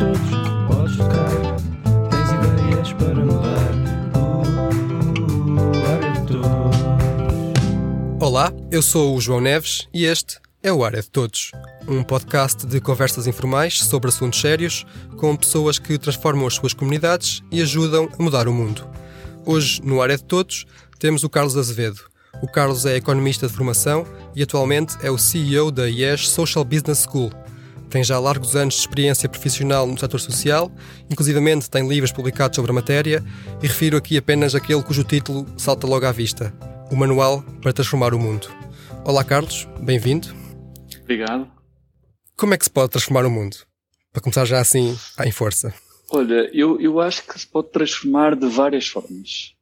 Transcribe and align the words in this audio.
todos, 0.00 0.18
podes 0.66 0.96
tocar. 0.96 1.28
Tens 2.08 2.30
ideias 2.32 2.92
para 2.94 3.22
mudar. 3.22 3.70
Uh, 4.16 4.42
área 5.92 6.12
de 6.12 6.26
todos. 6.26 6.76
Olá, 8.18 8.50
eu 8.70 8.80
sou 8.80 9.14
o 9.14 9.20
João 9.20 9.42
Neves 9.42 9.86
e 9.92 10.06
este 10.06 10.38
é 10.62 10.72
o 10.72 10.82
Área 10.84 11.02
de 11.02 11.10
Todos, 11.10 11.52
um 11.86 12.02
podcast 12.02 12.66
de 12.66 12.80
conversas 12.80 13.26
informais 13.26 13.78
sobre 13.82 14.08
assuntos 14.08 14.40
sérios 14.40 14.86
com 15.18 15.36
pessoas 15.36 15.78
que 15.78 15.98
transformam 15.98 16.46
as 16.46 16.54
suas 16.54 16.72
comunidades 16.72 17.42
e 17.50 17.60
ajudam 17.60 18.08
a 18.18 18.22
mudar 18.22 18.48
o 18.48 18.54
mundo. 18.54 18.86
Hoje, 19.44 19.82
no 19.84 20.00
Área 20.00 20.16
de 20.16 20.24
Todos, 20.24 20.64
temos 20.98 21.24
o 21.24 21.28
Carlos 21.28 21.58
Azevedo. 21.58 22.00
O 22.42 22.46
Carlos 22.46 22.86
é 22.86 22.96
economista 22.96 23.46
de 23.46 23.52
formação 23.52 24.06
e 24.34 24.42
atualmente 24.42 24.96
é 25.02 25.10
o 25.10 25.18
CEO 25.18 25.70
da 25.70 25.90
IES 25.90 26.28
Social 26.28 26.64
Business 26.64 27.02
School. 27.02 27.30
Tem 27.90 28.04
já 28.04 28.20
largos 28.20 28.54
anos 28.54 28.74
de 28.74 28.80
experiência 28.80 29.28
profissional 29.28 29.84
no 29.84 29.98
setor 29.98 30.20
social, 30.20 30.70
inclusivamente 31.10 31.68
tem 31.68 31.88
livros 31.88 32.12
publicados 32.12 32.54
sobre 32.54 32.70
a 32.70 32.74
matéria, 32.74 33.20
e 33.60 33.66
refiro 33.66 33.96
aqui 33.96 34.16
apenas 34.16 34.54
aquele 34.54 34.80
cujo 34.80 35.02
título 35.02 35.44
salta 35.58 35.88
logo 35.88 36.06
à 36.06 36.12
vista: 36.12 36.54
O 36.88 36.94
Manual 36.94 37.42
para 37.60 37.72
Transformar 37.72 38.14
o 38.14 38.18
Mundo. 38.18 38.48
Olá, 39.04 39.24
Carlos, 39.24 39.66
bem-vindo. 39.80 40.28
Obrigado. 41.02 41.50
Como 42.36 42.54
é 42.54 42.58
que 42.58 42.64
se 42.64 42.70
pode 42.70 42.90
transformar 42.90 43.26
o 43.26 43.30
mundo? 43.30 43.56
Para 44.12 44.22
começar 44.22 44.44
já 44.44 44.60
assim, 44.60 44.96
em 45.26 45.32
força. 45.32 45.74
Olha, 46.12 46.48
eu, 46.52 46.80
eu 46.80 47.00
acho 47.00 47.26
que 47.26 47.38
se 47.40 47.46
pode 47.46 47.72
transformar 47.72 48.36
de 48.36 48.48
várias 48.48 48.86
formas. 48.86 49.56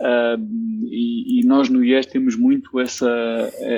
Um, 0.00 0.88
e, 0.90 1.40
e, 1.40 1.46
nós 1.46 1.68
no 1.68 1.84
IES 1.84 2.06
temos 2.06 2.36
muito 2.36 2.78
essa, 2.80 3.08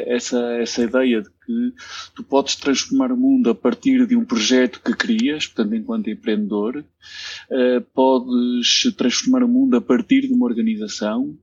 essa, 0.07 0.41
essa 0.61 0.83
ideia 0.83 1.21
de 1.21 1.29
que 1.53 2.15
tu 2.15 2.23
podes 2.23 2.57
transformar 2.57 3.13
o 3.13 3.17
mundo 3.17 3.51
a 3.51 3.55
partir 3.55 4.07
de 4.07 4.17
um 4.17 4.25
projeto 4.25 4.81
que 4.81 4.95
crias, 4.95 5.47
portanto, 5.47 5.75
enquanto 5.75 6.11
empreendedor, 6.11 6.79
uh, 6.79 7.81
podes 7.95 8.93
transformar 8.97 9.43
o 9.43 9.49
mundo 9.49 9.77
a 9.77 9.81
partir 9.81 10.23
de 10.23 10.33
uma 10.33 10.47
organização, 10.47 11.37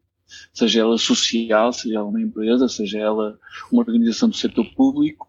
seja 0.54 0.82
ela 0.82 0.98
social, 0.98 1.74
seja 1.74 1.96
ela 1.96 2.08
uma 2.08 2.22
empresa, 2.22 2.68
seja 2.68 3.00
ela 3.00 3.40
uma 3.72 3.82
organização 3.82 4.30
do 4.30 4.36
setor 4.36 4.66
público, 4.76 5.28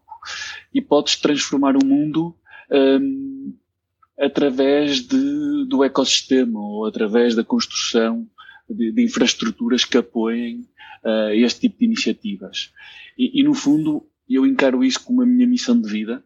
e 0.73 0.81
podes 0.81 1.15
transformar 1.15 1.75
o 1.75 1.85
mundo 1.85 2.35
um, 2.71 3.53
através 4.19 5.01
de, 5.01 5.65
do 5.65 5.83
ecossistema 5.83 6.59
ou 6.59 6.85
através 6.85 7.35
da 7.35 7.43
construção 7.43 8.27
de, 8.69 8.91
de 8.91 9.03
infraestruturas 9.03 9.83
que 9.83 9.97
apoiem 9.97 10.67
uh, 11.03 11.33
este 11.33 11.61
tipo 11.61 11.79
de 11.79 11.85
iniciativas. 11.85 12.71
E, 13.17 13.41
e, 13.41 13.43
no 13.43 13.53
fundo, 13.53 14.05
eu 14.35 14.45
encaro 14.45 14.83
isso 14.83 15.03
como 15.03 15.21
a 15.21 15.25
minha 15.25 15.47
missão 15.47 15.79
de 15.79 15.89
vida 15.89 16.23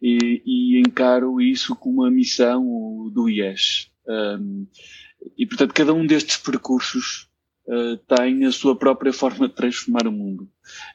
e, 0.00 0.42
e 0.44 0.80
encaro 0.80 1.40
isso 1.40 1.74
como 1.74 2.04
a 2.04 2.10
missão 2.10 3.10
do 3.12 3.28
IES. 3.28 3.90
Um, 4.06 4.66
e, 5.36 5.46
portanto, 5.46 5.74
cada 5.74 5.92
um 5.92 6.06
destes 6.06 6.36
percursos 6.36 7.28
uh, 7.66 7.96
tem 7.96 8.44
a 8.44 8.52
sua 8.52 8.76
própria 8.76 9.12
forma 9.12 9.48
de 9.48 9.54
transformar 9.54 10.06
o 10.06 10.12
mundo. 10.12 10.48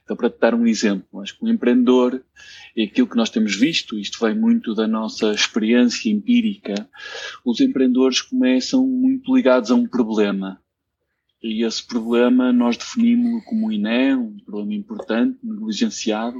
Então, 0.04 0.16
para 0.16 0.30
te 0.30 0.40
dar 0.40 0.54
um 0.54 0.66
exemplo, 0.66 1.22
acho 1.22 1.38
que 1.38 1.44
um 1.44 1.50
empreendedor 1.50 2.24
e 2.76 2.84
aquilo 2.84 3.08
que 3.08 3.18
nós 3.18 3.30
temos 3.30 3.56
visto, 3.56 4.00
isto 4.00 4.24
vem 4.26 4.36
muito 4.36 4.74
da 4.74 4.88
nossa 4.88 5.34
experiência 5.34 6.10
empírica, 6.10 6.90
os 7.46 7.60
empreendedores 7.60 8.22
começam 8.22 8.88
muito 8.88 9.36
ligados 9.36 9.72
a 9.72 9.76
um 9.76 9.88
problema. 9.88 10.62
E 11.42 11.64
esse 11.66 11.84
problema 11.86 12.54
nós 12.54 12.78
definimos 12.78 13.44
como 13.46 13.68
um 13.68 13.72
INE, 13.72 14.16
um 14.16 14.38
problema 14.46 14.74
importante, 14.74 15.40
negligenciado, 15.44 16.40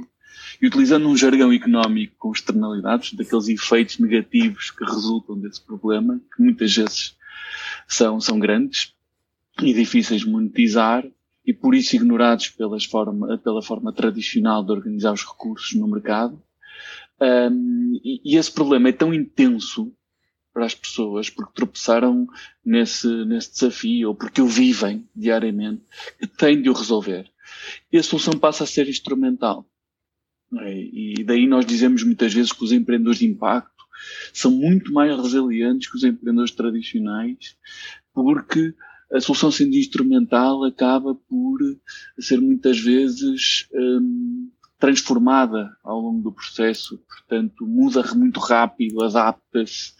e 0.60 0.66
utilizando 0.66 1.08
um 1.08 1.16
jargão 1.16 1.52
económico 1.52 2.14
com 2.18 2.32
externalidades, 2.32 3.14
daqueles 3.14 3.48
efeitos 3.48 3.98
negativos 3.98 4.70
que 4.70 4.84
resultam 4.84 5.38
desse 5.38 5.60
problema, 5.60 6.20
que 6.34 6.42
muitas 6.42 6.74
vezes 6.74 7.16
são, 7.88 8.20
são 8.20 8.38
grandes 8.38 8.94
e 9.60 9.72
difíceis 9.72 10.22
de 10.22 10.30
monetizar, 10.30 11.04
e 11.44 11.52
por 11.52 11.74
isso 11.74 11.96
ignorados 11.96 12.48
pelas 12.50 12.84
forma, 12.84 13.36
pela 13.38 13.60
forma 13.60 13.92
tradicional 13.92 14.64
de 14.64 14.70
organizar 14.70 15.12
os 15.12 15.24
recursos 15.24 15.74
no 15.74 15.88
mercado. 15.88 16.40
Um, 17.20 18.00
e, 18.02 18.20
e, 18.24 18.36
esse 18.36 18.50
problema 18.50 18.88
é 18.88 18.92
tão 18.92 19.12
intenso 19.12 19.92
para 20.52 20.66
as 20.66 20.74
pessoas 20.74 21.30
porque 21.30 21.52
tropeçaram 21.54 22.26
nesse, 22.64 23.08
nesse 23.24 23.52
desafio 23.52 24.08
ou 24.08 24.14
porque 24.14 24.40
o 24.40 24.46
vivem 24.46 25.08
diariamente 25.14 25.82
que 26.18 26.26
têm 26.26 26.60
de 26.60 26.68
o 26.68 26.74
resolver. 26.74 27.30
E 27.90 27.98
a 27.98 28.02
solução 28.02 28.34
passa 28.34 28.64
a 28.64 28.66
ser 28.66 28.88
instrumental. 28.88 29.66
É? 30.60 30.78
E 30.78 31.24
daí 31.24 31.46
nós 31.46 31.64
dizemos 31.64 32.02
muitas 32.02 32.32
vezes 32.34 32.52
que 32.52 32.64
os 32.64 32.72
empreendedores 32.72 33.18
de 33.18 33.26
impacto 33.26 33.70
são 34.32 34.50
muito 34.50 34.92
mais 34.92 35.16
resilientes 35.16 35.90
que 35.90 35.96
os 35.96 36.04
empreendedores 36.04 36.50
tradicionais 36.50 37.56
porque 38.12 38.74
a 39.12 39.20
solução 39.20 39.50
sendo 39.50 39.76
instrumental 39.76 40.64
acaba 40.64 41.14
por 41.14 41.58
ser 42.18 42.40
muitas 42.40 42.78
vezes 42.78 43.66
um, 43.72 44.31
transformada 44.82 45.70
ao 45.84 46.00
longo 46.00 46.20
do 46.20 46.32
processo, 46.32 46.98
portanto 47.08 47.64
muda 47.64 48.02
muito 48.16 48.40
rápido, 48.40 49.04
adapta-se 49.04 49.92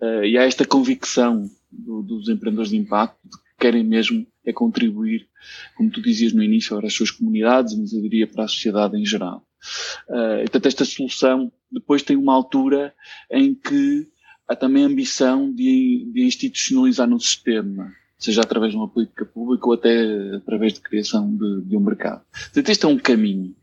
uh, 0.00 0.24
e 0.24 0.36
há 0.36 0.42
esta 0.42 0.66
convicção 0.66 1.48
do, 1.70 2.02
dos 2.02 2.28
empreendedores 2.28 2.72
de 2.72 2.76
impacto 2.76 3.16
de 3.22 3.38
que 3.38 3.44
querem 3.60 3.84
mesmo 3.84 4.26
é 4.44 4.52
contribuir, 4.52 5.28
como 5.76 5.90
tu 5.90 6.02
dizias 6.02 6.32
no 6.32 6.42
início, 6.42 6.76
para 6.76 6.88
as 6.88 6.92
suas 6.92 7.12
comunidades, 7.12 7.78
mas 7.78 7.92
eu 7.92 8.02
diria 8.02 8.26
para 8.26 8.42
a 8.42 8.48
sociedade 8.48 8.98
em 8.98 9.06
geral. 9.06 9.46
Uh, 10.08 10.40
portanto, 10.40 10.66
esta 10.66 10.84
solução 10.84 11.52
depois 11.70 12.02
tem 12.02 12.16
uma 12.16 12.34
altura 12.34 12.92
em 13.30 13.54
que 13.54 14.08
há 14.48 14.56
também 14.56 14.82
a 14.82 14.88
ambição 14.88 15.54
de, 15.54 16.10
de 16.12 16.24
institucionalizar 16.24 17.08
no 17.08 17.20
sistema 17.20 17.92
seja 18.18 18.40
através 18.40 18.72
de 18.72 18.78
uma 18.78 18.88
política 18.88 19.24
pública 19.24 19.66
ou 19.66 19.74
até 19.74 20.34
através 20.34 20.72
de 20.72 20.80
criação 20.80 21.30
de, 21.30 21.62
de 21.62 21.76
um 21.76 21.80
mercado. 21.80 22.22
Portanto, 22.32 22.68
este 22.70 22.84
é 22.84 22.88
um 22.88 22.98
caminho. 22.98 23.54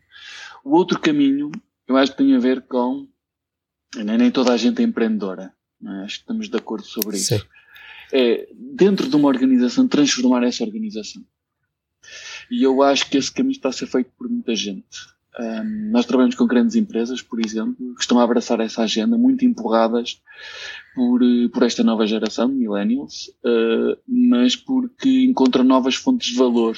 O 0.63 0.75
outro 0.75 0.99
caminho, 0.99 1.51
eu 1.87 1.97
acho 1.97 2.11
que 2.11 2.19
tem 2.19 2.35
a 2.35 2.39
ver 2.39 2.61
com 2.61 3.07
nem, 3.95 4.31
toda 4.31 4.53
a 4.53 4.57
gente 4.57 4.81
é 4.81 4.85
empreendedora. 4.85 5.53
É? 5.83 6.03
Acho 6.03 6.15
que 6.15 6.21
estamos 6.21 6.49
de 6.49 6.57
acordo 6.57 6.85
sobre 6.85 7.17
isso. 7.17 7.37
Sim. 7.37 7.43
É, 8.11 8.47
dentro 8.53 9.09
de 9.09 9.15
uma 9.15 9.27
organização, 9.27 9.87
transformar 9.87 10.43
essa 10.43 10.63
organização. 10.63 11.23
E 12.49 12.63
eu 12.63 12.81
acho 12.81 13.09
que 13.09 13.17
esse 13.17 13.31
caminho 13.31 13.53
está 13.53 13.69
a 13.69 13.73
ser 13.73 13.87
feito 13.87 14.11
por 14.17 14.29
muita 14.29 14.55
gente. 14.55 15.13
Um, 15.39 15.91
nós 15.91 16.05
trabalhamos 16.05 16.35
com 16.35 16.45
grandes 16.45 16.75
empresas, 16.75 17.21
por 17.21 17.43
exemplo, 17.43 17.95
que 17.95 18.01
estão 18.01 18.19
a 18.19 18.23
abraçar 18.23 18.59
essa 18.59 18.83
agenda, 18.83 19.17
muito 19.17 19.43
empurradas 19.43 20.21
por, 20.93 21.23
eh, 21.23 21.47
por 21.51 21.63
esta 21.63 21.83
nova 21.83 22.05
geração, 22.05 22.47
millennials, 22.47 23.29
uh, 23.43 23.97
mas 24.07 24.55
porque 24.55 25.09
encontram 25.23 25.63
novas 25.63 25.95
fontes 25.95 26.27
de 26.27 26.37
valor, 26.37 26.77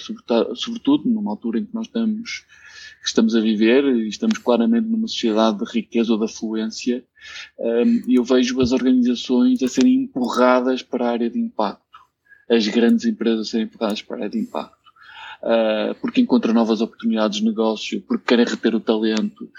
sobretudo 0.55 1.09
numa 1.09 1.31
altura 1.31 1.59
em 1.59 1.65
que 1.65 1.75
nós 1.75 1.87
estamos, 1.87 2.45
que 3.05 3.09
estamos 3.09 3.35
a 3.35 3.39
viver, 3.39 3.85
e 3.85 4.09
estamos 4.09 4.39
claramente 4.39 4.87
numa 4.87 5.07
sociedade 5.07 5.59
de 5.59 5.71
riqueza 5.71 6.11
ou 6.11 6.17
de 6.17 6.25
afluência, 6.25 7.05
e 8.07 8.15
eu 8.15 8.23
vejo 8.23 8.59
as 8.59 8.71
organizações 8.71 9.61
a 9.61 9.67
serem 9.67 10.03
empurradas 10.03 10.81
para 10.81 11.05
a 11.05 11.11
área 11.11 11.29
de 11.29 11.39
impacto, 11.39 11.99
as 12.49 12.67
grandes 12.67 13.05
empresas 13.05 13.47
a 13.47 13.51
serem 13.51 13.67
empurradas 13.67 14.01
para 14.01 14.15
a 14.15 14.19
área 14.21 14.29
de 14.31 14.39
impacto 14.39 14.85
uh, 15.45 15.95
porque 16.01 16.21
encontram 16.21 16.53
novas 16.53 16.81
oportunidades 16.81 17.39
de 17.39 17.45
negócio, 17.45 18.01
porque 18.01 18.25
querem 18.25 18.45
reter 18.45 18.75
o 18.75 18.79
talento, 18.79 19.49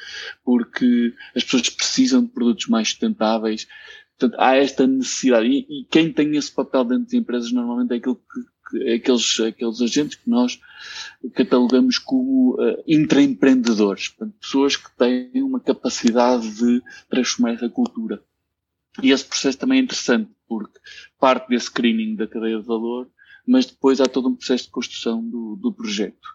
porque 0.44 1.14
as 1.34 1.44
pessoas 1.44 1.70
precisam 1.70 2.22
de 2.22 2.28
produtos 2.28 2.66
mais 2.66 2.88
sustentáveis. 2.88 3.66
Portanto, 4.18 4.40
há 4.40 4.56
esta 4.56 4.86
necessidade. 4.86 5.46
E, 5.46 5.66
e 5.68 5.84
quem 5.90 6.12
tem 6.12 6.36
esse 6.36 6.52
papel 6.52 6.84
dentro 6.84 7.04
das 7.04 7.12
empresas 7.14 7.52
normalmente 7.52 7.92
é, 7.92 7.96
aquilo 7.96 8.16
que, 8.16 8.40
aqueles, 8.94 9.40
aqueles 9.40 9.80
agentes 9.80 10.16
que 10.16 10.28
nós 10.28 10.60
catalogamos 11.34 11.98
como 11.98 12.54
uh, 12.54 12.82
intraempreendedores. 12.86 14.14
Pessoas 14.40 14.76
que 14.76 14.90
têm 14.96 15.42
uma 15.42 15.60
capacidade 15.60 16.48
de 16.50 16.82
transformar 17.08 17.54
essa 17.54 17.68
cultura. 17.68 18.22
E 19.02 19.10
esse 19.10 19.24
processo 19.24 19.58
também 19.58 19.80
é 19.80 19.82
interessante, 19.82 20.30
porque 20.48 20.78
parte 21.18 21.48
desse 21.48 21.66
screening 21.66 22.16
da 22.16 22.26
cadeia 22.26 22.58
de 22.58 22.66
valor 22.66 23.08
mas 23.46 23.66
depois 23.66 24.00
há 24.00 24.06
todo 24.06 24.28
um 24.28 24.34
processo 24.34 24.64
de 24.64 24.70
construção 24.70 25.22
do, 25.22 25.56
do 25.56 25.72
projeto. 25.72 26.28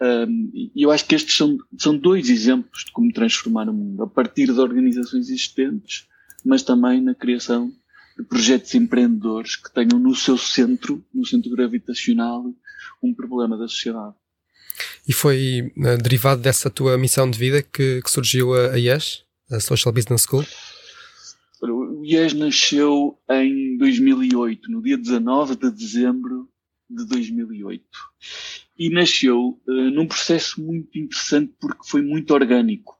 Um, 0.00 0.50
e 0.52 0.82
eu 0.82 0.90
acho 0.90 1.06
que 1.06 1.14
estes 1.14 1.34
são, 1.34 1.56
são 1.78 1.96
dois 1.96 2.28
exemplos 2.28 2.84
de 2.84 2.92
como 2.92 3.12
transformar 3.12 3.68
o 3.68 3.72
mundo, 3.72 4.02
a 4.02 4.06
partir 4.06 4.52
de 4.52 4.60
organizações 4.60 5.30
existentes, 5.30 6.06
mas 6.44 6.62
também 6.62 7.00
na 7.00 7.14
criação 7.14 7.72
projetos 8.28 8.74
empreendedores 8.74 9.56
que 9.56 9.72
tenham 9.72 9.98
no 9.98 10.14
seu 10.14 10.36
centro, 10.36 11.04
no 11.12 11.24
centro 11.26 11.50
gravitacional, 11.50 12.44
um 13.02 13.14
problema 13.14 13.56
da 13.56 13.68
sociedade. 13.68 14.14
E 15.06 15.12
foi 15.12 15.72
uh, 15.76 15.98
derivado 16.02 16.40
dessa 16.40 16.70
tua 16.70 16.96
missão 16.96 17.30
de 17.30 17.38
vida 17.38 17.62
que, 17.62 18.00
que 18.02 18.10
surgiu 18.10 18.54
a, 18.54 18.72
a 18.72 18.78
IES, 18.78 19.24
a 19.50 19.60
Social 19.60 19.92
Business 19.92 20.22
School? 20.22 20.44
O 21.62 22.04
IES 22.04 22.32
nasceu 22.34 23.18
em 23.30 23.76
2008, 23.78 24.70
no 24.70 24.82
dia 24.82 24.98
19 24.98 25.56
de 25.56 25.70
dezembro 25.70 26.48
de 26.90 27.06
2008. 27.06 27.84
E 28.78 28.90
nasceu 28.90 29.60
uh, 29.66 29.90
num 29.90 30.06
processo 30.06 30.62
muito 30.62 30.98
interessante 30.98 31.52
porque 31.60 31.88
foi 31.88 32.02
muito 32.02 32.32
orgânico. 32.32 32.98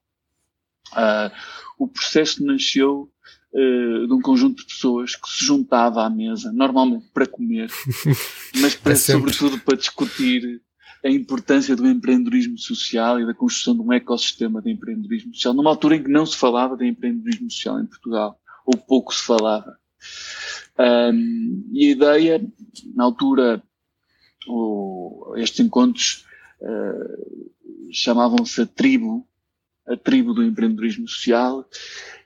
Uh, 0.93 1.32
o 1.79 1.88
processo 1.88 2.44
nasceu 2.44 3.12
uh, 3.53 4.07
de 4.07 4.13
um 4.13 4.21
conjunto 4.21 4.57
de 4.59 4.67
pessoas 4.67 5.17
que 5.17 5.29
se 5.29 5.45
juntava 5.45 6.05
à 6.05 6.11
mesa, 6.11 6.53
normalmente 6.53 7.07
para 7.13 7.27
comer, 7.27 7.71
mas 8.61 8.75
para, 8.75 8.93
é 8.93 8.97
sobretudo 8.97 9.59
para 9.61 9.77
discutir 9.77 10.61
a 11.05 11.09
importância 11.09 11.75
do 11.75 11.87
empreendedorismo 11.87 12.57
social 12.57 13.21
e 13.21 13.27
da 13.27 13.35
construção 13.35 13.75
de 13.75 13.81
um 13.81 13.93
ecossistema 13.93 14.63
de 14.63 14.71
empreendedorismo 14.71 15.35
social, 15.35 15.53
numa 15.53 15.71
altura 15.71 15.97
em 15.97 16.03
que 16.03 16.11
não 16.11 16.25
se 16.25 16.37
falava 16.37 16.77
de 16.77 16.87
empreendedorismo 16.87 17.51
social 17.51 17.81
em 17.81 17.87
Portugal, 17.87 18.39
ou 18.65 18.77
pouco 18.77 19.13
se 19.13 19.25
falava. 19.25 19.77
Um, 20.79 21.69
e 21.73 21.89
a 21.89 21.91
ideia, 21.91 22.53
na 22.95 23.05
altura, 23.05 23.63
o, 24.47 25.35
estes 25.37 25.61
encontros 25.61 26.25
uh, 26.61 27.93
chamavam-se 27.93 28.63
a 28.63 28.67
tribo, 28.67 29.27
a 29.87 29.96
tribo 29.96 30.32
do 30.32 30.43
empreendedorismo 30.43 31.08
social, 31.08 31.69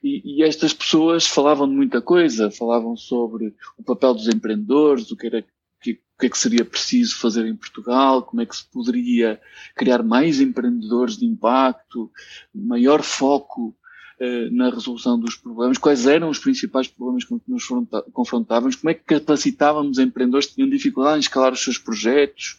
e, 0.03 0.41
e, 0.41 0.43
estas 0.43 0.73
pessoas 0.73 1.27
falavam 1.27 1.69
de 1.69 1.75
muita 1.75 2.01
coisa, 2.01 2.51
falavam 2.51 2.97
sobre 2.97 3.55
o 3.79 3.83
papel 3.83 4.15
dos 4.15 4.29
empreendedores, 4.29 5.11
o 5.11 5.17
que 5.17 5.27
era 5.27 5.45
que, 5.81 5.93
o 5.93 6.21
que 6.21 6.27
é 6.27 6.29
que 6.29 6.39
seria 6.39 6.65
preciso 6.65 7.17
fazer 7.19 7.47
em 7.47 7.57
Portugal, 7.57 8.23
como 8.23 8.43
é 8.43 8.47
que 8.47 8.57
se 8.57 8.71
poderia 8.71 9.41
criar 9.75 10.03
mais 10.03 10.41
empreendedores 10.41 11.17
de 11.17 11.25
impacto, 11.25 12.11
maior 12.55 13.03
foco 13.03 13.75
eh, 14.19 14.49
na 14.51 14.71
resolução 14.71 15.21
dos 15.21 15.37
problemas, 15.37 15.77
quais 15.77 16.07
eram 16.07 16.31
os 16.31 16.39
principais 16.39 16.89
problemas 16.89 17.25
com 17.25 17.39
que 17.39 17.51
nos 17.51 17.67
confrontávamos, 18.13 18.77
como 18.77 18.91
é 18.91 18.95
que 18.95 19.05
capacitávamos 19.05 19.99
empreendedores 19.99 20.47
que 20.47 20.55
tinham 20.55 20.71
dificuldade 20.71 21.19
em 21.19 21.21
escalar 21.21 21.53
os 21.53 21.63
seus 21.63 21.77
projetos, 21.77 22.57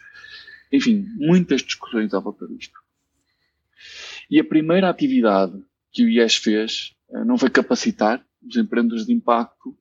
enfim, 0.71 1.07
muitas 1.15 1.61
discussões 1.61 2.13
à 2.13 2.19
volta 2.19 2.47
disto. 2.47 2.77
E 4.29 4.39
a 4.39 4.43
primeira 4.43 4.89
atividade 4.89 5.53
que 5.91 6.03
o 6.03 6.09
IES 6.09 6.35
fez 6.35 6.93
eh, 7.11 7.23
não 7.23 7.37
foi 7.37 7.49
capacitar 7.49 8.23
os 8.47 8.55
empreendedores 8.55 9.05
de 9.05 9.13
impacto, 9.13 9.75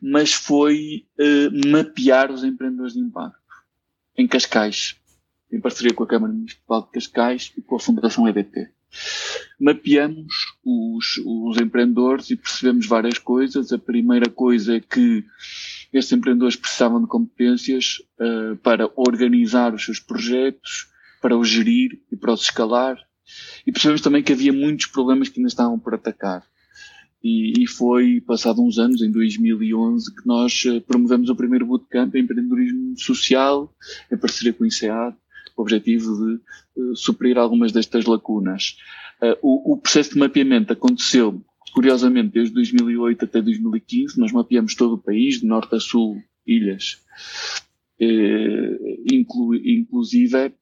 mas 0.00 0.32
foi 0.32 1.06
uh, 1.18 1.68
mapear 1.68 2.30
os 2.30 2.44
empreendedores 2.44 2.92
de 2.92 3.00
impacto 3.00 3.38
em 4.16 4.28
Cascais, 4.28 4.96
em 5.50 5.60
parceria 5.60 5.94
com 5.94 6.04
a 6.04 6.06
Câmara 6.06 6.32
Municipal 6.32 6.82
de 6.82 6.90
Cascais 6.92 7.52
e 7.56 7.62
com 7.62 7.76
a 7.76 7.80
Fundação 7.80 8.28
EDP. 8.28 8.68
Mapeamos 9.58 10.56
os, 10.64 11.20
os 11.24 11.56
empreendedores 11.60 12.30
e 12.30 12.36
percebemos 12.36 12.86
várias 12.86 13.18
coisas. 13.18 13.72
A 13.72 13.78
primeira 13.78 14.28
coisa 14.30 14.76
é 14.76 14.80
que 14.80 15.24
estes 15.92 16.12
empreendedores 16.12 16.56
precisavam 16.56 17.00
de 17.00 17.08
competências 17.08 18.00
uh, 18.20 18.56
para 18.56 18.90
organizar 18.94 19.74
os 19.74 19.84
seus 19.84 19.98
projetos, 19.98 20.88
para 21.20 21.36
os 21.36 21.48
gerir 21.48 22.00
e 22.12 22.16
para 22.16 22.32
os 22.32 22.42
escalar. 22.42 22.96
E 23.66 23.72
percebemos 23.72 24.00
também 24.00 24.22
que 24.22 24.32
havia 24.32 24.52
muitos 24.52 24.86
problemas 24.86 25.28
que 25.28 25.38
ainda 25.38 25.48
estavam 25.48 25.78
por 25.78 25.94
atacar. 25.94 26.44
E, 27.24 27.62
e 27.62 27.66
foi, 27.66 28.20
passado 28.20 28.62
uns 28.62 28.78
anos, 28.78 29.00
em 29.00 29.10
2011, 29.10 30.14
que 30.14 30.26
nós 30.26 30.62
uh, 30.66 30.78
promovemos 30.82 31.30
o 31.30 31.34
primeiro 31.34 31.64
bootcamp 31.64 32.14
em 32.14 32.20
empreendedorismo 32.20 32.98
social, 32.98 33.74
em 34.12 34.16
parceria 34.18 34.52
com 34.52 34.62
o 34.62 34.66
INSEAD, 34.66 35.16
com 35.54 35.62
o 35.62 35.64
objetivo 35.64 36.14
de 36.14 36.82
uh, 36.82 36.94
suprir 36.94 37.38
algumas 37.38 37.72
destas 37.72 38.04
lacunas. 38.04 38.76
Uh, 39.22 39.38
o, 39.40 39.72
o, 39.72 39.76
processo 39.78 40.10
de 40.10 40.18
mapeamento 40.18 40.74
aconteceu, 40.74 41.42
curiosamente, 41.72 42.34
desde 42.34 42.52
2008 42.52 43.24
até 43.24 43.40
2015. 43.40 44.20
Nós 44.20 44.30
mapeamos 44.30 44.74
todo 44.74 44.96
o 44.96 45.02
país, 45.02 45.40
de 45.40 45.46
norte 45.46 45.74
a 45.74 45.80
sul, 45.80 46.22
ilhas, 46.46 46.98
inclu, 49.10 49.54
inclusive, 49.54 50.52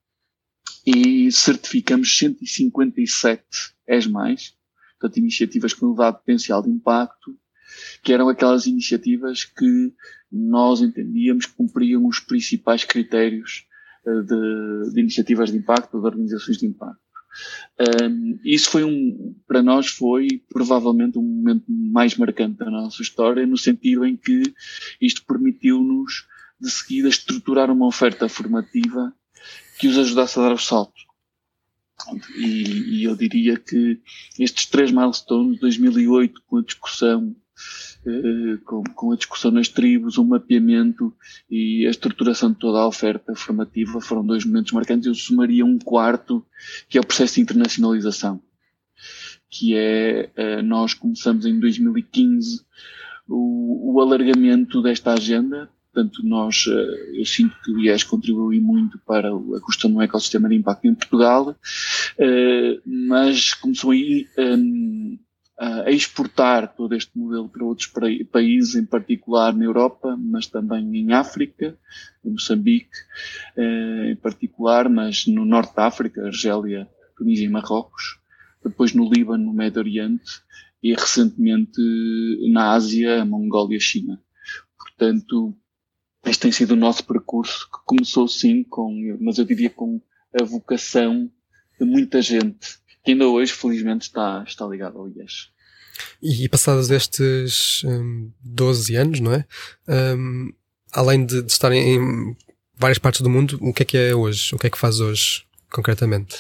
e 0.87 1.31
certificamos 1.31 2.17
157 2.17 3.45
ESMAIs, 3.87 4.55
portanto, 4.99 5.19
iniciativas 5.19 5.73
com 5.73 5.87
elevado 5.87 6.19
potencial 6.19 6.63
de 6.63 6.71
impacto, 6.71 7.37
que 8.03 8.13
eram 8.13 8.29
aquelas 8.29 8.67
iniciativas 8.67 9.45
que 9.45 9.93
nós 10.31 10.81
entendíamos 10.81 11.47
que 11.47 11.55
cumpriam 11.55 12.07
os 12.07 12.21
principais 12.21 12.85
critérios 12.85 13.67
eh, 14.07 14.21
de, 14.23 14.93
de 14.93 15.01
iniciativas 15.01 15.51
de 15.51 15.59
impacto, 15.59 16.01
de 16.01 16.07
organizações 16.07 16.59
de 16.59 16.67
impacto. 16.67 17.01
Um, 17.81 18.39
isso 18.45 18.71
foi 18.71 18.85
um, 18.85 19.35
para 19.47 19.63
nós 19.63 19.87
foi 19.87 20.43
provavelmente 20.51 21.19
um 21.19 21.23
momento 21.23 21.65
mais 21.69 22.17
marcante 22.17 22.59
da 22.59 22.71
nossa 22.71 23.01
história, 23.03 23.47
no 23.47 23.57
sentido 23.57 24.05
em 24.05 24.17
que 24.17 24.43
isto 25.01 25.25
permitiu-nos, 25.25 26.27
de 26.61 26.71
seguida, 26.71 27.09
estruturar 27.09 27.71
uma 27.71 27.87
oferta 27.87 28.29
formativa 28.29 29.13
que 29.79 29.89
os 29.89 29.99
ajudasse 29.99 30.39
a 30.39 30.43
dar 30.43 30.53
o 30.53 30.59
salto. 30.59 31.01
E, 32.37 33.01
e 33.01 33.05
eu 33.05 33.15
diria 33.15 33.57
que 33.57 34.01
estes 34.39 34.67
três 34.67 34.91
milestones, 34.91 35.61
2008 35.61 36.43
com 36.47 36.59
a 36.59 36.63
discussão 36.63 37.37
eh, 38.05 38.59
com, 38.65 38.83
com, 38.83 39.13
a 39.13 39.17
discussão 39.17 39.53
nas 39.53 39.69
tribos, 39.69 40.19
o 40.19 40.25
mapeamento 40.25 41.15
e 41.49 41.87
a 41.87 41.91
estruturação 41.91 42.51
de 42.51 42.59
toda 42.59 42.81
a 42.81 42.87
oferta 42.87 43.35
formativa 43.37 44.01
foram 44.01 44.27
dois 44.27 44.45
momentos 44.45 44.73
marcantes. 44.73 45.07
Eu 45.07 45.15
somaria 45.15 45.65
um 45.65 45.79
quarto, 45.79 46.45
que 46.89 46.99
é 46.99 47.01
o 47.01 47.07
processo 47.07 47.37
de 47.37 47.43
internacionalização, 47.43 48.43
que 49.49 49.77
é, 49.77 50.31
eh, 50.35 50.63
nós 50.63 50.95
começamos 50.95 51.47
em 51.47 51.61
2015 51.61 52.65
o, 53.29 53.95
o 53.95 54.01
alargamento 54.01 54.83
desta 54.83 55.13
agenda, 55.13 55.71
Portanto, 55.93 56.23
nós, 56.25 56.65
eh, 56.69 57.21
eu 57.21 57.27
sinto 57.27 57.55
que 57.63 57.71
o 57.71 57.79
IES 57.79 58.05
contribuiu 58.05 58.63
muito 58.63 58.99
para 59.01 59.29
a 59.29 59.33
de 59.33 59.87
um 59.87 60.01
ecossistema 60.01 60.49
de 60.49 60.55
impacto 60.55 60.87
em 60.87 60.95
Portugal, 60.95 61.55
mas 62.87 63.53
começou 63.55 63.91
aí 63.91 64.27
a 65.63 65.91
exportar 65.91 66.75
todo 66.75 66.95
este 66.95 67.17
modelo 67.17 67.49
para 67.49 67.65
outros 67.65 67.93
países, 68.33 68.75
em 68.75 68.85
particular 68.85 69.55
na 69.55 69.65
Europa, 69.65 70.17
mas 70.19 70.49
também 70.49 70.97
em 70.97 71.13
África, 71.13 71.79
em 72.25 72.31
Moçambique, 72.33 72.99
eh, 73.57 74.11
em 74.11 74.17
particular, 74.17 74.89
mas 74.89 75.27
no 75.29 75.45
Norte 75.45 75.77
da 75.77 75.87
África, 75.87 76.27
Argélia, 76.27 76.89
Tunísia 77.17 77.47
e 77.47 77.49
Marrocos, 77.49 78.19
depois 78.65 78.93
no 78.93 79.09
Líbano, 79.09 79.45
no 79.45 79.53
Médio 79.53 79.79
Oriente 79.79 80.43
e 80.83 80.95
recentemente 80.95 81.81
na 82.51 82.73
Ásia, 82.73 83.25
Mongólia 83.25 83.77
e 83.77 83.81
China. 83.81 84.21
Portanto, 84.77 85.57
este 86.25 86.43
tem 86.43 86.53
sido 86.53 86.73
o 86.73 86.77
nosso 86.77 87.05
percurso, 87.05 87.69
que 87.71 87.79
começou 87.85 88.29
sim 88.29 88.63
com, 88.65 89.17
mas 89.21 89.39
eu 89.39 89.45
diria 89.45 89.71
com 89.71 90.01
a 90.41 90.45
vocação 90.45 91.31
de 91.79 91.85
muita 91.85 92.23
gente 92.23 92.81
que 93.05 93.11
ainda 93.11 93.27
hoje, 93.27 93.53
felizmente, 93.53 94.07
está, 94.07 94.45
está 94.47 94.67
ligado 94.67 94.99
ao 94.99 95.09
IES. 95.09 95.51
E, 96.23 96.49
passados 96.49 96.91
estes 96.91 97.83
um, 97.85 98.31
12 98.41 98.95
anos, 98.95 99.21
não 99.21 99.33
é? 99.33 99.45
Um, 99.89 100.53
além 100.93 101.27
de, 101.27 101.43
de 101.43 101.51
estarem 101.51 101.97
em 101.97 102.37
várias 102.77 102.99
partes 102.99 103.21
do 103.21 103.31
mundo, 103.31 103.59
o 103.61 103.73
que 103.73 103.83
é 103.83 103.87
que 103.87 103.97
é 103.97 104.15
hoje? 104.15 104.55
O 104.55 104.59
que 104.59 104.67
é 104.69 104.71
que 104.71 104.79
faz 104.79 105.01
hoje, 105.01 105.45
concretamente? 105.71 106.37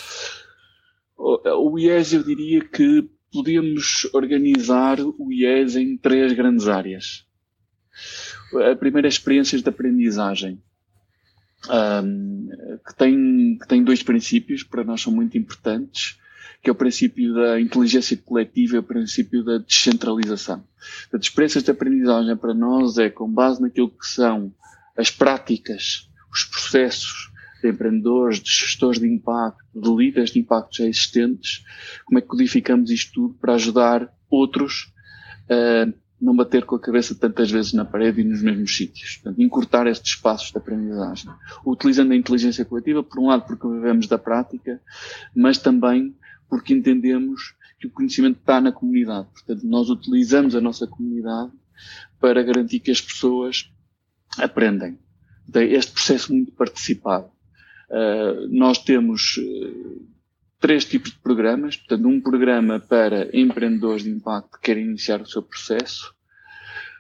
O, 1.17 1.73
o 1.73 1.79
IES, 1.79 2.13
eu 2.13 2.23
diria 2.23 2.65
que 2.65 3.09
podíamos 3.33 4.09
organizar 4.13 5.01
o 5.01 5.33
IES 5.33 5.77
em 5.77 5.97
três 5.97 6.33
grandes 6.33 6.69
áreas. 6.69 7.27
A 8.55 8.77
primeira 8.77 9.09
experiências 9.09 9.63
de 9.63 9.69
aprendizagem. 9.69 10.61
Um, 11.71 12.49
que, 12.87 12.95
tem, 12.97 13.59
que 13.61 13.69
tem 13.69 13.85
dois 13.85 14.03
princípios, 14.03 14.65
para 14.65 14.83
nós 14.83 15.01
são 15.01 15.13
muito 15.13 15.39
importantes 15.39 16.19
que 16.63 16.71
é 16.71 16.73
o 16.73 16.77
princípio 16.77 17.35
da 17.35 17.61
inteligência 17.61 18.17
coletiva 18.17 18.77
e 18.77 18.79
o 18.79 18.85
princípio 18.85 19.43
da 19.43 19.59
descentralização. 19.59 20.63
As 21.13 21.23
experiências 21.23 21.65
de 21.65 21.73
aprendizagem 21.73 22.37
para 22.37 22.55
nós 22.55 22.99
é 22.99 23.11
com 23.11 23.29
base 23.29 23.61
naquilo 23.61 23.91
que 23.91 24.07
são 24.07 24.55
as 24.97 25.11
práticas, 25.11 26.09
os 26.33 26.45
processos 26.45 27.33
de 27.61 27.69
empreendedores, 27.69 28.41
de 28.41 28.51
gestores 28.51 29.01
de 29.01 29.09
impacto, 29.09 29.65
de 29.75 29.91
líderes 29.91 30.31
de 30.31 30.39
impacto 30.39 30.77
já 30.77 30.87
existentes, 30.87 31.65
como 32.05 32.19
é 32.19 32.23
que 32.23 32.29
codificamos 32.29 32.91
isto 32.91 33.13
tudo 33.13 33.35
para 33.41 33.55
ajudar 33.55 34.13
outros 34.31 34.93
a 35.51 35.93
não 36.23 36.37
bater 36.37 36.65
com 36.65 36.77
a 36.77 36.81
cabeça 36.81 37.17
tantas 37.17 37.51
vezes 37.51 37.73
na 37.73 37.85
parede 37.85 38.21
e 38.21 38.25
nos 38.25 38.41
mesmos 38.41 38.77
sítios. 38.77 39.17
Portanto, 39.17 39.43
encurtar 39.43 39.87
estes 39.89 40.15
espaços 40.15 40.53
de 40.53 40.57
aprendizagem. 40.57 41.31
Utilizando 41.67 42.13
a 42.13 42.17
inteligência 42.17 42.65
coletiva, 42.65 43.03
por 43.03 43.19
um 43.19 43.27
lado 43.27 43.45
porque 43.45 43.67
vivemos 43.67 44.07
da 44.07 44.17
prática, 44.17 44.81
mas 45.35 45.59
também 45.59 46.15
porque 46.49 46.73
entendemos 46.73 47.55
que 47.81 47.89
o 47.89 47.91
conhecimento 47.91 48.39
está 48.39 48.61
na 48.61 48.71
comunidade. 48.71 49.27
Portanto, 49.33 49.67
nós 49.67 49.91
utilizamos 49.91 50.55
a 50.55 50.61
nossa 50.61 50.87
comunidade 50.87 51.51
para 52.21 52.43
garantir 52.45 52.79
que 52.79 52.93
as 52.93 53.01
pessoas 53.01 53.69
aprendem. 54.39 54.99
Este 55.53 55.93
processo 55.93 56.33
muito 56.33 56.53
participado. 56.53 57.27
Uh, 57.91 58.49
nós 58.49 58.79
temos 58.79 59.39
três 60.63 60.85
tipos 60.85 61.11
de 61.11 61.19
programas. 61.19 61.77
Portanto, 61.77 62.09
um 62.09 62.21
programa 62.21 62.81
para 62.81 63.29
empreendedores 63.37 64.05
de 64.05 64.11
impacto 64.11 64.53
que 64.53 64.63
querem 64.63 64.87
iniciar 64.87 65.21
o 65.21 65.27
seu 65.27 65.43
processo. 65.43 66.15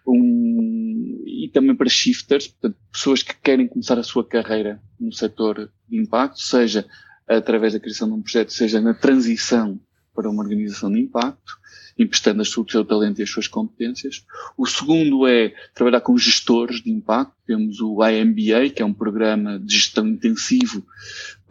Um, 0.04 1.22
e 1.24 1.48
também 1.54 1.76
para 1.76 1.88
shifters, 1.88 2.48
portanto, 2.48 2.76
pessoas 2.92 3.22
que 3.22 3.34
querem 3.40 3.68
começar 3.68 3.98
a 3.98 4.02
sua 4.02 4.26
carreira 4.26 4.82
no 4.98 5.12
setor 5.12 5.70
de 5.88 5.96
impacto, 5.96 6.40
seja 6.40 6.84
através 7.28 7.72
da 7.72 7.78
criação 7.78 8.08
de 8.08 8.14
um 8.14 8.20
projeto, 8.20 8.52
seja 8.52 8.80
na 8.80 8.94
transição 8.94 9.80
para 10.12 10.28
uma 10.28 10.42
organização 10.42 10.92
de 10.92 11.00
impacto, 11.00 11.56
emprestando 11.96 12.42
o 12.42 12.44
seu 12.44 12.84
talento 12.84 13.20
e 13.20 13.22
as 13.22 13.30
suas 13.30 13.46
competências. 13.46 14.24
O 14.56 14.66
segundo 14.66 15.26
é 15.26 15.54
trabalhar 15.74 16.00
com 16.00 16.16
gestores 16.18 16.82
de 16.82 16.90
impacto. 16.90 17.34
Temos 17.46 17.80
o 17.80 17.98
IMBA, 18.04 18.70
que 18.74 18.82
é 18.82 18.84
um 18.84 18.92
programa 18.92 19.58
de 19.58 19.74
gestão 19.74 20.06
intensivo 20.08 20.84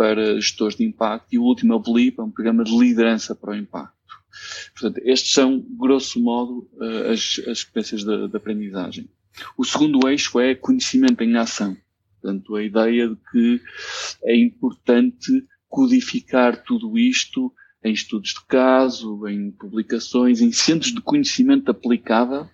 para 0.02 0.34
gestores 0.42 0.76
de 0.76 0.84
impacto, 0.84 1.28
e 1.32 1.38
o 1.38 1.44
último 1.44 1.74
é 1.74 1.76
o 1.76 1.80
BLIP, 1.80 2.20
é 2.20 2.24
um 2.24 2.32
programa 2.32 2.64
de 2.64 2.76
liderança 2.76 3.36
para 3.36 3.52
o 3.52 3.56
impacto. 3.56 3.94
Portanto, 4.74 5.00
estes 5.06 5.32
são, 5.32 5.64
grosso 5.78 6.20
modo, 6.20 6.68
eh, 6.82 7.12
as, 7.12 7.40
as 7.48 7.60
experiências 7.60 8.04
de, 8.04 8.28
de 8.28 8.36
aprendizagem. 8.36 9.08
O 9.56 9.64
segundo 9.64 10.10
eixo 10.10 10.40
é 10.40 10.56
conhecimento 10.56 11.24
em 11.24 11.38
ação. 11.38 11.78
Portanto, 12.20 12.56
a 12.56 12.64
ideia 12.64 13.10
de 13.10 13.16
que 13.32 13.62
é 14.24 14.36
importante 14.36 15.46
codificar 15.70 16.64
tudo 16.64 16.98
isto 16.98 17.54
em 17.84 17.94
estudos 17.94 18.32
de 18.32 18.44
caso, 18.48 19.28
em 19.28 19.52
publicações, 19.52 20.42
em 20.42 20.52
centros 20.52 20.96
de 20.96 21.02
conhecimento 21.02 21.70
aplicável 21.70 22.50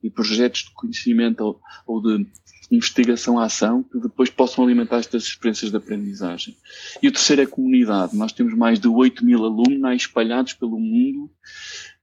e 0.00 0.08
projetos 0.08 0.66
de 0.66 0.70
conhecimento 0.70 1.40
ou, 1.40 1.60
ou 1.84 2.00
de 2.00 2.24
investigação 2.72 3.38
à 3.38 3.44
ação 3.44 3.82
que 3.82 3.98
depois 3.98 4.30
possam 4.30 4.64
alimentar 4.64 4.98
estas 4.98 5.24
experiências 5.24 5.70
de 5.70 5.76
aprendizagem. 5.76 6.56
E 7.02 7.08
o 7.08 7.12
terceiro 7.12 7.42
é 7.42 7.44
a 7.44 7.48
comunidade. 7.48 8.16
Nós 8.16 8.32
temos 8.32 8.54
mais 8.54 8.80
de 8.80 8.88
8 8.88 9.24
mil 9.24 9.44
alunos 9.44 9.94
espalhados 9.94 10.54
pelo 10.54 10.78
mundo 10.78 11.30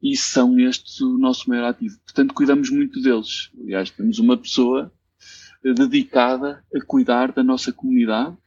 e 0.02 0.16
são 0.16 0.60
estes 0.60 1.02
o 1.02 1.18
nosso 1.18 1.50
maior 1.50 1.70
ativo. 1.70 1.98
Portanto, 2.06 2.34
cuidamos 2.34 2.70
muito 2.70 3.02
deles. 3.02 3.50
Aliás, 3.60 3.90
temos 3.90 4.20
uma 4.20 4.38
pessoa 4.38 4.92
dedicada 5.64 6.64
a 6.74 6.86
cuidar 6.86 7.32
da 7.32 7.44
nossa 7.44 7.74
comunidade, 7.74 8.38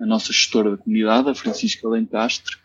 a 0.00 0.06
nossa 0.06 0.32
gestora 0.32 0.72
da 0.72 0.76
comunidade, 0.76 1.28
a 1.28 1.34
Francisca 1.34 1.88
Lencastre, 1.88 2.56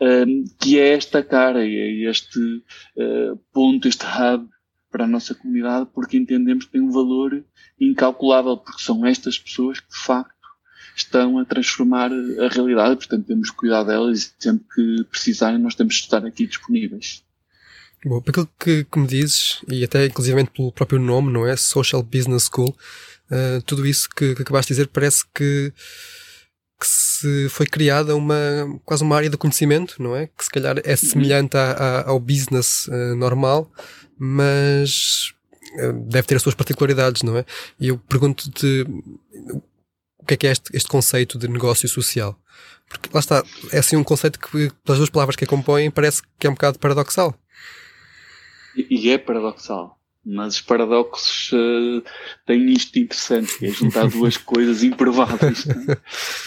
um, 0.00 0.44
que 0.60 0.78
é 0.78 0.94
esta 0.94 1.22
cara, 1.22 1.64
é 1.64 1.90
este 2.08 2.38
uh, 2.38 3.36
ponto, 3.52 3.86
este 3.86 4.04
hub 4.04 4.48
para 4.94 5.06
a 5.06 5.08
nossa 5.08 5.34
comunidade, 5.34 5.88
porque 5.92 6.16
entendemos 6.16 6.66
que 6.66 6.70
tem 6.70 6.80
um 6.80 6.92
valor 6.92 7.44
incalculável, 7.80 8.56
porque 8.56 8.80
são 8.80 9.04
estas 9.04 9.36
pessoas 9.36 9.80
que, 9.80 9.90
de 9.90 9.98
facto, 9.98 10.32
estão 10.94 11.36
a 11.40 11.44
transformar 11.44 12.12
a 12.12 12.48
realidade, 12.48 12.94
portanto 12.94 13.26
temos 13.26 13.50
que 13.50 13.56
cuidar 13.56 13.82
delas 13.82 14.22
e 14.22 14.32
sempre 14.38 14.64
que 14.72 15.04
precisarem 15.10 15.58
nós 15.58 15.74
temos 15.74 15.96
de 15.96 16.02
estar 16.02 16.24
aqui 16.24 16.46
disponíveis. 16.46 17.24
Bom, 18.04 18.22
aquilo 18.24 18.48
que, 18.56 18.84
que 18.84 18.98
me 19.00 19.08
dizes, 19.08 19.58
e 19.68 19.82
até 19.82 20.06
inclusivamente 20.06 20.52
pelo 20.52 20.70
próprio 20.70 21.00
nome, 21.00 21.32
não 21.32 21.44
é? 21.44 21.56
Social 21.56 22.00
Business 22.00 22.48
School, 22.48 22.68
uh, 22.68 23.60
tudo 23.66 23.84
isso 23.84 24.08
que, 24.10 24.36
que 24.36 24.42
acabaste 24.42 24.72
de 24.72 24.76
dizer 24.76 24.88
parece 24.92 25.24
que 25.34 25.72
que 26.78 26.86
se 26.86 27.48
foi 27.48 27.66
criada 27.66 28.16
uma 28.16 28.36
quase 28.84 29.02
uma 29.02 29.16
área 29.16 29.30
de 29.30 29.36
conhecimento, 29.36 30.02
não 30.02 30.14
é? 30.14 30.26
Que 30.26 30.44
se 30.44 30.50
calhar 30.50 30.76
é 30.84 30.96
semelhante 30.96 31.56
ao 32.04 32.18
business 32.18 32.86
uh, 32.88 33.14
normal, 33.16 33.70
mas 34.18 35.32
uh, 35.78 35.92
deve 35.92 36.26
ter 36.26 36.36
as 36.36 36.42
suas 36.42 36.54
particularidades, 36.54 37.22
não 37.22 37.38
é? 37.38 37.44
E 37.78 37.88
eu 37.88 37.98
pergunto-te 37.98 38.86
o 40.18 40.26
que 40.26 40.34
é 40.34 40.36
que 40.36 40.46
é 40.46 40.50
este, 40.50 40.74
este 40.74 40.88
conceito 40.88 41.38
de 41.38 41.48
negócio 41.48 41.88
social? 41.88 42.38
Porque 42.88 43.08
lá 43.12 43.20
está, 43.20 43.42
é 43.72 43.78
assim 43.78 43.96
um 43.96 44.04
conceito 44.04 44.38
que, 44.38 44.70
pelas 44.84 44.98
duas 44.98 45.10
palavras 45.10 45.36
que 45.36 45.44
a 45.44 45.46
compõem, 45.46 45.90
parece 45.90 46.22
que 46.38 46.46
é 46.46 46.50
um 46.50 46.54
bocado 46.54 46.78
paradoxal. 46.78 47.34
E 48.76 49.10
é 49.10 49.18
paradoxal. 49.18 49.98
Mas 50.26 50.54
os 50.54 50.60
paradoxos 50.62 51.52
uh, 51.52 52.02
têm 52.46 52.70
isto 52.72 52.98
interessante, 52.98 53.58
que 53.58 53.66
é 53.66 53.70
juntar 53.70 54.08
duas 54.08 54.36
coisas 54.38 54.82
improváveis. 54.82 55.66
Né? 55.66 55.96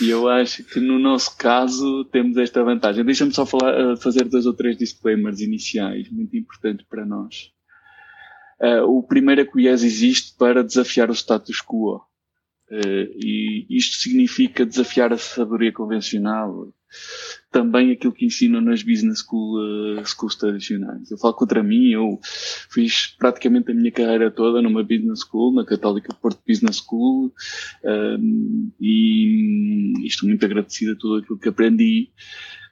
E 0.02 0.10
eu 0.10 0.28
acho 0.28 0.64
que 0.64 0.80
no 0.80 0.98
nosso 0.98 1.38
caso 1.38 2.04
temos 2.06 2.38
esta 2.38 2.64
vantagem. 2.64 3.06
Deixa-me 3.06 3.34
só 3.34 3.46
falar, 3.46 3.94
uh, 3.94 3.98
fazer 3.98 4.24
dois 4.24 4.48
ou 4.48 4.54
três 4.54 4.76
disclaimers 4.78 5.42
iniciais, 5.42 6.10
muito 6.10 6.36
importantes 6.36 6.88
para 6.90 7.06
nós. 7.06 7.52
Uh, 8.60 8.98
o 8.98 9.04
primeiro 9.04 9.42
é 9.42 9.46
que 9.46 9.56
o 9.56 9.60
IES 9.60 9.84
existe 9.84 10.36
para 10.36 10.64
desafiar 10.64 11.12
o 11.12 11.16
status 11.16 11.62
quo. 11.62 12.02
e 12.72 13.68
isto 13.70 13.98
significa 13.98 14.66
desafiar 14.66 15.14
a 15.14 15.18
sabedoria 15.18 15.72
convencional, 15.72 16.74
também 17.58 17.92
aquilo 17.92 18.14
que 18.14 18.24
ensinam 18.24 18.62
nas 18.62 18.84
business 18.84 19.24
school, 19.24 19.58
uh, 19.58 20.06
schools 20.06 20.36
tradicionais. 20.36 21.10
Eu 21.10 21.18
falo 21.18 21.34
contra 21.34 21.64
mim, 21.64 21.90
eu 21.90 22.20
fiz 22.70 23.16
praticamente 23.18 23.72
a 23.72 23.74
minha 23.74 23.92
carreira 23.92 24.30
toda 24.30 24.62
numa 24.62 24.84
business 24.84 25.22
school, 25.22 25.56
na 25.56 25.66
Católica 25.66 26.14
Porto 26.14 26.40
Business 26.48 26.78
School, 26.78 27.34
um, 27.84 28.72
e, 28.80 29.92
e 30.04 30.06
estou 30.06 30.30
muito 30.30 30.46
agradecido 30.46 30.92
a 30.92 30.96
tudo 30.98 31.16
aquilo 31.16 31.40
que 31.40 31.50
aprendi. 31.50 32.12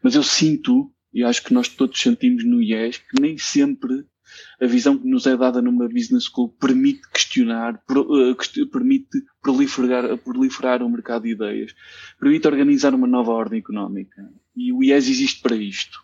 Mas 0.03 0.13
eu 0.13 0.21
sinto, 0.21 0.91
e 1.11 1.23
acho 1.23 1.43
que 1.43 1.51
nós 1.51 1.67
todos 1.67 1.99
sentimos 1.99 2.45
no 2.45 2.61
IES, 2.61 2.99
que 2.99 3.19
nem 3.19 3.39
sempre 3.39 4.05
a 4.61 4.67
visão 4.67 4.99
que 4.99 5.07
nos 5.07 5.25
é 5.25 5.35
dada 5.35 5.63
numa 5.63 5.87
business 5.87 6.25
school 6.25 6.49
permite 6.49 7.09
questionar, 7.09 7.81
uh, 7.89 8.67
permite 8.71 9.23
proliferar, 9.41 10.15
proliferar 10.19 10.83
o 10.83 10.89
mercado 10.89 11.23
de 11.23 11.31
ideias, 11.31 11.73
permite 12.19 12.47
organizar 12.47 12.93
uma 12.93 13.07
nova 13.07 13.31
ordem 13.31 13.57
económica. 13.57 14.31
E 14.55 14.71
o 14.71 14.83
IES 14.83 15.09
existe 15.09 15.41
para 15.41 15.55
isto, 15.55 15.99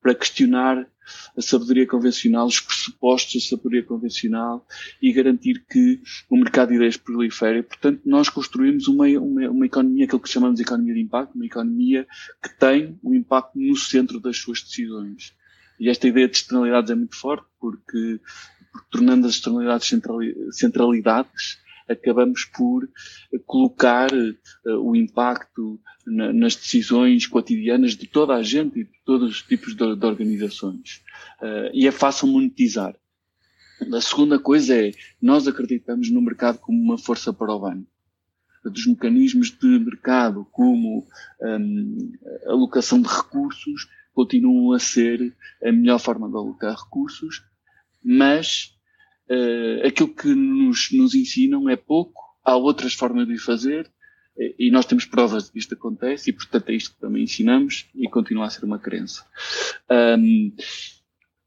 para 0.00 0.14
questionar 0.14 0.86
a 1.36 1.42
sabedoria 1.42 1.86
convencional, 1.86 2.46
os 2.46 2.60
pressupostos 2.60 3.34
da 3.34 3.48
sabedoria 3.48 3.82
convencional 3.82 4.66
e 5.00 5.12
garantir 5.12 5.64
que 5.68 6.00
o 6.28 6.36
mercado 6.36 6.68
de 6.68 6.76
ideias 6.76 6.96
prolifere. 6.96 7.62
Portanto, 7.62 8.02
nós 8.04 8.28
construímos 8.28 8.88
uma, 8.88 9.06
uma, 9.06 9.50
uma 9.50 9.66
economia, 9.66 10.04
aquilo 10.04 10.20
que 10.20 10.28
chamamos 10.28 10.56
de 10.56 10.62
economia 10.62 10.94
de 10.94 11.00
impacto, 11.00 11.34
uma 11.34 11.46
economia 11.46 12.06
que 12.42 12.58
tem 12.58 12.98
o 13.02 13.14
impacto 13.14 13.58
no 13.58 13.76
centro 13.76 14.20
das 14.20 14.36
suas 14.36 14.62
decisões. 14.62 15.32
E 15.80 15.88
esta 15.88 16.08
ideia 16.08 16.28
de 16.28 16.36
externalidades 16.36 16.90
é 16.90 16.94
muito 16.94 17.16
forte 17.16 17.46
porque, 17.60 18.20
porque 18.72 18.88
tornando 18.90 19.26
as 19.26 19.34
externalidades 19.34 19.88
centralidades, 20.52 21.58
acabamos 21.88 22.44
por 22.44 22.88
colocar 23.46 24.10
uh, 24.12 24.78
o 24.80 24.94
impacto 24.94 25.80
na, 26.06 26.32
nas 26.32 26.54
decisões 26.54 27.26
cotidianas 27.26 27.96
de 27.96 28.06
toda 28.06 28.34
a 28.34 28.42
gente 28.42 28.80
e 28.80 28.84
de 28.84 29.04
todos 29.04 29.30
os 29.30 29.42
tipos 29.42 29.74
de, 29.74 29.96
de 29.96 30.06
organizações. 30.06 31.02
Uh, 31.40 31.70
e 31.72 31.86
é 31.86 31.90
fácil 31.90 32.28
monetizar. 32.28 32.94
A 33.94 34.00
segunda 34.00 34.38
coisa 34.40 34.74
é, 34.74 34.92
nós 35.22 35.46
acreditamos 35.46 36.10
no 36.10 36.20
mercado 36.20 36.58
como 36.58 36.80
uma 36.82 36.98
força 36.98 37.32
para 37.32 37.54
o 37.54 37.60
bem. 37.60 37.86
Dos 38.64 38.86
mecanismos 38.86 39.50
de 39.52 39.78
mercado, 39.78 40.44
como 40.50 41.06
um, 41.40 42.12
alocação 42.46 43.00
de 43.00 43.08
recursos, 43.08 43.88
continuam 44.12 44.72
a 44.72 44.80
ser 44.80 45.32
a 45.62 45.70
melhor 45.70 46.00
forma 46.00 46.28
de 46.28 46.34
alocar 46.34 46.74
recursos, 46.74 47.44
mas 48.04 48.76
uh, 49.30 49.86
aquilo 49.86 50.14
que 50.14 50.34
nos, 50.34 50.88
nos 50.92 51.14
ensinam 51.14 51.68
é 51.68 51.76
pouco, 51.76 52.20
há 52.44 52.56
outras 52.56 52.94
formas 52.94 53.26
de 53.26 53.38
fazer, 53.38 53.90
e 54.58 54.70
nós 54.70 54.86
temos 54.86 55.04
provas 55.04 55.46
de 55.46 55.52
que 55.52 55.58
isto 55.58 55.74
acontece, 55.74 56.30
e 56.30 56.32
portanto 56.32 56.68
é 56.68 56.74
isto 56.74 56.94
que 56.94 57.00
também 57.00 57.24
ensinamos, 57.24 57.86
e 57.94 58.08
continua 58.08 58.46
a 58.46 58.50
ser 58.50 58.64
uma 58.64 58.78
crença. 58.78 59.26
Um, 59.90 60.52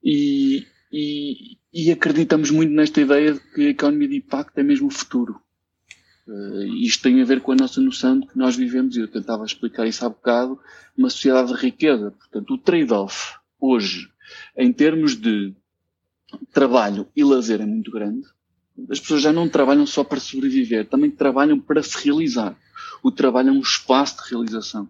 e, 0.04 0.66
e, 0.92 1.58
e, 1.74 1.92
acreditamos 1.92 2.52
muito 2.52 2.74
nesta 2.74 3.00
ideia 3.00 3.34
de 3.34 3.40
que 3.40 3.68
a 3.68 3.70
economia 3.70 4.10
de 4.10 4.18
impacto 4.18 4.58
é 4.58 4.64
mesmo 4.64 4.88
o 4.88 4.92
futuro. 4.92 5.40
Uh, 6.28 6.66
isto 6.76 7.04
tem 7.04 7.22
a 7.22 7.26
ver 7.26 7.40
com 7.42 7.54
a 7.54 7.56
nossa 7.56 7.80
noção 7.80 8.20
de 8.20 8.28
que 8.28 8.38
nós 8.38 8.58
vivemos, 8.58 8.98
e 8.98 9.00
eu 9.00 9.08
tentava 9.08 9.46
explicar 9.46 9.88
isso 9.88 10.06
há 10.06 10.10
bocado, 10.10 10.60
uma 10.98 11.10
sociedade 11.10 11.54
de 11.54 11.60
riqueza. 11.60 12.12
Portanto, 12.12 12.54
o 12.54 12.58
trade-off 12.58 13.36
hoje, 13.60 14.10
em 14.58 14.74
termos 14.74 15.16
de 15.16 15.56
trabalho 16.54 17.08
e 17.16 17.24
lazer, 17.24 17.62
é 17.62 17.66
muito 17.66 17.92
grande. 17.92 18.28
As 18.90 19.00
pessoas 19.00 19.22
já 19.22 19.32
não 19.32 19.50
trabalham 19.50 19.86
só 19.86 20.04
para 20.04 20.20
sobreviver, 20.20 20.88
também 20.88 21.12
trabalham 21.12 21.60
para 21.60 21.84
se 21.84 22.04
realizar. 22.04 22.58
O 23.04 23.12
trabalho 23.12 23.50
é 23.50 23.52
um 23.52 23.60
espaço 23.60 24.24
de 24.24 24.30
realização. 24.30 24.90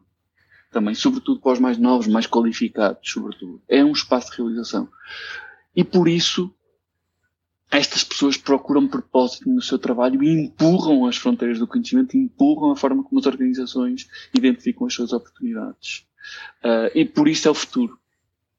Também, 0.72 0.96
sobretudo 0.96 1.42
para 1.42 1.54
os 1.54 1.60
mais 1.60 1.78
novos, 1.78 2.08
mais 2.08 2.26
qualificados, 2.26 3.10
sobretudo. 3.10 3.62
É 3.68 3.84
um 3.84 3.92
espaço 3.92 4.32
de 4.32 4.38
realização. 4.38 4.88
E 5.76 5.84
por 5.84 6.08
isso, 6.08 6.54
estas 7.70 8.04
pessoas 8.04 8.38
procuram 8.38 8.88
propósito 8.88 9.50
no 9.50 9.62
seu 9.62 9.80
trabalho 9.80 10.22
e 10.24 10.30
empurram 10.30 11.06
as 11.06 11.18
fronteiras 11.18 11.60
do 11.60 11.68
conhecimento, 11.68 12.18
empurram 12.18 12.72
a 12.72 12.76
forma 12.76 13.04
como 13.04 13.20
as 13.20 13.26
organizações 13.26 14.10
identificam 14.34 14.88
as 14.88 14.94
suas 14.94 15.14
oportunidades. 15.14 16.06
Uh, 16.64 16.92
e 16.94 17.06
por 17.06 17.28
isso 17.28 17.48
é 17.48 17.52
o 17.52 17.56
futuro. 17.56 17.98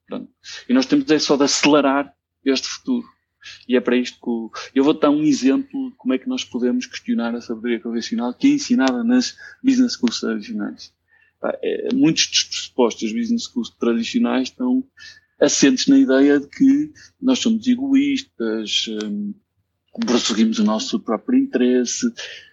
Pronto. 0.06 0.28
E 0.68 0.72
nós 0.72 0.86
temos 0.86 1.10
é 1.10 1.18
só 1.18 1.36
de 1.36 1.44
acelerar 1.44 2.14
este 2.44 2.68
futuro. 2.68 3.06
E 3.68 3.76
é 3.76 3.80
para 3.80 3.96
isto 3.96 4.18
que 4.20 4.78
eu 4.78 4.84
vou 4.84 4.94
dar 4.94 5.10
um 5.10 5.22
exemplo 5.22 5.90
de 5.90 5.96
como 5.96 6.14
é 6.14 6.18
que 6.18 6.28
nós 6.28 6.44
podemos 6.44 6.86
questionar 6.86 7.34
a 7.34 7.40
sabedoria 7.40 7.80
convencional 7.80 8.32
que 8.32 8.46
é 8.46 8.50
ensinada 8.50 9.02
nas 9.02 9.36
business 9.62 9.94
schools 9.94 10.20
tradicionais. 10.20 10.92
É, 11.60 11.92
muitos 11.92 12.28
dos 12.28 12.44
pressupostos 12.44 13.02
das 13.02 13.20
business 13.20 13.44
schools 13.44 13.70
tradicionais 13.70 14.48
estão 14.48 14.84
assentes 15.40 15.88
na 15.88 15.98
ideia 15.98 16.38
de 16.38 16.46
que 16.46 16.92
nós 17.20 17.40
somos 17.40 17.66
egoístas, 17.66 18.86
um, 19.02 19.34
prosseguimos 20.06 20.60
o 20.60 20.64
nosso 20.64 21.00
próprio 21.00 21.38
interesse, 21.38 22.06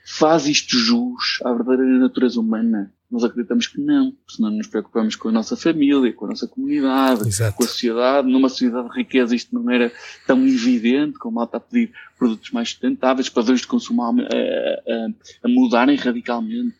faz 0.05 0.47
isto 0.47 0.75
jus 0.75 1.39
à 1.43 1.53
verdadeira 1.53 1.99
natureza 1.99 2.39
humana, 2.39 2.91
Nós 3.11 3.23
acreditamos 3.23 3.65
que 3.65 3.79
não, 3.79 4.15
senão 4.27 4.51
nos 4.51 4.67
preocupamos 4.67 5.15
com 5.15 5.29
a 5.29 5.31
nossa 5.31 5.57
família, 5.57 6.13
com 6.13 6.25
a 6.25 6.29
nossa 6.29 6.47
comunidade, 6.47 7.27
Exato. 7.27 7.57
com 7.57 7.63
a 7.63 7.67
sociedade. 7.67 8.31
Numa 8.31 8.49
sociedade 8.49 8.87
de 8.87 8.95
riqueza 8.95 9.35
isto 9.35 9.53
não 9.53 9.69
era 9.71 9.91
tão 10.27 10.45
evidente, 10.45 11.17
como 11.17 11.43
está 11.43 11.57
a 11.57 11.61
pedir 11.61 11.91
produtos 12.19 12.51
mais 12.51 12.69
sustentáveis, 12.69 13.27
padrões 13.27 13.61
de 13.61 13.67
consumo 13.67 14.03
a, 14.03 14.09
a, 14.09 14.11
a, 14.11 15.07
a 15.43 15.49
mudarem 15.49 15.95
radicalmente. 15.95 16.75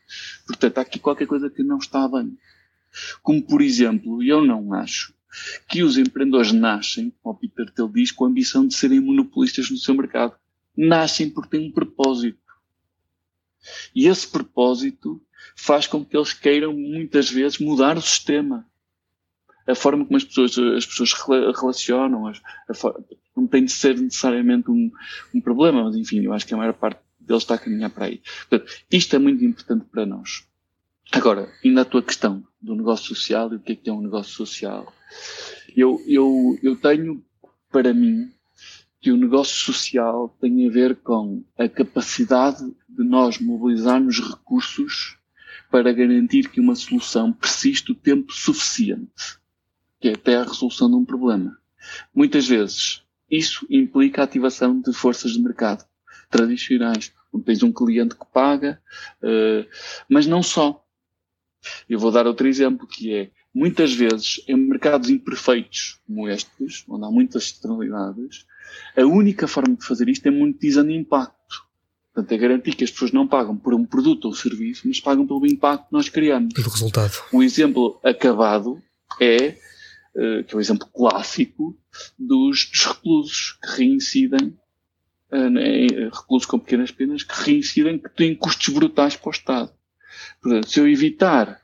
Portanto, 0.45 0.77
há 0.77 0.81
aqui 0.81 0.99
qualquer 0.99 1.25
coisa 1.25 1.49
que 1.49 1.63
não 1.63 1.79
está 1.79 2.07
bem. 2.07 2.37
Como, 3.23 3.41
por 3.41 3.61
exemplo, 3.61 4.21
eu 4.21 4.45
não 4.45 4.73
acho 4.73 5.13
que 5.67 5.83
os 5.83 5.97
empreendedores 5.97 6.51
nascem, 6.51 7.11
como 7.23 7.35
o 7.35 7.39
Peter 7.39 7.71
Thiel 7.71 7.89
diz, 7.89 8.11
com 8.11 8.25
a 8.25 8.27
ambição 8.27 8.67
de 8.67 8.75
serem 8.75 8.99
monopolistas 8.99 9.69
no 9.71 9.77
seu 9.77 9.95
mercado. 9.95 10.35
Nascem 10.77 11.29
porque 11.29 11.57
têm 11.57 11.69
um 11.69 11.71
propósito. 11.71 12.37
E 13.95 14.07
esse 14.07 14.27
propósito 14.27 15.21
faz 15.55 15.87
com 15.87 16.03
que 16.03 16.15
eles 16.15 16.33
queiram 16.33 16.73
muitas 16.73 17.29
vezes 17.29 17.59
mudar 17.59 17.97
o 17.97 18.01
sistema. 18.01 18.65
A 19.67 19.75
forma 19.75 20.05
como 20.05 20.17
as 20.17 20.23
pessoas, 20.23 20.57
as 20.57 20.85
pessoas 20.85 21.13
relacionam, 21.13 22.31
não 23.35 23.47
tem 23.47 23.65
de 23.65 23.71
ser 23.71 23.97
necessariamente 23.99 24.71
um, 24.71 24.91
um, 25.33 25.41
problema, 25.41 25.83
mas 25.83 25.95
enfim, 25.95 26.23
eu 26.23 26.33
acho 26.33 26.47
que 26.47 26.53
a 26.53 26.57
maior 26.57 26.73
parte 26.73 26.99
deles 27.19 27.43
está 27.43 27.55
a 27.55 27.59
caminhar 27.59 27.91
para 27.91 28.05
aí. 28.05 28.21
Portanto, 28.49 28.71
isto 28.91 29.15
é 29.15 29.19
muito 29.19 29.43
importante 29.45 29.85
para 29.85 30.05
nós. 30.05 30.47
Agora, 31.11 31.51
ainda 31.63 31.81
a 31.81 31.85
tua 31.85 32.01
questão 32.01 32.43
do 32.61 32.75
negócio 32.75 33.15
social 33.15 33.51
e 33.51 33.55
o 33.55 33.59
que 33.59 33.73
é 33.73 33.75
que 33.75 33.89
é 33.89 33.93
um 33.93 34.01
negócio 34.01 34.33
social. 34.33 34.91
Eu, 35.75 36.01
eu, 36.07 36.57
eu 36.63 36.75
tenho 36.75 37.23
para 37.71 37.93
mim 37.93 38.31
que 39.01 39.11
o 39.11 39.17
negócio 39.17 39.55
social 39.55 40.35
tem 40.41 40.67
a 40.67 40.71
ver 40.71 40.95
com 40.97 41.43
a 41.57 41.69
capacidade 41.69 42.63
de 42.87 43.03
nós 43.03 43.39
mobilizarmos 43.39 44.19
recursos 44.19 45.18
para 45.69 45.93
garantir 45.93 46.49
que 46.49 46.59
uma 46.59 46.75
solução 46.75 47.31
persiste 47.31 47.91
o 47.91 47.95
tempo 47.95 48.33
suficiente, 48.33 49.37
que 49.99 50.09
é 50.09 50.13
até 50.13 50.35
a 50.35 50.43
resolução 50.43 50.89
de 50.89 50.95
um 50.95 51.05
problema. 51.05 51.57
Muitas 52.13 52.47
vezes, 52.47 53.03
isso 53.29 53.65
implica 53.69 54.21
a 54.21 54.25
ativação 54.25 54.81
de 54.81 54.91
forças 54.93 55.31
de 55.31 55.41
mercado 55.41 55.85
tradicionais, 56.29 57.13
onde 57.31 57.45
tens 57.45 57.63
um 57.63 57.71
cliente 57.71 58.15
que 58.15 58.25
paga, 58.33 58.81
uh, 59.21 59.67
mas 60.09 60.25
não 60.25 60.41
só. 60.41 60.83
Eu 61.87 61.99
vou 61.99 62.11
dar 62.11 62.25
outro 62.25 62.47
exemplo, 62.47 62.87
que 62.87 63.13
é, 63.13 63.31
muitas 63.53 63.93
vezes, 63.93 64.41
em 64.47 64.55
mercados 64.55 65.09
imperfeitos 65.09 65.99
como 66.07 66.27
estes, 66.27 66.85
onde 66.87 67.05
há 67.05 67.11
muitas 67.11 67.43
externalidades, 67.43 68.45
a 68.95 69.01
única 69.01 69.47
forma 69.47 69.75
de 69.75 69.85
fazer 69.85 70.07
isto 70.09 70.25
é 70.27 70.31
monetizando 70.31 70.91
impacto. 70.91 71.38
Portanto, 72.19 72.31
é 72.33 72.37
garantir 72.37 72.75
que 72.75 72.83
as 72.83 72.91
pessoas 72.91 73.11
não 73.11 73.25
pagam 73.25 73.55
por 73.55 73.73
um 73.73 73.85
produto 73.85 74.25
ou 74.25 74.33
serviço, 74.33 74.87
mas 74.87 74.99
pagam 74.99 75.25
pelo 75.25 75.45
impacto 75.45 75.87
que 75.87 75.93
nós 75.93 76.09
criamos. 76.09 76.53
Pelo 76.53 76.69
resultado. 76.69 77.13
Um 77.31 77.41
exemplo 77.41 77.99
acabado 78.03 78.81
é, 79.21 79.57
uh, 80.15 80.43
que 80.43 80.53
é 80.53 80.55
o 80.55 80.57
um 80.57 80.59
exemplo 80.59 80.87
clássico, 80.87 81.77
dos, 82.17 82.69
reclusos 82.85 83.57
que 83.61 83.77
reincidem, 83.77 84.57
uh, 85.31 85.57
em, 85.59 86.09
reclusos 86.09 86.45
com 86.45 86.59
pequenas 86.59 86.91
penas, 86.91 87.23
que 87.23 87.41
reincidem, 87.41 87.97
que 87.97 88.09
têm 88.09 88.35
custos 88.35 88.73
brutais 88.73 89.15
para 89.15 89.29
o 89.29 89.31
Estado. 89.31 89.71
Portanto, 90.41 90.69
se 90.69 90.79
eu 90.79 90.89
evitar 90.89 91.61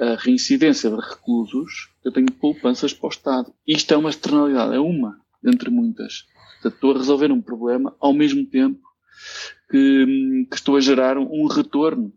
a 0.00 0.14
reincidência 0.18 0.88
de 0.88 0.96
reclusos, 0.96 1.90
eu 2.02 2.12
tenho 2.12 2.32
poupanças 2.32 2.94
para 2.94 3.06
o 3.06 3.10
Estado. 3.10 3.52
Isto 3.66 3.92
é 3.92 3.96
uma 3.96 4.10
externalidade, 4.10 4.74
é 4.74 4.80
uma, 4.80 5.20
entre 5.44 5.68
muitas. 5.68 6.24
Portanto, 6.54 6.74
estou 6.74 6.94
a 6.94 6.98
resolver 6.98 7.30
um 7.30 7.42
problema 7.42 7.94
ao 8.00 8.14
mesmo 8.14 8.46
tempo 8.46 8.88
que, 9.70 10.46
que 10.50 10.56
estou 10.56 10.76
a 10.76 10.80
gerar 10.80 11.18
um 11.18 11.46
retorno. 11.46 12.12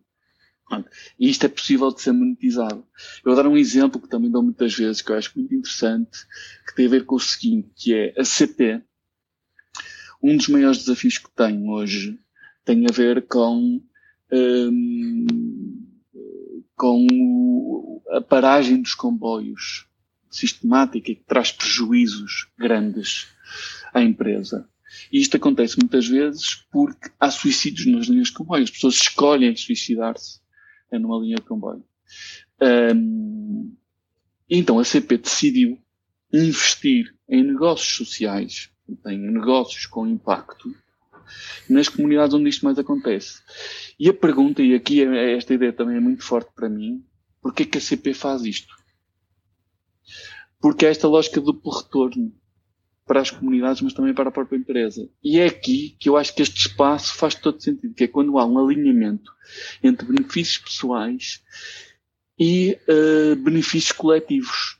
E 1.19 1.29
isto 1.29 1.45
é 1.45 1.49
possível 1.49 1.91
de 1.91 2.01
ser 2.01 2.13
monetizado. 2.13 2.85
Eu 3.25 3.33
vou 3.33 3.35
dar 3.35 3.47
um 3.47 3.57
exemplo 3.57 3.99
que 3.99 4.07
também 4.07 4.31
dou 4.31 4.41
muitas 4.41 4.73
vezes, 4.73 5.01
que 5.01 5.11
eu 5.11 5.17
acho 5.17 5.37
muito 5.37 5.53
interessante, 5.53 6.19
que 6.65 6.75
tem 6.75 6.85
a 6.85 6.89
ver 6.89 7.05
com 7.05 7.15
o 7.15 7.19
seguinte, 7.19 7.69
que 7.75 7.93
é 7.93 8.13
a 8.17 8.23
CP. 8.23 8.81
Um 10.23 10.37
dos 10.37 10.47
maiores 10.47 10.79
desafios 10.79 11.17
que 11.17 11.29
tenho 11.35 11.69
hoje 11.69 12.17
tem 12.63 12.85
a 12.85 12.93
ver 12.93 13.27
com, 13.27 13.81
hum, 14.31 15.27
com 16.75 18.01
a 18.11 18.21
paragem 18.21 18.81
dos 18.81 18.93
comboios 18.93 19.91
sistemática 20.31 21.13
que 21.13 21.23
traz 21.27 21.51
prejuízos 21.51 22.47
grandes 22.57 23.27
à 23.93 24.01
empresa. 24.01 24.67
E 25.11 25.19
isto 25.19 25.37
acontece 25.37 25.77
muitas 25.79 26.07
vezes 26.07 26.55
porque 26.71 27.09
há 27.19 27.29
suicídios 27.31 27.87
nas 27.87 28.07
linhas 28.07 28.27
de 28.27 28.33
comboio. 28.33 28.63
As 28.63 28.71
pessoas 28.71 28.95
escolhem 28.95 29.55
suicidar-se 29.55 30.39
numa 30.91 31.19
linha 31.19 31.35
de 31.35 31.43
comboio. 31.43 31.83
Um, 32.61 33.75
então 34.49 34.79
a 34.79 34.83
CP 34.83 35.17
decidiu 35.17 35.81
investir 36.31 37.15
em 37.27 37.43
negócios 37.43 37.95
sociais, 37.95 38.69
em 39.07 39.17
negócios 39.17 39.85
com 39.85 40.05
impacto, 40.05 40.73
nas 41.69 41.87
comunidades 41.87 42.33
onde 42.33 42.49
isto 42.49 42.65
mais 42.65 42.77
acontece. 42.77 43.41
E 43.99 44.09
a 44.09 44.13
pergunta, 44.13 44.61
e 44.61 44.75
aqui 44.75 45.03
é, 45.03 45.37
esta 45.37 45.53
ideia 45.53 45.71
também 45.71 45.97
é 45.97 45.99
muito 45.99 46.23
forte 46.23 46.51
para 46.53 46.69
mim, 46.69 47.05
porquê 47.41 47.65
que 47.65 47.77
a 47.77 47.81
CP 47.81 48.13
faz 48.13 48.43
isto? 48.43 48.73
Porque 50.59 50.85
é 50.85 50.89
esta 50.89 51.07
lógica 51.07 51.39
do 51.39 51.53
retorno 51.69 52.33
para 53.11 53.19
as 53.19 53.29
comunidades, 53.29 53.81
mas 53.81 53.91
também 53.91 54.13
para 54.13 54.29
a 54.29 54.31
própria 54.31 54.57
empresa. 54.57 55.05
E 55.21 55.37
é 55.37 55.45
aqui 55.45 55.97
que 55.99 56.07
eu 56.07 56.15
acho 56.15 56.33
que 56.33 56.41
este 56.41 56.67
espaço 56.67 57.13
faz 57.13 57.35
todo 57.35 57.61
sentido, 57.61 57.93
que 57.93 58.05
é 58.05 58.07
quando 58.07 58.39
há 58.39 58.45
um 58.45 58.57
alinhamento 58.57 59.29
entre 59.83 60.07
benefícios 60.07 60.59
pessoais 60.59 61.43
e 62.39 62.77
uh, 62.87 63.35
benefícios 63.35 63.91
coletivos. 63.91 64.79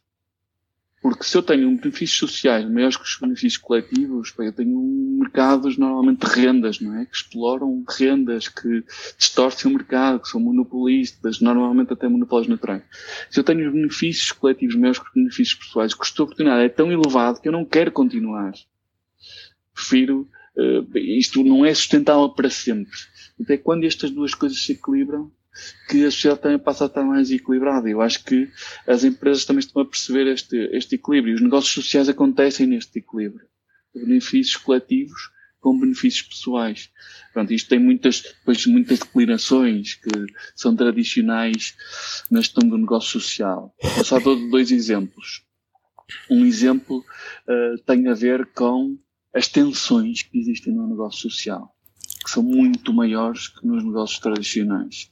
Porque 1.01 1.23
se 1.23 1.35
eu 1.35 1.41
tenho 1.41 1.75
benefícios 1.77 2.19
sociais 2.19 2.69
maiores 2.69 2.95
que 2.95 3.03
os 3.03 3.17
benefícios 3.19 3.57
coletivos, 3.57 4.31
eu 4.37 4.53
tenho 4.53 4.79
mercados 5.19 5.75
normalmente 5.75 6.27
de 6.27 6.31
rendas, 6.31 6.79
não 6.79 6.95
é? 6.95 7.05
Que 7.05 7.15
exploram 7.15 7.83
rendas, 7.89 8.47
que 8.47 8.83
distorcem 9.17 9.71
o 9.71 9.73
mercado, 9.73 10.19
que 10.19 10.27
são 10.27 10.39
monopolistas, 10.39 11.41
normalmente 11.41 11.91
até 11.91 12.07
monopólios 12.07 12.47
naturais. 12.47 12.83
Se 13.31 13.39
eu 13.39 13.43
tenho 13.43 13.67
os 13.67 13.73
benefícios 13.73 14.31
coletivos 14.31 14.75
maiores 14.75 14.99
que 14.99 15.07
os 15.07 15.13
benefícios 15.15 15.55
pessoais, 15.55 15.93
o 15.93 15.97
custo 15.97 16.15
de 16.17 16.21
oportunidade 16.21 16.65
é 16.65 16.69
tão 16.69 16.91
elevado 16.91 17.41
que 17.41 17.47
eu 17.47 17.51
não 17.51 17.65
quero 17.65 17.91
continuar. 17.91 18.53
Prefiro, 19.73 20.29
uh, 20.55 20.97
isto 20.97 21.43
não 21.43 21.65
é 21.65 21.73
sustentável 21.73 22.29
para 22.29 22.49
sempre. 22.51 22.91
Até 23.41 23.57
quando 23.57 23.85
estas 23.85 24.11
duas 24.11 24.35
coisas 24.35 24.63
se 24.63 24.73
equilibram, 24.73 25.31
que 25.89 26.05
a 26.05 26.11
sociedade 26.11 26.41
também 26.41 26.59
passa 26.59 26.85
a 26.85 26.87
estar 26.87 27.03
mais 27.03 27.31
equilibrada. 27.31 27.89
Eu 27.89 28.01
acho 28.01 28.23
que 28.23 28.49
as 28.87 29.03
empresas 29.03 29.45
também 29.45 29.59
estão 29.59 29.81
a 29.81 29.85
perceber 29.85 30.27
este, 30.27 30.57
este 30.71 30.95
equilíbrio. 30.95 31.35
Os 31.35 31.41
negócios 31.41 31.73
sociais 31.73 32.09
acontecem 32.09 32.67
neste 32.67 32.99
equilíbrio. 32.99 33.47
Benefícios 33.93 34.57
coletivos 34.57 35.31
com 35.61 35.79
benefícios 35.79 36.23
pessoais. 36.23 36.89
Pronto, 37.33 37.53
isto 37.53 37.69
tem 37.69 37.79
muitas, 37.79 38.21
depois, 38.21 38.65
muitas 38.65 38.99
declinações 38.99 39.93
que 39.93 40.09
são 40.55 40.75
tradicionais 40.75 41.75
na 42.29 42.41
gestão 42.41 42.67
do 42.67 42.77
negócio 42.77 43.19
social. 43.19 43.73
Só 44.03 44.19
dou 44.19 44.49
dois 44.49 44.71
exemplos. 44.71 45.45
Um 46.29 46.45
exemplo 46.45 46.97
uh, 46.97 47.77
tem 47.85 48.07
a 48.07 48.13
ver 48.13 48.47
com 48.47 48.97
as 49.33 49.47
tensões 49.47 50.23
que 50.23 50.39
existem 50.39 50.73
no 50.73 50.87
negócio 50.87 51.29
social, 51.29 51.73
que 52.23 52.29
são 52.29 52.43
muito 52.43 52.93
maiores 52.93 53.47
que 53.47 53.65
nos 53.65 53.84
negócios 53.84 54.19
tradicionais. 54.19 55.10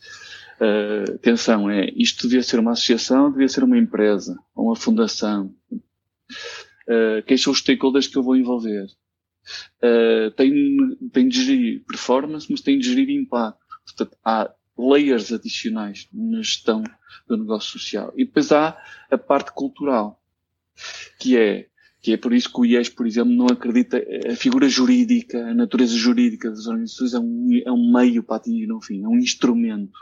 Uh, 0.59 1.15
atenção, 1.15 1.69
é, 1.69 1.89
isto 1.95 2.27
devia 2.27 2.43
ser 2.43 2.59
uma 2.59 2.71
associação, 2.71 3.31
devia 3.31 3.47
ser 3.47 3.63
uma 3.63 3.77
empresa, 3.77 4.37
ou 4.53 4.67
uma 4.67 4.75
fundação. 4.75 5.53
Uh, 5.71 7.23
quem 7.25 7.37
são 7.37 7.53
os 7.53 7.59
stakeholders 7.59 8.07
que 8.07 8.17
eu 8.17 8.23
vou 8.23 8.35
envolver? 8.35 8.87
Uh, 9.81 10.31
tem, 10.35 10.77
tem 11.13 11.27
de 11.27 11.43
gerir 11.43 11.83
performance, 11.85 12.47
mas 12.49 12.61
tem 12.61 12.77
de 12.77 12.87
gerir 12.89 13.09
impacto. 13.09 13.59
Portanto, 13.85 14.17
há 14.23 14.51
layers 14.77 15.31
adicionais 15.31 16.07
na 16.13 16.41
gestão 16.41 16.83
do 17.27 17.37
negócio 17.37 17.79
social. 17.79 18.13
E 18.15 18.25
depois 18.25 18.51
há 18.51 18.77
a 19.09 19.17
parte 19.17 19.51
cultural, 19.51 20.21
que 21.19 21.37
é, 21.37 21.67
que 22.01 22.13
é 22.13 22.17
por 22.17 22.33
isso 22.33 22.51
que 22.51 22.61
o 22.61 22.65
IES, 22.65 22.89
por 22.89 23.05
exemplo, 23.05 23.33
não 23.33 23.47
acredita, 23.47 24.01
a 24.31 24.35
figura 24.35 24.69
jurídica, 24.69 25.49
a 25.49 25.53
natureza 25.53 25.95
jurídica 25.95 26.49
das 26.49 26.65
organizações 26.65 27.13
é 27.13 27.19
um, 27.19 27.49
é 27.65 27.71
um 27.71 27.91
meio 27.91 28.23
para 28.23 28.37
atingir 28.37 28.71
um 28.71 28.81
fim, 28.81 29.03
é 29.03 29.07
um 29.07 29.17
instrumento 29.17 29.97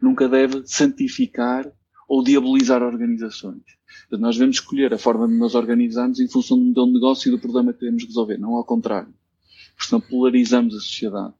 nunca 0.00 0.28
deve 0.28 0.62
santificar 0.66 1.70
ou 2.08 2.22
diabolizar 2.22 2.82
organizações. 2.82 3.62
Portanto, 4.02 4.20
nós 4.20 4.36
devemos 4.36 4.56
escolher 4.56 4.94
a 4.94 4.98
forma 4.98 5.26
de 5.26 5.34
nos 5.34 5.54
organizarmos 5.54 6.20
em 6.20 6.28
função 6.28 6.58
do 6.58 6.64
modelo 6.64 6.86
de 6.86 6.92
negócio 6.94 7.28
e 7.28 7.30
do 7.32 7.38
problema 7.38 7.72
que 7.72 7.80
queremos 7.80 8.04
resolver, 8.04 8.38
não 8.38 8.54
ao 8.54 8.64
contrário. 8.64 9.12
Porque 9.74 9.88
senão 9.88 10.00
polarizamos 10.00 10.74
a 10.74 10.80
sociedade. 10.80 11.34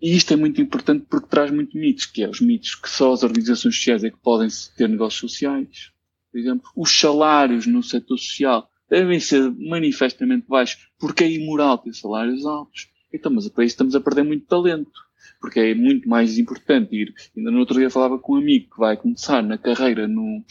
E 0.00 0.16
isto 0.16 0.32
é 0.32 0.36
muito 0.36 0.60
importante 0.60 1.04
porque 1.08 1.28
traz 1.28 1.50
muito 1.50 1.76
mitos, 1.76 2.06
que 2.06 2.22
é 2.22 2.28
os 2.28 2.40
mitos 2.40 2.74
que 2.74 2.88
só 2.88 3.12
as 3.12 3.22
organizações 3.22 3.76
sociais 3.76 4.04
é 4.04 4.10
que 4.10 4.18
podem 4.18 4.48
ter 4.76 4.88
negócios 4.88 5.32
sociais. 5.32 5.92
Por 6.30 6.38
exemplo, 6.38 6.70
os 6.76 6.98
salários 6.98 7.66
no 7.66 7.82
setor 7.82 8.16
social 8.16 8.70
devem 8.88 9.20
ser 9.20 9.50
manifestamente 9.58 10.46
baixos 10.48 10.88
porque 10.98 11.24
é 11.24 11.30
imoral 11.30 11.78
ter 11.78 11.94
salários 11.94 12.44
altos. 12.46 12.88
Então, 13.12 13.32
mas 13.32 13.48
para 13.48 13.64
isso 13.64 13.74
estamos 13.74 13.94
a 13.94 14.00
perder 14.00 14.24
muito 14.24 14.46
talento. 14.46 15.06
porque 15.40 15.60
é 15.60 15.74
muito 15.74 16.08
mais 16.08 16.38
importante 16.38 16.94
ir. 16.94 17.14
Ainda 17.36 17.50
no 17.50 17.60
outro 17.60 17.78
dia 17.78 17.90
falava 17.90 18.18
com 18.18 18.34
um 18.34 18.38
amigo 18.38 18.70
que 18.74 18.78
vai 18.78 18.96
começar 18.96 19.42
na 19.42 19.56
carreira 19.56 20.08
no, 20.08 20.44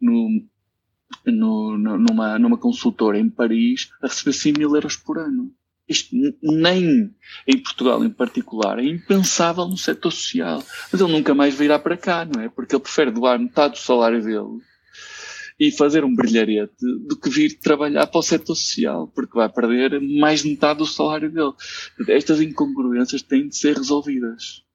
no, 0.00 0.42
no, 1.24 1.78
numa, 1.78 2.38
numa 2.38 2.58
consultora 2.58 3.18
em 3.18 3.30
Paris 3.30 3.90
a 4.02 4.08
receber 4.08 4.32
100 4.32 4.52
mil 4.58 4.74
euros 4.74 4.96
por 4.96 5.18
ano. 5.18 5.52
Isto 5.88 6.16
nem 6.42 7.14
em 7.46 7.58
Portugal 7.58 8.04
em 8.04 8.10
particular 8.10 8.78
é 8.78 8.84
impensável 8.84 9.66
no 9.68 9.76
setor 9.76 10.10
social. 10.10 10.62
Mas 10.92 11.00
ele 11.00 11.12
nunca 11.12 11.34
mais 11.34 11.54
virá 11.54 11.78
para 11.78 11.96
cá, 11.96 12.24
não 12.24 12.42
é? 12.42 12.48
Porque 12.48 12.74
ele 12.74 12.82
prefere 12.82 13.10
doar 13.10 13.38
metade 13.38 13.74
do 13.74 13.78
salário 13.78 14.22
dele 14.22 14.60
e 15.58 15.70
fazer 15.70 16.04
um 16.04 16.14
brilharete 16.14 16.74
do 17.06 17.18
que 17.18 17.30
vir 17.30 17.58
trabalhar 17.58 18.06
para 18.06 18.18
o 18.18 18.22
setor 18.22 18.54
social, 18.54 19.08
porque 19.14 19.36
vai 19.36 19.48
perder 19.48 20.00
mais 20.00 20.42
de 20.42 20.50
metade 20.50 20.78
do 20.78 20.86
salário 20.86 21.30
dele. 21.30 21.52
Estas 22.08 22.40
incongruências 22.40 23.22
têm 23.22 23.48
de 23.48 23.56
ser 23.56 23.76
resolvidas. 23.76 24.65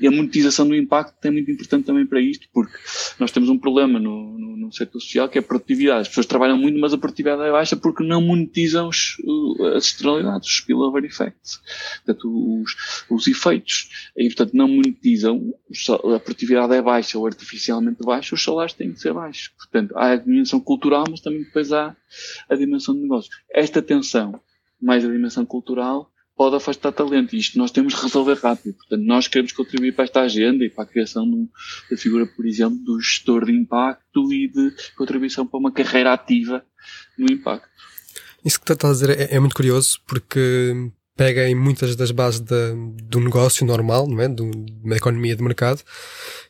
E 0.00 0.06
a 0.06 0.10
monetização 0.10 0.68
do 0.68 0.74
impacto 0.74 1.24
é 1.24 1.30
muito 1.30 1.50
importante 1.50 1.84
também 1.84 2.06
para 2.06 2.20
isto, 2.20 2.46
porque 2.52 2.76
nós 3.18 3.30
temos 3.30 3.48
um 3.48 3.58
problema 3.58 3.98
no, 3.98 4.38
no, 4.38 4.56
no 4.56 4.72
setor 4.72 5.00
social 5.00 5.28
que 5.28 5.38
é 5.38 5.40
a 5.40 5.44
produtividade. 5.44 6.02
As 6.02 6.08
pessoas 6.08 6.26
trabalham 6.26 6.56
muito, 6.56 6.78
mas 6.78 6.92
a 6.92 6.98
produtividade 6.98 7.42
é 7.42 7.50
baixa 7.50 7.76
porque 7.76 8.04
não 8.04 8.20
monetizam 8.20 8.88
os, 8.88 9.16
as 9.76 9.86
externalidades, 9.86 10.48
os 10.48 10.56
spillover 10.56 11.04
effects, 11.04 11.60
portanto, 12.04 12.62
os, 12.62 13.04
os 13.10 13.26
efeitos. 13.26 14.10
E, 14.16 14.26
portanto, 14.26 14.54
não 14.54 14.68
monetizam, 14.68 15.54
a 16.14 16.18
produtividade 16.18 16.74
é 16.74 16.82
baixa 16.82 17.18
ou 17.18 17.26
artificialmente 17.26 18.04
baixa, 18.04 18.34
os 18.34 18.42
salários 18.42 18.74
têm 18.74 18.92
de 18.92 19.00
ser 19.00 19.12
baixos. 19.12 19.48
Portanto, 19.56 19.96
há 19.96 20.12
a 20.12 20.16
dimensão 20.16 20.60
cultural, 20.60 21.04
mas 21.10 21.20
também 21.20 21.42
depois 21.42 21.72
há 21.72 21.96
a 22.48 22.54
dimensão 22.54 22.94
de 22.94 23.00
negócio. 23.00 23.30
Esta 23.50 23.82
tensão, 23.82 24.40
mais 24.80 25.04
a 25.04 25.08
dimensão 25.08 25.44
cultural, 25.44 26.10
pode 26.40 26.56
afastar 26.56 26.90
talento. 26.90 27.36
Isto 27.36 27.58
nós 27.58 27.70
temos 27.70 27.94
de 27.94 28.00
resolver 28.00 28.38
rápido. 28.38 28.72
Portanto, 28.72 29.02
nós 29.02 29.28
queremos 29.28 29.52
contribuir 29.52 29.92
para 29.92 30.04
esta 30.04 30.22
agenda 30.22 30.64
e 30.64 30.70
para 30.70 30.84
a 30.84 30.86
criação 30.86 31.26
da 31.90 31.96
figura, 31.98 32.24
por 32.24 32.46
exemplo, 32.46 32.78
do 32.78 32.98
gestor 32.98 33.44
de 33.44 33.52
impacto 33.52 34.32
e 34.32 34.48
de 34.48 34.74
contribuição 34.96 35.46
para 35.46 35.60
uma 35.60 35.70
carreira 35.70 36.14
ativa 36.14 36.64
no 37.18 37.30
impacto. 37.30 37.68
Isso 38.42 38.58
que 38.58 38.72
estás 38.72 38.90
a 38.90 39.06
dizer 39.06 39.20
é, 39.20 39.36
é 39.36 39.38
muito 39.38 39.54
curioso 39.54 40.00
porque 40.06 40.90
pega 41.20 41.46
em 41.46 41.54
muitas 41.54 41.94
das 41.96 42.10
bases 42.10 42.40
da, 42.40 42.72
do 43.02 43.20
negócio 43.20 43.66
normal, 43.66 44.08
não 44.08 44.22
é? 44.22 44.26
Do, 44.26 44.50
da 44.82 44.96
economia 44.96 45.36
de 45.36 45.42
mercado. 45.42 45.82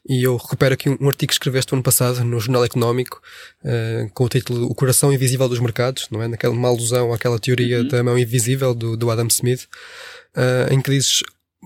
E 0.08 0.22
eu 0.22 0.36
recupero 0.36 0.74
aqui 0.74 0.88
um, 0.88 0.96
um 1.00 1.08
artigo 1.08 1.30
que 1.30 1.34
escreveste 1.34 1.74
ano 1.74 1.82
passado 1.82 2.22
no 2.22 2.38
Jornal 2.38 2.64
Económico, 2.64 3.20
uh, 3.64 4.08
com 4.14 4.22
o 4.22 4.28
título 4.28 4.70
O 4.70 4.74
Coração 4.76 5.12
Invisível 5.12 5.48
dos 5.48 5.58
Mercados, 5.58 6.06
não 6.08 6.22
é? 6.22 6.28
Naquela 6.28 6.54
uma 6.54 6.68
alusão 6.68 7.12
àquela 7.12 7.36
teoria 7.36 7.80
uhum. 7.80 7.88
da 7.88 8.04
mão 8.04 8.16
invisível 8.16 8.72
do, 8.72 8.96
do 8.96 9.10
Adam 9.10 9.26
Smith, 9.26 9.64
uh, 10.36 10.72
em 10.72 10.80
que 10.80 10.92
dizes 10.92 11.24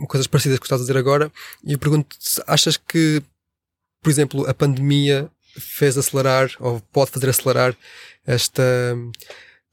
coisas 0.09 0.27
parecidas 0.27 0.59
com 0.59 0.63
o 0.63 0.65
que 0.65 0.67
estás 0.69 0.81
a 0.81 0.85
dizer 0.85 0.97
agora. 0.97 1.31
E 1.63 1.75
eu 1.75 1.79
pergunto 1.79 2.17
achas 2.47 2.79
que, 2.79 3.23
por 4.03 4.09
exemplo, 4.09 4.49
a 4.49 4.55
pandemia 4.55 5.31
fez 5.59 5.99
acelerar, 5.99 6.51
ou 6.59 6.81
pode 6.91 7.11
fazer 7.11 7.29
acelerar 7.29 7.77
esta, 8.27 8.97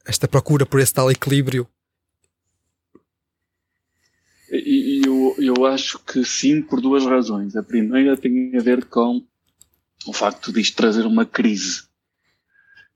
esta 0.04 0.28
procura 0.28 0.66
por 0.66 0.80
esse 0.80 0.92
tal 0.92 1.10
equilíbrio 1.10 1.66
e, 4.58 5.02
eu, 5.06 5.34
eu 5.38 5.66
acho 5.66 5.98
que 6.00 6.24
sim, 6.24 6.60
por 6.60 6.80
duas 6.80 7.04
razões. 7.06 7.56
A 7.56 7.62
primeira 7.62 8.16
tem 8.16 8.56
a 8.56 8.60
ver 8.60 8.84
com 8.84 9.24
o 10.06 10.12
facto 10.12 10.52
de 10.52 10.60
isto 10.60 10.76
trazer 10.76 11.06
uma 11.06 11.24
crise 11.24 11.84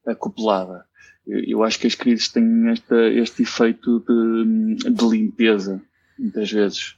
acoplada. 0.07 0.85
Eu, 1.27 1.64
acho 1.64 1.79
que 1.81 1.87
as 1.87 1.95
crises 1.95 2.29
têm 2.29 2.69
esta, 2.69 3.09
este 3.09 3.42
efeito 3.42 4.01
de, 4.01 4.90
de 4.90 5.05
limpeza, 5.09 5.83
muitas 6.19 6.51
vezes. 6.53 6.97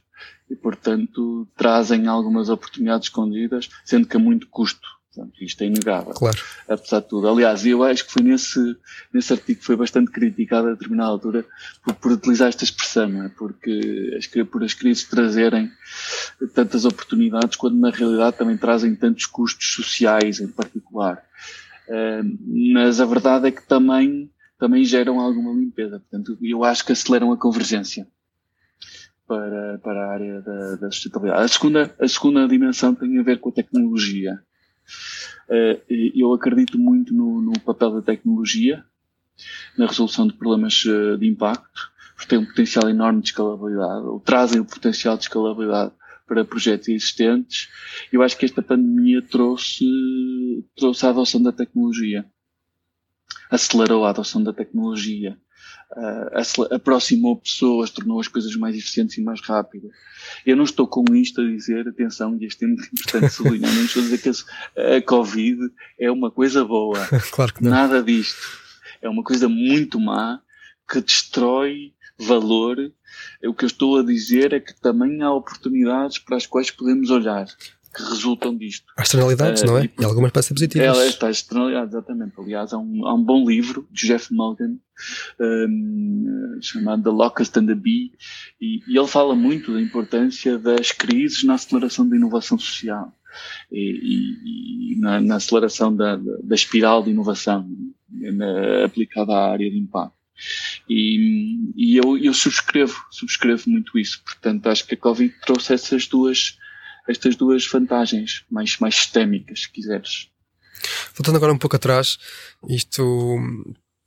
E, 0.49 0.55
portanto, 0.55 1.47
trazem 1.55 2.07
algumas 2.07 2.49
oportunidades 2.49 3.07
escondidas, 3.07 3.69
sendo 3.85 4.07
que 4.07 4.17
a 4.17 4.19
muito 4.19 4.47
custo 4.47 4.98
isto 5.41 5.63
é 5.63 5.67
inegável. 5.67 6.13
Claro. 6.13 6.37
Apesar 6.67 6.99
de 6.99 7.07
tudo. 7.07 7.27
Aliás, 7.27 7.65
eu 7.65 7.83
acho 7.83 8.05
que 8.05 8.11
foi 8.11 8.21
nesse, 8.21 8.59
nesse 9.13 9.33
artigo 9.33 9.59
que 9.59 9.65
foi 9.65 9.75
bastante 9.75 10.11
criticado 10.11 10.67
a 10.67 10.73
determinada 10.73 11.09
altura 11.09 11.45
por, 11.83 11.95
por 11.95 12.11
utilizar 12.11 12.49
esta 12.49 12.63
expressão, 12.63 13.23
é? 13.23 13.29
Porque 13.29 14.15
as, 14.17 14.27
por 14.47 14.63
as 14.63 14.73
crises 14.73 15.03
trazerem 15.03 15.71
tantas 16.53 16.85
oportunidades, 16.85 17.57
quando 17.57 17.79
na 17.79 17.89
realidade 17.89 18.37
também 18.37 18.57
trazem 18.57 18.95
tantos 18.95 19.25
custos 19.25 19.73
sociais 19.73 20.39
em 20.39 20.47
particular. 20.47 21.23
Mas 22.73 23.01
a 23.01 23.05
verdade 23.05 23.47
é 23.47 23.51
que 23.51 23.65
também, 23.67 24.29
também 24.59 24.83
geram 24.83 25.19
alguma 25.19 25.53
limpeza. 25.53 25.99
Portanto, 25.99 26.37
eu 26.41 26.63
acho 26.63 26.85
que 26.85 26.91
aceleram 26.91 27.31
a 27.31 27.37
convergência 27.37 28.07
para, 29.27 29.79
para 29.79 30.05
a 30.05 30.11
área 30.11 30.41
da, 30.41 30.75
da 30.75 30.91
sustentabilidade. 30.91 31.43
A 31.43 31.47
segunda, 31.47 31.95
a 31.99 32.07
segunda 32.07 32.47
dimensão 32.47 32.93
tem 32.95 33.17
a 33.17 33.23
ver 33.23 33.39
com 33.39 33.49
a 33.49 33.53
tecnologia. 33.53 34.39
Eh, 35.49 35.81
eu 36.15 36.33
acredito 36.33 36.77
muito 36.77 37.13
no, 37.13 37.41
no, 37.41 37.59
papel 37.59 37.91
da 37.91 38.01
tecnologia 38.01 38.83
na 39.77 39.87
resolução 39.87 40.27
de 40.27 40.33
problemas 40.33 40.83
eh, 40.85 41.17
de 41.17 41.27
impacto, 41.27 41.91
porque 42.15 42.29
tem 42.29 42.39
um 42.39 42.45
potencial 42.45 42.89
enorme 42.89 43.21
de 43.21 43.29
escalabilidade, 43.29 44.05
ou 44.05 44.19
trazem 44.19 44.59
o 44.59 44.65
potencial 44.65 45.17
de 45.17 45.23
escalabilidade 45.23 45.93
para 46.27 46.45
projetos 46.45 46.87
existentes. 46.89 47.69
Eu 48.11 48.21
acho 48.21 48.37
que 48.37 48.45
esta 48.45 48.61
pandemia 48.61 49.21
trouxe, 49.21 49.85
trouxe 50.75 51.05
a 51.05 51.09
adoção 51.09 51.41
da 51.41 51.51
tecnologia, 51.51 52.25
acelerou 53.49 54.05
a 54.05 54.11
adoção 54.11 54.43
da 54.43 54.53
tecnologia 54.53 55.37
uh, 55.91 56.73
aproximou 56.73 57.37
pessoas, 57.37 57.89
tornou 57.89 58.19
as 58.19 58.27
coisas 58.27 58.55
mais 58.55 58.75
eficientes 58.75 59.17
e 59.17 59.21
mais 59.21 59.41
rápidas. 59.41 59.91
Eu 60.45 60.55
não 60.55 60.63
estou 60.63 60.87
com 60.87 61.03
isto 61.15 61.41
a 61.41 61.43
dizer, 61.43 61.87
atenção, 61.87 62.37
e 62.39 62.45
este 62.45 62.65
é 62.65 62.67
muito 62.67 62.85
importante 62.85 63.33
sublinhar, 63.33 63.73
não 63.73 63.85
estou 63.85 64.01
a 64.01 64.05
dizer 64.05 64.17
que 64.19 64.29
a 64.29 65.01
Covid 65.01 65.61
é 65.99 66.11
uma 66.11 66.31
coisa 66.31 66.63
boa. 66.63 66.99
claro 67.31 67.53
que 67.53 67.63
não. 67.63 67.71
Nada 67.71 68.03
disto. 68.03 68.41
É 69.01 69.09
uma 69.09 69.23
coisa 69.23 69.47
muito 69.47 69.99
má 69.99 70.41
que 70.89 71.01
destrói 71.01 71.93
valor. 72.17 72.77
O 73.43 73.53
que 73.53 73.63
eu 73.63 73.67
estou 73.67 73.99
a 73.99 74.03
dizer 74.03 74.53
é 74.53 74.59
que 74.59 74.79
também 74.79 75.21
há 75.21 75.33
oportunidades 75.33 76.17
para 76.19 76.37
as 76.37 76.45
quais 76.45 76.69
podemos 76.69 77.09
olhar 77.09 77.47
que 77.95 78.03
resultam 78.03 78.55
disto. 78.55 78.85
As 78.97 79.07
externalidades, 79.07 79.63
uh, 79.63 79.65
não 79.65 79.77
é? 79.77 79.85
E, 79.85 79.91
e 79.99 80.05
algumas 80.05 80.31
podem 80.31 80.47
ser 80.47 80.53
positivas. 80.53 80.87
Ela 80.87 81.05
está, 81.05 81.27
as 81.27 81.37
externalidades, 81.37 81.93
exatamente. 81.93 82.33
Aliás, 82.37 82.73
há 82.73 82.77
um, 82.77 83.05
há 83.07 83.13
um 83.13 83.23
bom 83.23 83.47
livro 83.47 83.87
de 83.91 84.07
Jeff 84.07 84.33
Mulligan 84.33 84.77
um, 85.39 86.59
chamado 86.61 87.03
The 87.03 87.09
Locust 87.09 87.57
and 87.57 87.67
the 87.67 87.75
Bee 87.75 88.11
e, 88.59 88.81
e, 88.87 88.97
ele 88.97 89.07
fala 89.07 89.35
muito 89.35 89.73
da 89.73 89.81
importância 89.81 90.57
das 90.57 90.91
crises 90.91 91.43
na 91.43 91.55
aceleração 91.55 92.07
da 92.07 92.15
inovação 92.15 92.59
social 92.59 93.13
e, 93.71 94.93
e 94.93 94.99
na, 94.99 95.21
na, 95.21 95.35
aceleração 95.35 95.95
da, 95.95 96.15
da, 96.15 96.37
da, 96.43 96.55
espiral 96.55 97.03
de 97.03 97.11
inovação 97.11 97.69
na, 98.09 98.85
aplicada 98.85 99.33
à 99.33 99.51
área 99.51 99.69
de 99.69 99.77
impacto. 99.77 100.17
E, 100.89 101.71
e 101.75 101.97
eu, 101.97 102.17
eu 102.17 102.33
subscrevo, 102.33 102.95
subscrevo 103.11 103.69
muito 103.69 103.97
isso. 103.97 104.21
Portanto, 104.23 104.67
acho 104.67 104.85
que 104.85 104.95
a 104.95 104.97
Covid 104.97 105.33
trouxe 105.45 105.73
essas 105.73 106.07
duas 106.07 106.57
estas 107.09 107.35
duas 107.35 107.67
vantagens 107.67 108.45
mais, 108.49 108.77
mais 108.79 108.95
sistémicas, 108.95 109.61
se 109.61 109.71
quiseres. 109.71 110.29
Voltando 111.15 111.35
agora 111.35 111.53
um 111.53 111.57
pouco 111.57 111.75
atrás, 111.75 112.17
isto 112.69 113.37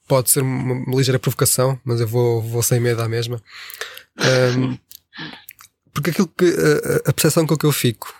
pode 0.09 0.31
ser 0.31 0.43
uma, 0.43 0.75
uma 0.75 0.97
ligeira 0.97 1.19
provocação, 1.19 1.79
mas 1.85 2.01
eu 2.01 2.07
vou, 2.07 2.41
vou 2.41 2.63
sem 2.63 2.81
medo 2.81 3.03
à 3.03 3.09
mesma. 3.09 3.43
Um, 4.57 4.79
porque 5.93 6.11
aquilo 6.11 6.29
que 6.29 6.45
a, 6.45 7.11
a 7.11 7.13
percepção 7.13 7.47
com 7.47 7.57
que 7.57 7.67
eu 7.67 7.73
fico 7.73 8.15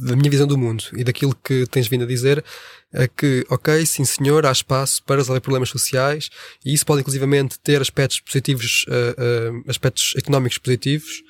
da 0.00 0.14
minha 0.14 0.30
visão 0.30 0.46
do 0.46 0.56
mundo 0.56 0.84
e 0.96 1.02
daquilo 1.02 1.34
que 1.34 1.66
tens 1.66 1.88
vindo 1.88 2.04
a 2.04 2.06
dizer 2.06 2.44
é 2.92 3.06
que, 3.06 3.44
ok, 3.50 3.84
sim 3.84 4.04
senhor, 4.04 4.46
há 4.46 4.52
espaço 4.52 5.02
para 5.02 5.16
resolver 5.16 5.40
problemas 5.40 5.68
sociais 5.68 6.30
e 6.64 6.72
isso 6.72 6.86
pode 6.86 7.00
inclusivamente 7.00 7.58
ter 7.58 7.82
aspectos 7.82 8.20
positivos, 8.20 8.86
uh, 8.88 9.58
uh, 9.58 9.64
aspectos 9.68 10.14
económicos 10.16 10.56
positivos, 10.58 11.22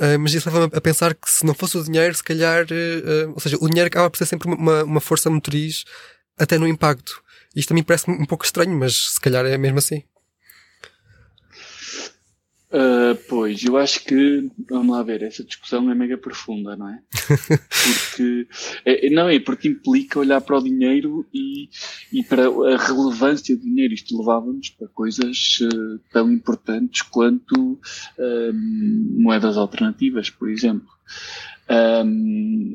Uh, 0.00 0.18
mas 0.18 0.32
isso 0.32 0.48
leva-me 0.48 0.72
a 0.74 0.80
pensar 0.80 1.14
que 1.14 1.30
se 1.30 1.44
não 1.44 1.54
fosse 1.54 1.76
o 1.76 1.84
dinheiro, 1.84 2.14
se 2.14 2.24
calhar, 2.24 2.64
uh, 2.64 3.32
ou 3.32 3.40
seja, 3.40 3.56
o 3.60 3.68
dinheiro 3.68 3.88
acaba 3.88 4.08
por 4.10 4.16
ser 4.16 4.26
sempre 4.26 4.48
uma, 4.48 4.84
uma 4.84 5.00
força 5.00 5.28
motriz 5.28 5.84
até 6.38 6.58
no 6.58 6.66
impacto. 6.66 7.22
Isto 7.54 7.68
também 7.68 7.84
parece 7.84 8.10
um 8.10 8.24
pouco 8.24 8.44
estranho, 8.44 8.74
mas 8.76 9.12
se 9.12 9.20
calhar 9.20 9.44
é 9.44 9.58
mesmo 9.58 9.78
assim. 9.78 10.02
Uh, 12.72 13.14
pois, 13.28 13.62
eu 13.62 13.76
acho 13.76 14.02
que, 14.02 14.50
vamos 14.70 14.96
lá 14.96 15.02
ver, 15.02 15.22
essa 15.22 15.44
discussão 15.44 15.90
é 15.90 15.94
mega 15.94 16.16
profunda, 16.16 16.74
não 16.74 16.88
é? 16.88 17.02
Porque, 18.08 18.48
é, 18.86 19.10
não 19.10 19.28
é, 19.28 19.38
porque 19.38 19.68
implica 19.68 20.18
olhar 20.18 20.40
para 20.40 20.56
o 20.56 20.62
dinheiro 20.62 21.26
e, 21.34 21.68
e 22.10 22.22
para 22.22 22.46
a 22.46 22.76
relevância 22.78 23.54
do 23.56 23.62
dinheiro. 23.62 23.92
Isto 23.92 24.16
levava-nos 24.18 24.70
para 24.70 24.88
coisas 24.88 25.58
uh, 25.60 26.00
tão 26.12 26.32
importantes 26.32 27.02
quanto 27.02 27.72
uh, 27.72 28.52
moedas 29.18 29.58
alternativas, 29.58 30.30
por 30.30 30.48
exemplo. 30.48 30.88
Um, 31.68 32.74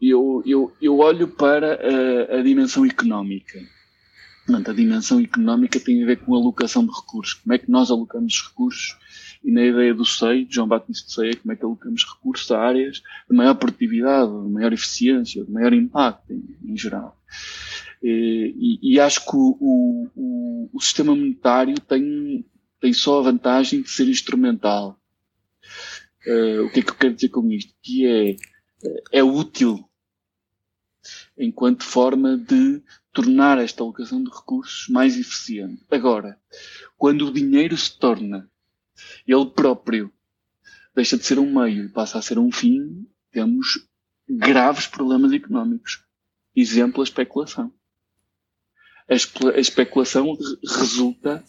eu, 0.00 0.42
eu, 0.46 0.72
eu 0.80 0.98
olho 0.98 1.28
para 1.28 1.74
a, 1.74 2.38
a 2.38 2.42
dimensão 2.42 2.86
económica 2.86 3.58
Portanto, 4.46 4.70
a 4.70 4.74
dimensão 4.74 5.20
económica 5.20 5.80
tem 5.80 6.02
a 6.02 6.06
ver 6.06 6.18
com 6.20 6.32
a 6.32 6.38
alocação 6.38 6.86
de 6.86 6.92
recursos. 6.94 7.34
Como 7.34 7.52
é 7.52 7.58
que 7.58 7.68
nós 7.68 7.90
alocamos 7.90 8.46
recursos? 8.48 8.96
E 9.42 9.50
na 9.50 9.62
ideia 9.64 9.92
do 9.92 10.04
SEI, 10.04 10.44
de 10.44 10.54
João 10.54 10.68
Batista 10.68 11.10
SEI, 11.10 11.34
como 11.34 11.52
é 11.52 11.56
que 11.56 11.64
alocamos 11.64 12.04
recursos 12.04 12.50
a 12.52 12.60
áreas 12.60 13.02
de 13.28 13.36
maior 13.36 13.54
produtividade, 13.54 14.30
de 14.30 14.48
maior 14.48 14.72
eficiência, 14.72 15.44
de 15.44 15.50
maior 15.50 15.72
impacto 15.72 16.32
em, 16.32 16.56
em 16.64 16.76
geral. 16.76 17.20
E, 18.00 18.78
e, 18.82 19.00
acho 19.00 19.24
que 19.24 19.36
o, 19.36 20.10
o, 20.14 20.70
o, 20.72 20.80
sistema 20.80 21.14
monetário 21.14 21.74
tem, 21.80 22.46
tem 22.80 22.92
só 22.92 23.18
a 23.18 23.22
vantagem 23.22 23.82
de 23.82 23.90
ser 23.90 24.06
instrumental. 24.06 24.96
Uh, 26.24 26.66
o 26.66 26.70
que 26.70 26.80
é 26.80 26.82
que 26.82 26.90
eu 26.90 26.94
quero 26.94 27.14
dizer 27.14 27.30
com 27.30 27.50
isto? 27.50 27.74
Que 27.82 28.06
é, 28.06 28.36
é 29.18 29.24
útil 29.24 29.88
enquanto 31.38 31.84
forma 31.84 32.36
de 32.36 32.82
tornar 33.16 33.56
esta 33.56 33.82
alocação 33.82 34.22
de 34.22 34.28
recursos 34.28 34.88
mais 34.90 35.18
eficiente. 35.18 35.82
Agora, 35.90 36.38
quando 36.98 37.26
o 37.26 37.32
dinheiro 37.32 37.74
se 37.74 37.98
torna 37.98 38.46
ele 39.26 39.46
próprio, 39.46 40.12
deixa 40.94 41.16
de 41.16 41.24
ser 41.24 41.38
um 41.38 41.50
meio 41.50 41.86
e 41.86 41.88
passa 41.88 42.18
a 42.18 42.22
ser 42.22 42.38
um 42.38 42.52
fim, 42.52 43.08
temos 43.32 43.88
graves 44.28 44.86
problemas 44.86 45.32
económicos. 45.32 46.04
Exemplo, 46.54 47.00
a 47.00 47.04
especulação. 47.04 47.72
A, 49.08 49.14
a 49.14 49.60
especulação 49.60 50.36
resulta 50.62 51.42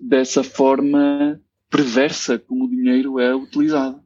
dessa 0.00 0.42
forma 0.42 1.38
perversa 1.68 2.38
como 2.38 2.64
o 2.64 2.70
dinheiro 2.70 3.20
é 3.20 3.34
utilizado. 3.34 4.02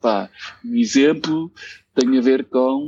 Pá, 0.00 0.30
um 0.64 0.76
exemplo 0.76 1.52
tem 1.94 2.16
a 2.16 2.20
ver 2.20 2.44
com, 2.44 2.86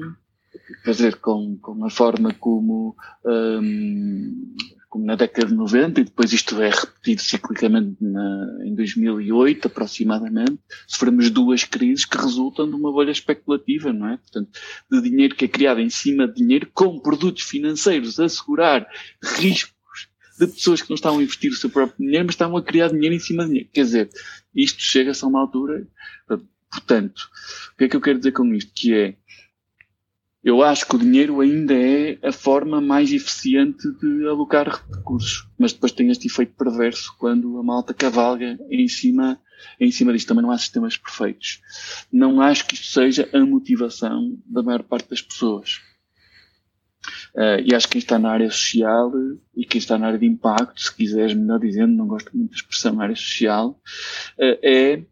dizer, 0.85 1.17
com, 1.17 1.57
com 1.59 1.85
a 1.85 1.91
forma 1.91 2.35
como, 2.35 2.97
um, 3.25 4.55
como 4.89 5.05
na 5.05 5.15
década 5.15 5.49
de 5.49 5.55
90, 5.55 6.01
e 6.01 6.05
depois 6.05 6.33
isto 6.33 6.61
é 6.61 6.71
repetido 6.71 7.23
ciclicamente 7.23 7.97
na, 8.01 8.59
em 8.65 8.75
2008 8.75 9.67
aproximadamente, 9.67 10.59
sofremos 10.87 11.31
duas 11.31 11.65
crises 11.65 12.05
que 12.05 12.17
resultam 12.17 12.69
de 12.69 12.75
uma 12.75 12.91
bolha 12.91 13.13
especulativa, 13.13 13.93
não 13.93 14.09
é? 14.09 14.17
Portanto, 14.17 14.51
de 14.91 15.01
dinheiro 15.03 15.35
que 15.35 15.45
é 15.45 15.49
criado 15.49 15.81
em 15.81 15.91
cima 15.91 16.27
de 16.27 16.35
dinheiro 16.35 16.69
com 16.73 16.99
produtos 16.99 17.43
financeiros 17.45 18.19
assegurar 18.19 18.87
risco 19.23 19.75
de 20.39 20.47
pessoas 20.47 20.81
que 20.81 20.89
não 20.89 20.95
estavam 20.95 21.19
a 21.19 21.23
investir 21.23 21.53
o 21.53 21.55
seu 21.55 21.69
próprio 21.69 21.99
dinheiro, 21.99 22.25
mas 22.25 22.35
estavam 22.35 22.57
a 22.57 22.63
criar 22.63 22.89
dinheiro 22.89 23.15
em 23.15 23.19
cima 23.19 23.43
de 23.43 23.51
dinheiro. 23.51 23.71
Quer 23.73 23.85
dizer, 23.85 24.11
isto 24.55 24.81
chega-se 24.81 25.23
a 25.25 25.29
uma 25.29 25.41
altura. 25.41 25.87
Portanto, 26.71 27.29
o 27.73 27.77
que 27.77 27.85
é 27.85 27.89
que 27.89 27.97
eu 27.97 28.01
quero 28.01 28.19
dizer 28.19 28.33
com 28.33 28.55
isto? 28.55 28.73
Que 28.75 28.95
é, 28.95 29.17
eu 30.43 30.63
acho 30.63 30.87
que 30.87 30.97
o 30.97 30.99
dinheiro 30.99 31.41
ainda 31.41 31.75
é 31.75 32.19
a 32.23 32.33
forma 32.33 32.81
mais 32.81 33.13
eficiente 33.13 33.91
de 34.01 34.27
alocar 34.27 34.83
recursos, 34.91 35.47
mas 35.59 35.73
depois 35.73 35.93
tem 35.93 36.11
este 36.11 36.29
efeito 36.29 36.55
perverso 36.57 37.15
quando 37.19 37.59
a 37.59 37.63
malta 37.63 37.93
cavalga 37.93 38.59
em 38.71 38.89
cima, 38.89 39.39
em 39.79 39.91
cima 39.91 40.13
disto. 40.13 40.29
Também 40.29 40.43
não 40.43 40.51
há 40.51 40.57
sistemas 40.57 40.97
perfeitos. 40.97 41.61
Não 42.11 42.41
acho 42.41 42.67
que 42.67 42.75
isto 42.75 42.87
seja 42.87 43.29
a 43.35 43.45
motivação 43.45 44.39
da 44.47 44.63
maior 44.63 44.83
parte 44.83 45.11
das 45.11 45.21
pessoas. 45.21 45.81
Uh, 47.35 47.63
e 47.65 47.75
acho 47.75 47.87
que 47.87 47.93
quem 47.93 47.99
está 48.01 48.19
na 48.19 48.31
área 48.31 48.51
social 48.51 49.13
e 49.55 49.65
quem 49.65 49.79
está 49.79 49.97
na 49.97 50.09
área 50.09 50.19
de 50.19 50.27
impacto, 50.27 50.81
se 50.81 50.95
quiseres 50.95 51.33
melhor 51.33 51.61
dizendo, 51.61 51.95
não 51.95 52.07
gosto 52.07 52.37
muito 52.37 52.51
da 52.51 52.57
expressão 52.57 53.01
área 53.01 53.15
social, 53.15 53.81
uh, 54.39 54.59
é 54.63 55.03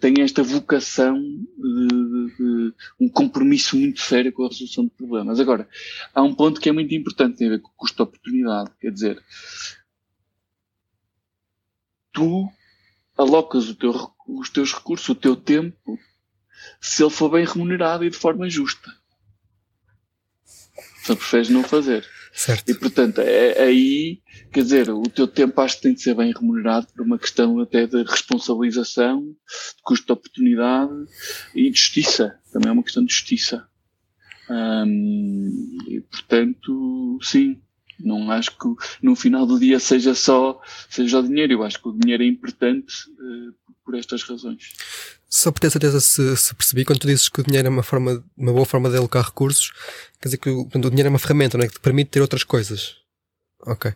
tem 0.00 0.22
esta 0.22 0.42
vocação 0.42 1.20
de, 1.20 1.86
de, 1.88 2.36
de, 2.36 2.74
um 3.00 3.08
compromisso 3.08 3.76
muito 3.76 4.00
sério 4.00 4.32
com 4.32 4.44
a 4.44 4.48
resolução 4.48 4.84
de 4.84 4.90
problemas. 4.90 5.38
Agora, 5.38 5.68
há 6.12 6.22
um 6.22 6.34
ponto 6.34 6.60
que 6.60 6.68
é 6.68 6.72
muito 6.72 6.94
importante, 6.94 7.38
tem 7.38 7.46
a 7.46 7.50
ver 7.50 7.60
com 7.60 7.68
o 7.68 7.76
custo-oportunidade, 7.76 8.70
quer 8.80 8.90
dizer, 8.90 9.22
tu 12.12 12.48
alocas 13.16 13.72
teu, 13.74 13.92
os 14.26 14.50
teus 14.50 14.72
recursos, 14.72 15.08
o 15.08 15.14
teu 15.14 15.36
tempo, 15.36 15.98
se 16.80 17.02
ele 17.02 17.10
for 17.10 17.30
bem 17.30 17.44
remunerado 17.44 18.04
e 18.04 18.10
de 18.10 18.16
forma 18.16 18.48
justa. 18.48 18.90
Só 21.04 21.14
preferes 21.14 21.50
não 21.50 21.62
fazer. 21.62 22.04
Certo. 22.32 22.68
E 22.68 22.74
portanto, 22.74 23.20
é, 23.20 23.62
aí, 23.62 24.20
quer 24.52 24.62
dizer, 24.62 24.90
o 24.90 25.02
teu 25.02 25.28
tempo 25.28 25.60
acho 25.60 25.76
que 25.76 25.82
tem 25.82 25.94
de 25.94 26.02
ser 26.02 26.14
bem 26.14 26.32
remunerado 26.32 26.86
por 26.88 27.04
uma 27.04 27.18
questão 27.18 27.60
até 27.60 27.86
de 27.86 28.02
responsabilização, 28.02 29.20
de 29.20 29.82
custo 29.82 30.06
de 30.06 30.12
oportunidade 30.12 30.92
e 31.54 31.70
de 31.70 31.78
justiça. 31.78 32.38
Também 32.52 32.70
é 32.70 32.72
uma 32.72 32.82
questão 32.82 33.04
de 33.04 33.12
justiça. 33.12 33.68
Hum, 34.50 35.78
e 35.88 36.00
portanto, 36.00 37.18
sim, 37.22 37.60
não 38.00 38.30
acho 38.30 38.50
que 38.52 38.68
no 39.02 39.14
final 39.14 39.46
do 39.46 39.58
dia 39.58 39.78
seja 39.78 40.14
só 40.14 40.60
seja 40.88 41.20
o 41.20 41.22
dinheiro. 41.22 41.52
Eu 41.52 41.62
acho 41.62 41.80
que 41.80 41.88
o 41.88 41.96
dinheiro 41.96 42.22
é 42.22 42.26
importante 42.26 42.94
uh, 43.10 43.54
por 43.84 43.94
estas 43.94 44.22
razões. 44.22 44.72
Só 45.36 45.50
por 45.50 45.58
ter 45.58 45.68
certeza 45.68 45.98
se, 45.98 46.36
se, 46.36 46.54
percebi, 46.54 46.84
quando 46.84 47.00
tu 47.00 47.08
dizes 47.08 47.28
que 47.28 47.40
o 47.40 47.44
dinheiro 47.44 47.66
é 47.66 47.68
uma, 47.68 47.82
forma, 47.82 48.24
uma 48.36 48.52
boa 48.52 48.64
forma 48.64 48.88
de 48.88 48.96
alocar 48.96 49.24
recursos, 49.24 49.72
quer 50.20 50.28
dizer 50.28 50.36
que 50.36 50.48
o, 50.48 50.60
o 50.60 50.90
dinheiro 50.90 51.08
é 51.08 51.10
uma 51.10 51.18
ferramenta, 51.18 51.58
não 51.58 51.64
é? 51.64 51.66
Que 51.66 51.74
te 51.74 51.80
permite 51.80 52.10
ter 52.10 52.20
outras 52.20 52.44
coisas. 52.44 52.98
Ok. 53.66 53.92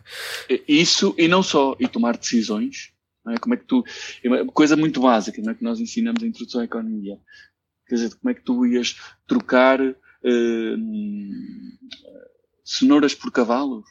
Isso 0.67 1.15
e 1.17 1.29
não 1.29 1.41
só, 1.41 1.77
e 1.79 1.87
tomar 1.87 2.17
decisões. 2.17 2.91
Não 3.23 3.31
é? 3.31 3.37
Como 3.37 3.53
é 3.53 3.57
que 3.57 3.63
tu. 3.63 3.85
É 4.21 4.27
uma 4.27 4.51
coisa 4.51 4.75
muito 4.75 4.99
básica, 4.99 5.41
não 5.41 5.53
é? 5.53 5.55
Que 5.55 5.63
nós 5.63 5.79
ensinamos 5.79 6.21
a 6.21 6.27
introdução 6.27 6.59
à 6.59 6.65
economia. 6.65 7.17
Quer 7.87 7.95
dizer, 7.95 8.15
como 8.15 8.31
é 8.31 8.33
que 8.33 8.41
tu 8.41 8.65
ias 8.65 8.97
trocar 9.25 9.79
uh, 9.79 9.95
cenouras 12.65 13.15
por 13.15 13.31
cavalos? 13.31 13.85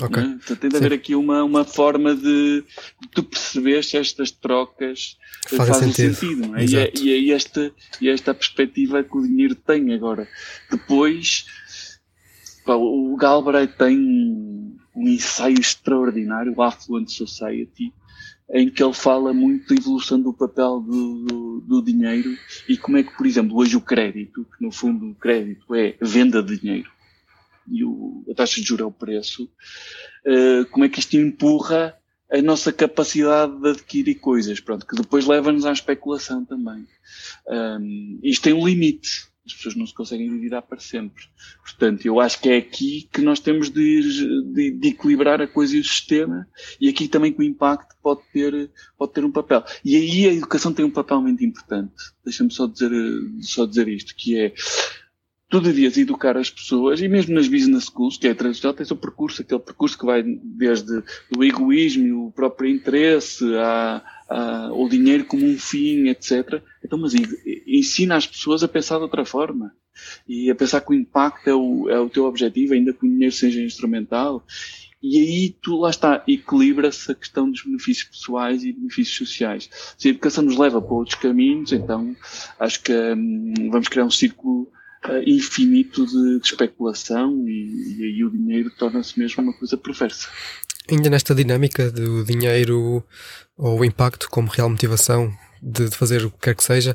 Ok. 0.00 0.22
Né? 0.22 0.38
Então 0.42 0.56
tem 0.56 0.70
de 0.70 0.76
haver 0.76 0.92
aqui 0.92 1.14
uma, 1.14 1.44
uma 1.44 1.64
forma 1.64 2.14
de, 2.14 2.64
tu 3.12 3.22
perceber 3.22 3.84
se 3.84 3.96
estas 3.96 4.30
trocas 4.30 5.16
fazem, 5.48 5.66
fazem 5.66 5.92
sentido. 5.92 6.14
sentido 6.14 6.46
não 6.48 6.56
é? 6.56 6.64
E, 6.64 6.76
é, 6.76 6.92
e, 6.98 7.30
é 7.30 7.34
esta, 7.34 7.72
e 8.00 8.08
é 8.08 8.12
esta 8.12 8.34
perspectiva 8.34 9.04
que 9.04 9.16
o 9.16 9.22
dinheiro 9.22 9.54
tem 9.54 9.92
agora. 9.92 10.26
Depois, 10.70 11.46
pá, 12.64 12.74
o 12.74 13.16
Galbraith 13.16 13.76
tem 13.76 13.96
um 14.96 15.08
ensaio 15.08 15.58
extraordinário, 15.58 16.54
o 16.56 16.62
Affluent 16.62 17.08
Society, 17.08 17.92
em 18.50 18.68
que 18.68 18.82
ele 18.82 18.92
fala 18.92 19.32
muito 19.32 19.68
da 19.68 19.80
evolução 19.80 20.20
do 20.20 20.32
papel 20.32 20.80
do, 20.80 21.24
do, 21.24 21.60
do, 21.60 21.82
dinheiro 21.82 22.36
e 22.68 22.76
como 22.76 22.98
é 22.98 23.02
que, 23.02 23.16
por 23.16 23.26
exemplo, 23.26 23.56
hoje 23.56 23.76
o 23.76 23.80
crédito, 23.80 24.46
que 24.56 24.64
no 24.64 24.70
fundo 24.70 25.10
o 25.10 25.14
crédito 25.14 25.74
é 25.74 25.96
venda 26.00 26.42
de 26.42 26.58
dinheiro, 26.58 26.90
e 27.70 27.84
o, 27.84 28.24
a 28.30 28.34
taxa 28.34 28.60
de 28.60 28.66
juros 28.66 28.84
é 28.84 28.86
o 28.86 28.92
preço, 28.92 29.44
uh, 29.44 30.64
como 30.70 30.84
é 30.84 30.88
que 30.88 31.00
isto 31.00 31.16
empurra 31.16 31.96
a 32.30 32.42
nossa 32.42 32.72
capacidade 32.72 33.60
de 33.60 33.70
adquirir 33.70 34.16
coisas, 34.16 34.58
pronto, 34.58 34.86
que 34.86 34.96
depois 34.96 35.26
leva-nos 35.26 35.64
à 35.64 35.72
especulação 35.72 36.44
também. 36.44 36.86
Um, 37.48 38.18
isto 38.22 38.42
tem 38.42 38.52
um 38.52 38.66
limite. 38.66 39.32
As 39.46 39.52
pessoas 39.52 39.76
não 39.76 39.86
se 39.86 39.92
conseguem 39.92 40.26
endividar 40.26 40.62
para 40.62 40.80
sempre. 40.80 41.22
Portanto, 41.62 42.06
eu 42.06 42.18
acho 42.18 42.40
que 42.40 42.48
é 42.48 42.56
aqui 42.56 43.06
que 43.12 43.20
nós 43.20 43.40
temos 43.40 43.68
de, 43.68 44.42
de, 44.52 44.70
de, 44.70 44.88
equilibrar 44.88 45.40
a 45.42 45.46
coisa 45.46 45.76
e 45.76 45.80
o 45.80 45.84
sistema, 45.84 46.48
e 46.80 46.88
aqui 46.88 47.08
também 47.08 47.30
que 47.30 47.40
o 47.40 47.44
impacto 47.44 47.94
pode 48.02 48.22
ter, 48.32 48.70
pode 48.96 49.12
ter 49.12 49.22
um 49.22 49.30
papel. 49.30 49.62
E 49.84 49.96
aí 49.96 50.28
a 50.28 50.32
educação 50.32 50.72
tem 50.72 50.84
um 50.84 50.90
papel 50.90 51.20
muito 51.20 51.44
importante. 51.44 51.92
Deixa-me 52.24 52.50
só 52.50 52.66
dizer, 52.66 52.90
só 53.42 53.66
dizer 53.66 53.86
isto, 53.86 54.14
que 54.16 54.34
é, 54.38 54.54
tu 55.48 55.60
devias 55.60 55.96
educar 55.96 56.36
as 56.36 56.50
pessoas, 56.50 57.00
e 57.00 57.08
mesmo 57.08 57.34
nas 57.34 57.48
business 57.48 57.84
schools, 57.84 58.16
que 58.16 58.26
é 58.26 58.34
tradicional, 58.34 58.74
tens 58.74 58.90
o 58.90 58.96
percurso, 58.96 59.42
aquele 59.42 59.60
percurso 59.60 59.98
que 59.98 60.06
vai 60.06 60.22
desde 60.22 61.02
o 61.36 61.44
egoísmo, 61.44 62.26
o 62.26 62.32
próprio 62.32 62.70
interesse, 62.70 63.44
a, 63.56 64.02
a, 64.28 64.72
o 64.72 64.88
dinheiro 64.88 65.24
como 65.24 65.44
um 65.46 65.58
fim, 65.58 66.08
etc. 66.08 66.62
Então, 66.82 66.98
mas 66.98 67.12
ensina 67.66 68.16
as 68.16 68.26
pessoas 68.26 68.62
a 68.62 68.68
pensar 68.68 68.96
de 68.96 69.02
outra 69.02 69.24
forma. 69.24 69.72
E 70.26 70.50
a 70.50 70.54
pensar 70.56 70.80
que 70.80 70.90
o 70.90 70.94
impacto 70.94 71.48
é 71.48 71.54
o, 71.54 71.88
é 71.88 72.00
o 72.00 72.10
teu 72.10 72.24
objetivo, 72.24 72.74
ainda 72.74 72.92
que 72.92 73.06
o 73.06 73.08
dinheiro 73.08 73.34
seja 73.34 73.62
instrumental. 73.62 74.44
E 75.00 75.18
aí 75.18 75.56
tu 75.60 75.76
lá 75.76 75.90
está, 75.90 76.24
equilibra-se 76.26 77.12
a 77.12 77.14
questão 77.14 77.50
dos 77.50 77.62
benefícios 77.62 78.08
pessoais 78.08 78.64
e 78.64 78.72
benefícios 78.72 79.28
sociais. 79.28 79.68
Se 79.98 80.08
a 80.08 80.10
educação 80.10 80.42
nos 80.42 80.56
leva 80.56 80.80
para 80.80 80.94
outros 80.94 81.16
caminhos, 81.16 81.72
então 81.72 82.16
acho 82.58 82.82
que 82.82 82.92
hum, 82.92 83.68
vamos 83.70 83.86
criar 83.88 84.06
um 84.06 84.10
círculo 84.10 84.66
uh, 85.08 85.22
infinito 85.26 86.06
de, 86.06 86.40
de 86.40 86.46
especulação 86.46 87.46
e, 87.46 87.96
e, 87.98 88.04
aí 88.04 88.24
o 88.24 88.30
dinheiro 88.30 88.70
torna-se 88.70 89.18
mesmo 89.18 89.42
uma 89.42 89.52
coisa 89.52 89.76
perversa. 89.76 90.28
Ainda 90.90 91.08
nesta 91.08 91.34
dinâmica 91.34 91.90
do 91.90 92.24
dinheiro 92.24 93.02
ou 93.56 93.80
o 93.80 93.84
impacto 93.84 94.28
como 94.28 94.50
real 94.50 94.68
motivação 94.68 95.32
de, 95.62 95.88
de 95.88 95.96
fazer 95.96 96.24
o 96.24 96.30
que 96.30 96.38
quer 96.38 96.54
que 96.54 96.62
seja, 96.62 96.94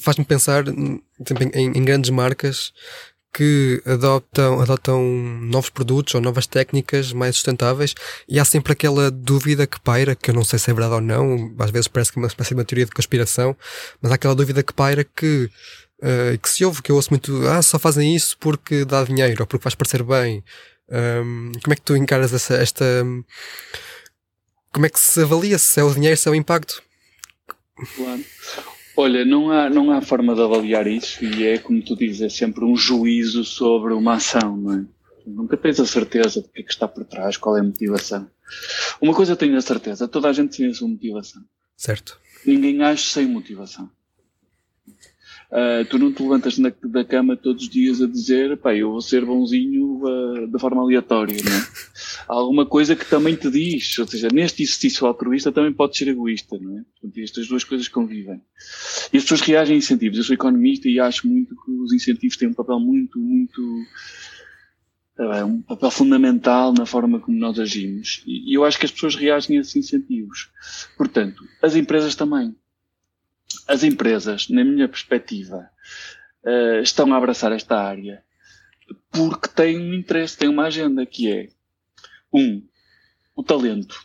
faz-me 0.00 0.24
pensar 0.24 0.68
em, 0.68 1.02
em, 1.54 1.84
grandes 1.84 2.10
marcas 2.10 2.72
que 3.32 3.82
adoptam, 3.84 4.60
adotam 4.60 5.02
novos 5.42 5.68
produtos 5.68 6.14
ou 6.14 6.20
novas 6.20 6.46
técnicas 6.46 7.12
mais 7.12 7.34
sustentáveis 7.34 7.92
e 8.28 8.38
há 8.38 8.44
sempre 8.44 8.72
aquela 8.72 9.10
dúvida 9.10 9.66
que 9.66 9.80
paira, 9.80 10.14
que 10.14 10.30
eu 10.30 10.34
não 10.34 10.44
sei 10.44 10.60
se 10.60 10.70
é 10.70 10.74
verdade 10.74 10.94
ou 10.94 11.00
não, 11.00 11.52
às 11.58 11.72
vezes 11.72 11.88
parece 11.88 12.12
que 12.12 12.20
é 12.20 12.22
uma 12.22 12.28
espécie 12.28 12.50
de 12.50 12.54
uma 12.54 12.64
teoria 12.64 12.84
de 12.84 12.92
conspiração, 12.92 13.56
mas 14.00 14.12
há 14.12 14.14
aquela 14.14 14.36
dúvida 14.36 14.62
que 14.62 14.72
paira 14.72 15.02
que 15.02 15.50
uh, 16.04 16.38
que 16.38 16.48
se 16.48 16.64
ouve, 16.64 16.82
que 16.82 16.92
eu 16.92 16.96
ouço 16.96 17.10
muito, 17.10 17.46
ah, 17.48 17.62
só 17.62 17.78
fazem 17.78 18.14
isso 18.14 18.36
porque 18.38 18.84
dá 18.84 19.02
dinheiro 19.02 19.40
ou 19.40 19.46
porque 19.46 19.62
faz 19.62 19.74
parecer 19.74 20.02
bem. 20.02 20.44
Um, 20.90 21.52
como 21.62 21.72
é 21.72 21.76
que 21.76 21.82
tu 21.82 21.96
encaras 21.96 22.32
essa, 22.32 22.54
esta. 22.54 22.84
Como 24.70 24.84
é 24.84 24.88
que 24.90 25.00
se 25.00 25.22
avalia 25.22 25.58
se 25.58 25.80
é 25.80 25.84
o 25.84 25.94
dinheiro, 25.94 26.16
se 26.16 26.28
é 26.28 26.30
o 26.30 26.34
impacto? 26.34 26.82
Claro. 27.96 28.24
Olha, 28.96 29.24
não 29.24 29.50
há, 29.50 29.68
não 29.68 29.90
há 29.90 30.00
forma 30.00 30.34
de 30.34 30.42
avaliar 30.42 30.86
isso 30.86 31.24
e 31.24 31.46
é, 31.46 31.58
como 31.58 31.82
tu 31.82 31.96
dizes, 31.96 32.20
é 32.22 32.28
sempre 32.28 32.64
um 32.64 32.76
juízo 32.76 33.44
sobre 33.44 33.92
uma 33.92 34.14
ação, 34.14 34.56
não 34.56 34.72
é? 34.72 34.84
Nunca 35.26 35.56
tens 35.56 35.80
a 35.80 35.86
certeza 35.86 36.42
do 36.42 36.48
que 36.48 36.60
é 36.60 36.62
que 36.62 36.70
está 36.70 36.86
por 36.86 37.04
trás, 37.04 37.36
qual 37.36 37.56
é 37.56 37.60
a 37.60 37.64
motivação. 37.64 38.30
Uma 39.00 39.14
coisa 39.14 39.32
eu 39.32 39.36
tenho 39.36 39.56
a 39.56 39.60
certeza, 39.60 40.06
toda 40.06 40.28
a 40.28 40.32
gente 40.32 40.56
tem 40.56 40.68
a 40.68 40.74
sua 40.74 40.86
motivação. 40.86 41.42
Certo. 41.76 42.20
Ninguém 42.46 42.82
age 42.82 43.02
sem 43.02 43.26
motivação. 43.26 43.90
Uh, 45.54 45.84
tu 45.84 46.00
não 46.00 46.12
te 46.12 46.20
levantas 46.20 46.58
na, 46.58 46.72
da 46.82 47.04
cama 47.04 47.36
todos 47.36 47.62
os 47.62 47.68
dias 47.68 48.02
a 48.02 48.08
dizer, 48.08 48.56
pá, 48.56 48.74
eu 48.74 48.90
vou 48.90 49.00
ser 49.00 49.24
bonzinho 49.24 50.02
uh, 50.02 50.48
de 50.48 50.58
forma 50.58 50.82
aleatória, 50.82 51.36
não 51.44 51.52
é? 51.52 51.66
Há 52.26 52.34
alguma 52.34 52.66
coisa 52.66 52.96
que 52.96 53.08
também 53.08 53.36
te 53.36 53.48
diz, 53.48 53.96
ou 54.00 54.06
seja, 54.06 54.26
neste 54.32 54.64
exercício 54.64 55.06
altruísta 55.06 55.52
também 55.52 55.72
pode 55.72 55.96
ser 55.96 56.08
egoísta, 56.08 56.58
não 56.58 56.76
é? 56.76 56.82
Portanto, 57.00 57.18
estas 57.22 57.46
duas 57.46 57.62
coisas 57.62 57.86
convivem. 57.86 58.42
E 59.12 59.16
as 59.16 59.22
pessoas 59.22 59.42
reagem 59.42 59.76
a 59.76 59.78
incentivos. 59.78 60.18
Eu 60.18 60.24
sou 60.24 60.34
economista 60.34 60.88
e 60.88 60.98
acho 60.98 61.28
muito 61.28 61.54
que 61.54 61.70
os 61.70 61.92
incentivos 61.92 62.36
têm 62.36 62.48
um 62.48 62.54
papel 62.54 62.80
muito, 62.80 63.16
muito, 63.20 63.62
uh, 65.20 65.44
um 65.46 65.62
papel 65.62 65.92
fundamental 65.92 66.74
na 66.76 66.84
forma 66.84 67.20
como 67.20 67.38
nós 67.38 67.60
agimos. 67.60 68.24
E, 68.26 68.50
e 68.50 68.54
eu 68.54 68.64
acho 68.64 68.76
que 68.76 68.86
as 68.86 68.90
pessoas 68.90 69.14
reagem 69.14 69.56
a 69.56 69.60
esses 69.60 69.76
incentivos. 69.76 70.48
Portanto, 70.96 71.44
as 71.62 71.76
empresas 71.76 72.16
também 72.16 72.56
as 73.68 73.82
empresas, 73.82 74.48
na 74.48 74.64
minha 74.64 74.88
perspectiva, 74.88 75.68
uh, 76.44 76.80
estão 76.82 77.12
a 77.12 77.16
abraçar 77.16 77.52
esta 77.52 77.76
área 77.76 78.22
porque 79.10 79.48
têm 79.48 79.78
um 79.78 79.94
interesse, 79.94 80.36
têm 80.36 80.48
uma 80.48 80.66
agenda 80.66 81.06
que 81.06 81.30
é, 81.30 81.48
um, 82.32 82.62
o 83.34 83.42
talento. 83.42 84.04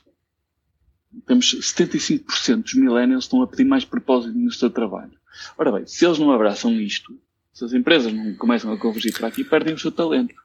Temos 1.25 1.55
75% 1.55 2.63
dos 2.63 2.73
millennials 2.75 3.25
estão 3.25 3.41
a 3.41 3.47
pedir 3.47 3.65
mais 3.65 3.83
propósito 3.83 4.37
no 4.37 4.51
seu 4.51 4.69
trabalho. 4.69 5.19
Ora 5.57 5.71
bem, 5.71 5.87
se 5.87 6.05
eles 6.05 6.19
não 6.19 6.31
abraçam 6.31 6.71
isto, 6.79 7.19
se 7.51 7.65
as 7.65 7.73
empresas 7.73 8.13
não 8.13 8.35
começam 8.35 8.71
a 8.71 8.77
convergir 8.77 9.13
para 9.13 9.27
aqui, 9.27 9.43
perdem 9.43 9.73
o 9.73 9.79
seu 9.79 9.91
talento. 9.91 10.35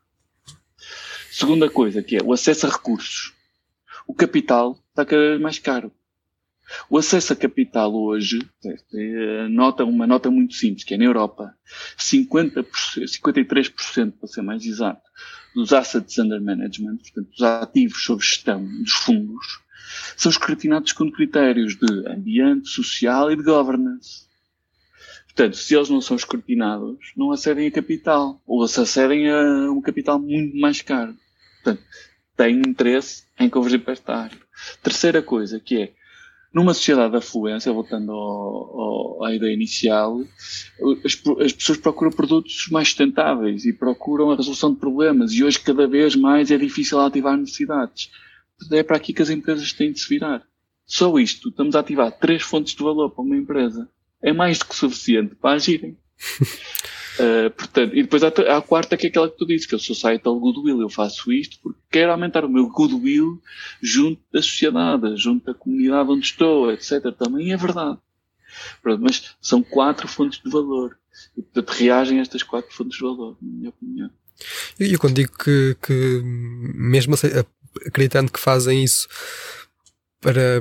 Segunda 1.31 1.69
coisa, 1.69 2.03
que 2.03 2.17
é 2.17 2.23
o 2.23 2.33
acesso 2.33 2.67
a 2.67 2.71
recursos. 2.71 3.35
O 4.07 4.15
capital 4.15 4.79
está 4.91 5.05
cada 5.05 5.31
vez 5.31 5.41
mais 5.41 5.59
caro. 5.59 5.93
O 6.89 6.99
acesso 6.99 7.33
a 7.33 7.37
capital 7.37 7.95
hoje, 7.95 8.41
é, 8.95 9.49
nota, 9.49 9.85
uma 9.85 10.07
nota 10.07 10.31
muito 10.31 10.55
simples, 10.55 10.85
que 10.85 10.95
é 10.95 10.97
na 10.97 11.05
Europa, 11.05 11.55
50%, 11.99 12.67
53%, 13.07 14.13
para 14.13 14.29
ser 14.29 14.43
mais 14.43 14.65
exato, 14.65 15.03
dos 15.55 15.73
assets 15.73 16.19
under 16.19 16.41
management, 16.41 16.97
portanto, 16.97 17.31
dos 17.31 17.43
ativos 17.43 18.05
sob 18.05 18.23
gestão 18.23 18.65
dos 18.65 18.93
fundos, 18.93 19.61
são 20.17 20.31
escrutinados 20.31 20.93
com 20.93 21.11
critérios 21.11 21.77
de 21.77 22.09
ambiente, 22.09 22.69
social 22.69 23.31
e 23.31 23.37
de 23.37 23.43
governance. 23.43 24.25
Portanto, 25.27 25.57
se 25.57 25.75
eles 25.75 25.91
não 25.91 26.01
são 26.01 26.17
escrutinados, 26.17 27.13
não 27.17 27.33
acedem 27.33 27.67
a 27.67 27.71
capital, 27.71 28.41
ou 28.47 28.67
se 28.69 28.81
acedem 28.81 29.29
a 29.31 29.71
um 29.71 29.81
capital 29.81 30.19
muito 30.19 30.57
mais 30.57 30.81
caro. 30.81 31.17
Portanto, 31.63 31.83
têm 32.37 32.59
interesse 32.59 33.25
em 33.39 33.49
convergir 33.49 33.81
para 33.81 33.93
esta 33.93 34.15
área. 34.15 34.39
Terceira 34.83 35.23
coisa, 35.23 35.59
que 35.59 35.77
é, 35.77 35.93
numa 36.55 36.73
sociedade 36.73 37.11
de 37.11 37.17
afluência, 37.17 37.73
voltando 37.73 38.13
ao, 38.13 38.81
ao, 38.81 39.25
à 39.25 39.35
ideia 39.35 39.53
inicial, 39.53 40.21
as, 41.05 41.21
as, 41.41 41.53
pessoas 41.53 41.79
procuram 41.79 42.13
produtos 42.13 42.69
mais 42.71 42.89
sustentáveis 42.89 43.65
e 43.65 43.73
procuram 43.73 44.31
a 44.31 44.37
resolução 44.37 44.73
de 44.73 44.79
problemas 44.79 45.33
e 45.33 45.43
hoje 45.43 45.59
cada 45.59 45.89
vez 45.89 46.15
mais 46.15 46.53
é 46.53 46.57
difícil 46.57 47.01
ativar 47.01 47.37
necessidades. 47.37 48.09
É 48.71 48.85
para 48.85 48.97
aqui 48.97 49.13
que 49.13 49.21
as 49.21 49.31
empresas 49.31 49.73
têm 49.73 49.91
de 49.93 49.99
se 49.99 50.09
virar. 50.09 50.47
Só 50.87 51.19
isto, 51.19 51.49
estamos 51.49 51.75
a 51.75 51.81
ativar 51.81 52.13
três 52.13 52.43
fontes 52.43 52.75
de 52.75 52.83
valor 52.85 53.11
para 53.11 53.25
uma 53.25 53.37
empresa. 53.37 53.89
É 54.23 54.33
mais 54.33 54.59
do 54.59 54.67
que 54.67 54.77
suficiente 54.77 55.35
para 55.35 55.57
agirem. 55.57 55.99
Uh, 57.15 57.51
portanto, 57.51 57.95
e 57.95 58.03
depois 58.03 58.23
há, 58.25 58.29
há, 58.49 58.57
a 58.57 58.63
quarta 58.63 58.97
que 58.97 59.07
é 59.07 59.09
aquela 59.09 59.31
que 59.31 59.37
tu 59.37 59.47
disse, 59.47 59.69
que 59.69 59.75
é 59.75 59.77
o 59.77 59.81
societal 59.81 60.39
goodwill. 60.39 60.81
Eu 60.81 60.89
faço 60.89 61.33
isto 61.33 61.59
porque 61.63 61.79
quero 61.91 62.13
aumentar 62.13 62.45
o 62.45 62.49
meu 62.49 62.69
goodwill 62.69 63.41
junto 63.83 64.21
da 64.33 64.43
sociedade, 64.43 65.17
junto 65.17 65.47
da 65.47 65.55
comunidade 65.55 66.11
onde 66.11 66.27
estou, 66.27 66.73
etc. 66.73 67.13
Também 67.17 67.53
é 67.53 67.57
verdade. 67.57 67.99
Pronto, 68.83 69.03
mas 69.03 69.35
são 69.41 69.63
quatro 69.63 70.09
fontes 70.09 70.41
de 70.43 70.51
valor. 70.51 70.97
E, 71.37 71.43
portanto, 71.43 71.71
reagem 71.71 72.19
a 72.19 72.23
estas 72.23 72.43
quatro 72.43 72.75
fontes 72.75 72.97
de 72.97 73.03
valor, 73.03 73.37
na 73.41 73.51
minha 73.51 73.69
opinião. 73.69 74.11
E 74.79 74.93
eu 74.93 74.99
quando 74.99 75.15
digo 75.15 75.33
que, 75.39 75.77
que 75.81 76.21
mesmo 76.25 77.15
acreditando 77.87 78.33
que 78.33 78.41
fazem 78.41 78.83
isso 78.83 79.09
para 80.21 80.61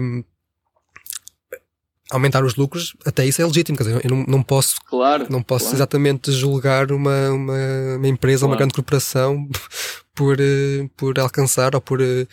aumentar 2.11 2.43
os 2.43 2.55
lucros, 2.55 2.95
até 3.05 3.25
isso 3.25 3.41
é 3.41 3.45
legítimo, 3.45 3.77
quer 3.77 3.85
dizer, 3.85 4.01
eu 4.03 4.09
não, 4.09 4.25
não 4.27 4.43
posso, 4.43 4.75
claro, 4.85 5.25
não 5.29 5.41
posso 5.41 5.65
claro. 5.65 5.77
exatamente 5.77 6.31
julgar 6.31 6.91
uma, 6.91 7.29
uma, 7.31 7.95
uma 7.97 8.07
empresa, 8.07 8.41
claro. 8.41 8.51
uma 8.51 8.57
grande 8.57 8.73
corporação 8.73 9.47
por, 10.13 10.37
uh, 10.39 10.89
por 10.95 11.17
alcançar 11.19 11.75
ou 11.75 11.81
por 11.81 12.01
uh, 12.01 12.27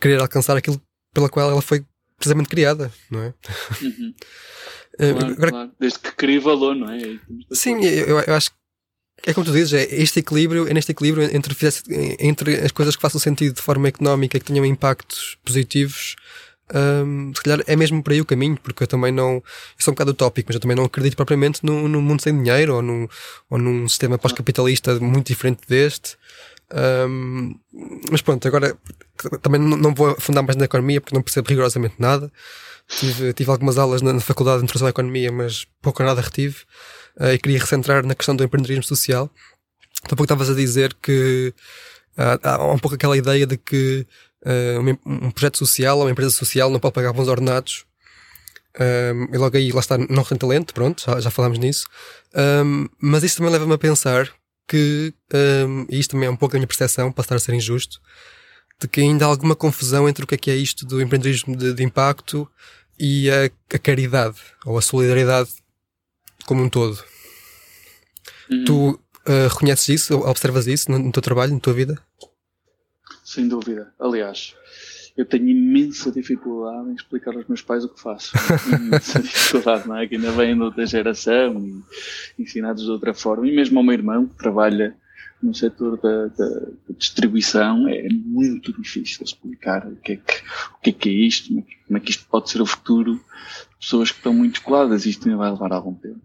querer 0.00 0.20
alcançar 0.20 0.56
aquilo 0.56 0.80
pela 1.12 1.28
qual 1.28 1.50
ela 1.50 1.62
foi 1.62 1.84
precisamente 2.16 2.48
criada, 2.48 2.92
não 3.10 3.22
é? 3.22 3.34
Uhum. 3.82 4.14
Claro, 4.98 5.26
Agora, 5.26 5.50
claro. 5.50 5.72
Desde 5.78 5.98
que 5.98 6.12
crie 6.12 6.38
valor, 6.38 6.74
não 6.74 6.90
é? 6.90 7.18
Sim, 7.52 7.84
eu, 7.84 8.18
eu 8.18 8.34
acho 8.34 8.50
que 8.50 8.56
é 9.26 9.34
como 9.34 9.46
tu 9.46 9.52
dizes, 9.52 9.72
é 9.72 9.82
este 9.94 10.20
equilíbrio, 10.20 10.68
é 10.68 10.74
neste 10.74 10.92
equilíbrio 10.92 11.24
entre, 11.34 11.54
entre 12.20 12.54
as 12.56 12.72
coisas 12.72 12.96
que 12.96 13.02
façam 13.02 13.20
sentido 13.20 13.54
de 13.54 13.62
forma 13.62 13.88
económica, 13.88 14.38
que 14.38 14.44
tenham 14.44 14.64
impactos 14.64 15.36
positivos, 15.44 16.16
um, 16.74 17.32
se 17.34 17.42
calhar 17.42 17.62
é 17.66 17.76
mesmo 17.76 18.02
por 18.02 18.12
aí 18.12 18.20
o 18.20 18.24
caminho, 18.24 18.58
porque 18.60 18.82
eu 18.82 18.86
também 18.86 19.12
não. 19.12 19.34
Eu 19.34 19.42
sou 19.78 19.92
um 19.92 19.94
bocado 19.94 20.10
utópico, 20.10 20.48
mas 20.48 20.56
eu 20.56 20.60
também 20.60 20.76
não 20.76 20.84
acredito 20.84 21.16
propriamente 21.16 21.64
num, 21.64 21.86
num 21.86 22.00
mundo 22.00 22.22
sem 22.22 22.36
dinheiro 22.36 22.74
ou 22.76 22.82
num, 22.82 23.08
ou 23.48 23.58
num 23.58 23.88
sistema 23.88 24.18
pós-capitalista 24.18 24.98
muito 24.98 25.28
diferente 25.28 25.60
deste. 25.68 26.16
Um, 27.08 27.56
mas 28.10 28.20
pronto, 28.22 28.46
agora 28.48 28.76
também 29.40 29.60
não, 29.60 29.94
vou 29.94 30.08
afundar 30.08 30.42
mais 30.42 30.56
na 30.56 30.64
economia 30.64 31.00
porque 31.00 31.14
não 31.14 31.22
percebo 31.22 31.48
rigorosamente 31.48 31.94
nada. 31.98 32.32
Tive, 32.88 33.32
tive 33.32 33.50
algumas 33.50 33.78
aulas 33.78 34.02
na, 34.02 34.12
na 34.12 34.20
Faculdade 34.20 34.58
de 34.58 34.64
Introdução 34.64 34.86
à 34.88 34.90
Economia, 34.90 35.30
mas 35.30 35.66
pouco 35.80 36.02
ou 36.02 36.08
nada 36.08 36.20
retive. 36.20 36.56
Uh, 37.16 37.32
e 37.32 37.38
queria 37.38 37.58
recentrar 37.58 38.04
na 38.04 38.14
questão 38.14 38.34
do 38.34 38.42
empreendedorismo 38.42 38.84
social. 38.84 39.30
Há 40.04 40.08
pouco 40.10 40.24
estavas 40.24 40.50
a 40.50 40.54
dizer 40.54 40.94
que 41.00 41.54
uh, 42.18 42.38
há 42.42 42.72
um 42.72 42.78
pouco 42.78 42.96
aquela 42.96 43.16
ideia 43.16 43.46
de 43.46 43.56
que 43.56 44.06
uh, 44.46 44.98
um 45.04 45.30
projeto 45.30 45.58
social 45.58 45.98
ou 45.98 46.04
uma 46.04 46.10
empresa 46.10 46.30
social 46.30 46.70
não 46.70 46.80
pode 46.80 46.94
pagar 46.94 47.12
bons 47.12 47.28
ordenados. 47.28 47.84
Um, 48.78 49.34
e 49.34 49.38
logo 49.38 49.56
aí, 49.56 49.72
lá 49.72 49.80
está, 49.80 49.96
não 49.96 50.22
tem 50.22 50.36
talento, 50.36 50.74
pronto, 50.74 51.02
já, 51.04 51.20
já 51.20 51.30
falámos 51.30 51.58
nisso. 51.58 51.86
Um, 52.64 52.88
mas 53.00 53.22
isso 53.22 53.38
também 53.38 53.50
leva-me 53.50 53.72
a 53.72 53.78
pensar 53.78 54.30
que, 54.68 55.14
um, 55.66 55.86
e 55.88 55.98
isto 55.98 56.10
também 56.12 56.28
é 56.28 56.30
um 56.30 56.36
pouco 56.36 56.52
da 56.52 56.58
minha 56.58 56.66
percepção, 56.66 57.10
para 57.10 57.22
estar 57.22 57.36
a 57.36 57.38
ser 57.38 57.54
injusto, 57.54 58.00
de 58.80 58.86
que 58.86 59.00
ainda 59.00 59.24
há 59.24 59.28
alguma 59.28 59.56
confusão 59.56 60.08
entre 60.08 60.24
o 60.24 60.26
que 60.26 60.34
é 60.34 60.38
que 60.38 60.50
é 60.50 60.56
isto 60.56 60.84
do 60.84 61.00
empreendedorismo 61.00 61.56
de, 61.56 61.72
de 61.72 61.82
impacto 61.82 62.48
e 62.98 63.30
a, 63.30 63.50
a, 63.74 63.78
caridade, 63.78 64.36
ou 64.64 64.76
a 64.76 64.82
solidariedade 64.82 65.50
como 66.44 66.62
um 66.62 66.68
todo. 66.68 67.02
Uhum. 68.50 68.64
Tu 68.64 68.90
uh, 68.90 69.48
reconheces 69.48 69.88
isso, 69.88 70.18
observas 70.18 70.66
isso 70.66 70.90
no, 70.90 70.98
no 70.98 71.12
teu 71.12 71.22
trabalho, 71.22 71.54
na 71.54 71.60
tua 71.60 71.72
vida? 71.72 71.98
Sem 73.36 73.48
dúvida. 73.48 73.92
Aliás, 74.00 74.54
eu 75.14 75.26
tenho 75.26 75.48
imensa 75.48 76.10
dificuldade 76.10 76.90
em 76.90 76.94
explicar 76.94 77.34
aos 77.34 77.46
meus 77.46 77.60
pais 77.60 77.84
o 77.84 77.88
que 77.90 78.00
faço. 78.00 78.32
imensa 78.72 79.20
dificuldade, 79.20 79.86
não 79.86 79.96
é? 79.96 80.06
Que 80.06 80.16
ainda 80.16 80.30
vêm 80.32 80.54
de 80.54 80.62
outra 80.62 80.86
geração 80.86 81.62
e 82.38 82.42
ensinados 82.42 82.84
de 82.84 82.90
outra 82.90 83.12
forma. 83.12 83.46
E 83.46 83.54
mesmo 83.54 83.78
ao 83.78 83.84
meu 83.84 83.92
irmão, 83.92 84.26
que 84.26 84.36
trabalha 84.36 84.96
no 85.42 85.54
setor 85.54 86.00
da, 86.00 86.28
da, 86.28 86.60
distribuição, 86.96 87.86
é 87.88 88.08
muito 88.08 88.72
difícil 88.72 89.22
explicar 89.22 89.86
o 89.86 89.96
que 89.96 90.12
é 90.12 90.16
que, 90.16 90.34
o 90.74 90.80
que, 90.82 90.90
é, 90.90 90.92
que 90.94 91.08
é 91.10 91.12
isto, 91.12 91.48
como 91.86 91.98
é 91.98 92.00
que 92.00 92.10
isto 92.10 92.26
pode 92.30 92.50
ser 92.50 92.62
o 92.62 92.66
futuro 92.66 93.20
pessoas 93.78 94.10
que 94.10 94.16
estão 94.16 94.32
muito 94.32 94.62
coladas. 94.62 95.04
Isto 95.04 95.28
ainda 95.28 95.36
vai 95.36 95.50
levar 95.50 95.72
algum 95.72 95.92
tempo. 95.94 96.20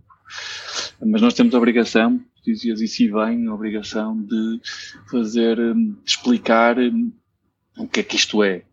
Mas 1.06 1.22
nós 1.22 1.34
temos 1.34 1.54
a 1.54 1.58
obrigação, 1.58 2.22
dizias 2.44 2.82
isso 2.82 3.04
e 3.04 3.12
bem, 3.12 3.48
a 3.48 3.54
obrigação 3.54 4.22
de 4.22 4.60
fazer, 5.10 5.60
hum, 5.60 5.96
de 6.04 6.12
explicar 6.12 6.78
hum, 6.78 7.12
o 7.78 7.88
que 7.88 8.00
é 8.00 8.04
que 8.04 8.16
isto 8.16 8.44
é. 8.44 8.64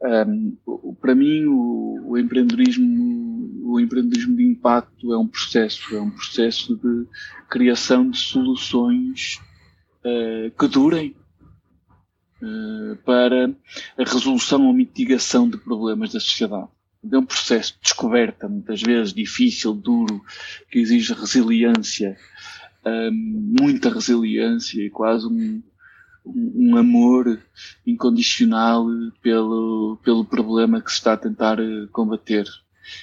Um, 0.00 0.56
para 1.00 1.14
mim, 1.14 1.44
o, 1.46 2.10
o, 2.10 2.18
empreendedorismo, 2.18 3.50
o 3.64 3.80
empreendedorismo 3.80 4.36
de 4.36 4.44
impacto 4.44 5.12
é 5.12 5.18
um 5.18 5.26
processo, 5.26 5.96
é 5.96 6.00
um 6.00 6.10
processo 6.10 6.76
de 6.76 7.06
criação 7.50 8.08
de 8.08 8.18
soluções 8.18 9.40
uh, 10.04 10.50
que 10.56 10.68
durem 10.68 11.16
uh, 12.42 12.96
para 13.04 13.48
a 13.98 14.04
resolução 14.04 14.66
ou 14.66 14.72
mitigação 14.72 15.48
de 15.48 15.58
problemas 15.58 16.12
da 16.12 16.20
sociedade. 16.20 16.68
É 17.10 17.18
um 17.18 17.24
processo 17.24 17.74
de 17.74 17.80
descoberta, 17.82 18.48
muitas 18.48 18.82
vezes 18.82 19.12
difícil, 19.14 19.72
duro, 19.72 20.20
que 20.70 20.80
exige 20.80 21.12
resiliência, 21.14 22.16
muita 23.12 23.92
resiliência 23.92 24.82
e 24.82 24.90
quase 24.90 25.26
um, 25.26 25.62
um 26.24 26.76
amor 26.76 27.40
incondicional 27.86 28.86
pelo, 29.22 29.98
pelo 30.02 30.24
problema 30.24 30.80
que 30.80 30.90
se 30.90 30.96
está 30.96 31.14
a 31.14 31.16
tentar 31.16 31.58
eh, 31.58 31.86
combater. 31.92 32.46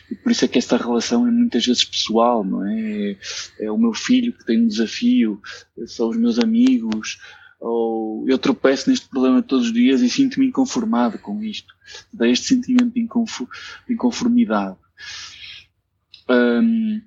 E 0.10 0.16
por 0.16 0.32
isso 0.32 0.46
é 0.46 0.48
que 0.48 0.58
esta 0.58 0.78
relação 0.78 1.28
é 1.28 1.32
muitas 1.32 1.66
vezes 1.66 1.84
pessoal, 1.84 2.44
não 2.44 2.66
é? 2.66 3.18
É 3.60 3.72
o 3.72 3.78
meu 3.78 3.94
filho 3.94 4.34
que 4.34 4.46
tem 4.46 4.62
um 4.62 4.68
desafio, 4.68 5.40
são 5.86 6.10
os 6.10 6.18
meus 6.18 6.40
amigos, 6.40 7.20
ou 7.60 8.28
eu 8.28 8.38
tropeço 8.38 8.90
neste 8.90 9.08
problema 9.08 9.42
todos 9.42 9.68
os 9.68 9.74
dias 9.74 10.02
e 10.02 10.10
sinto-me 10.10 10.48
inconformado 10.48 11.20
com 11.20 11.42
isto. 11.44 11.74
Dá 12.12 12.28
este 12.28 12.48
sentimento 12.48 12.94
de, 12.94 13.08
inconformidade. 13.90 14.78
Um, 16.30 17.02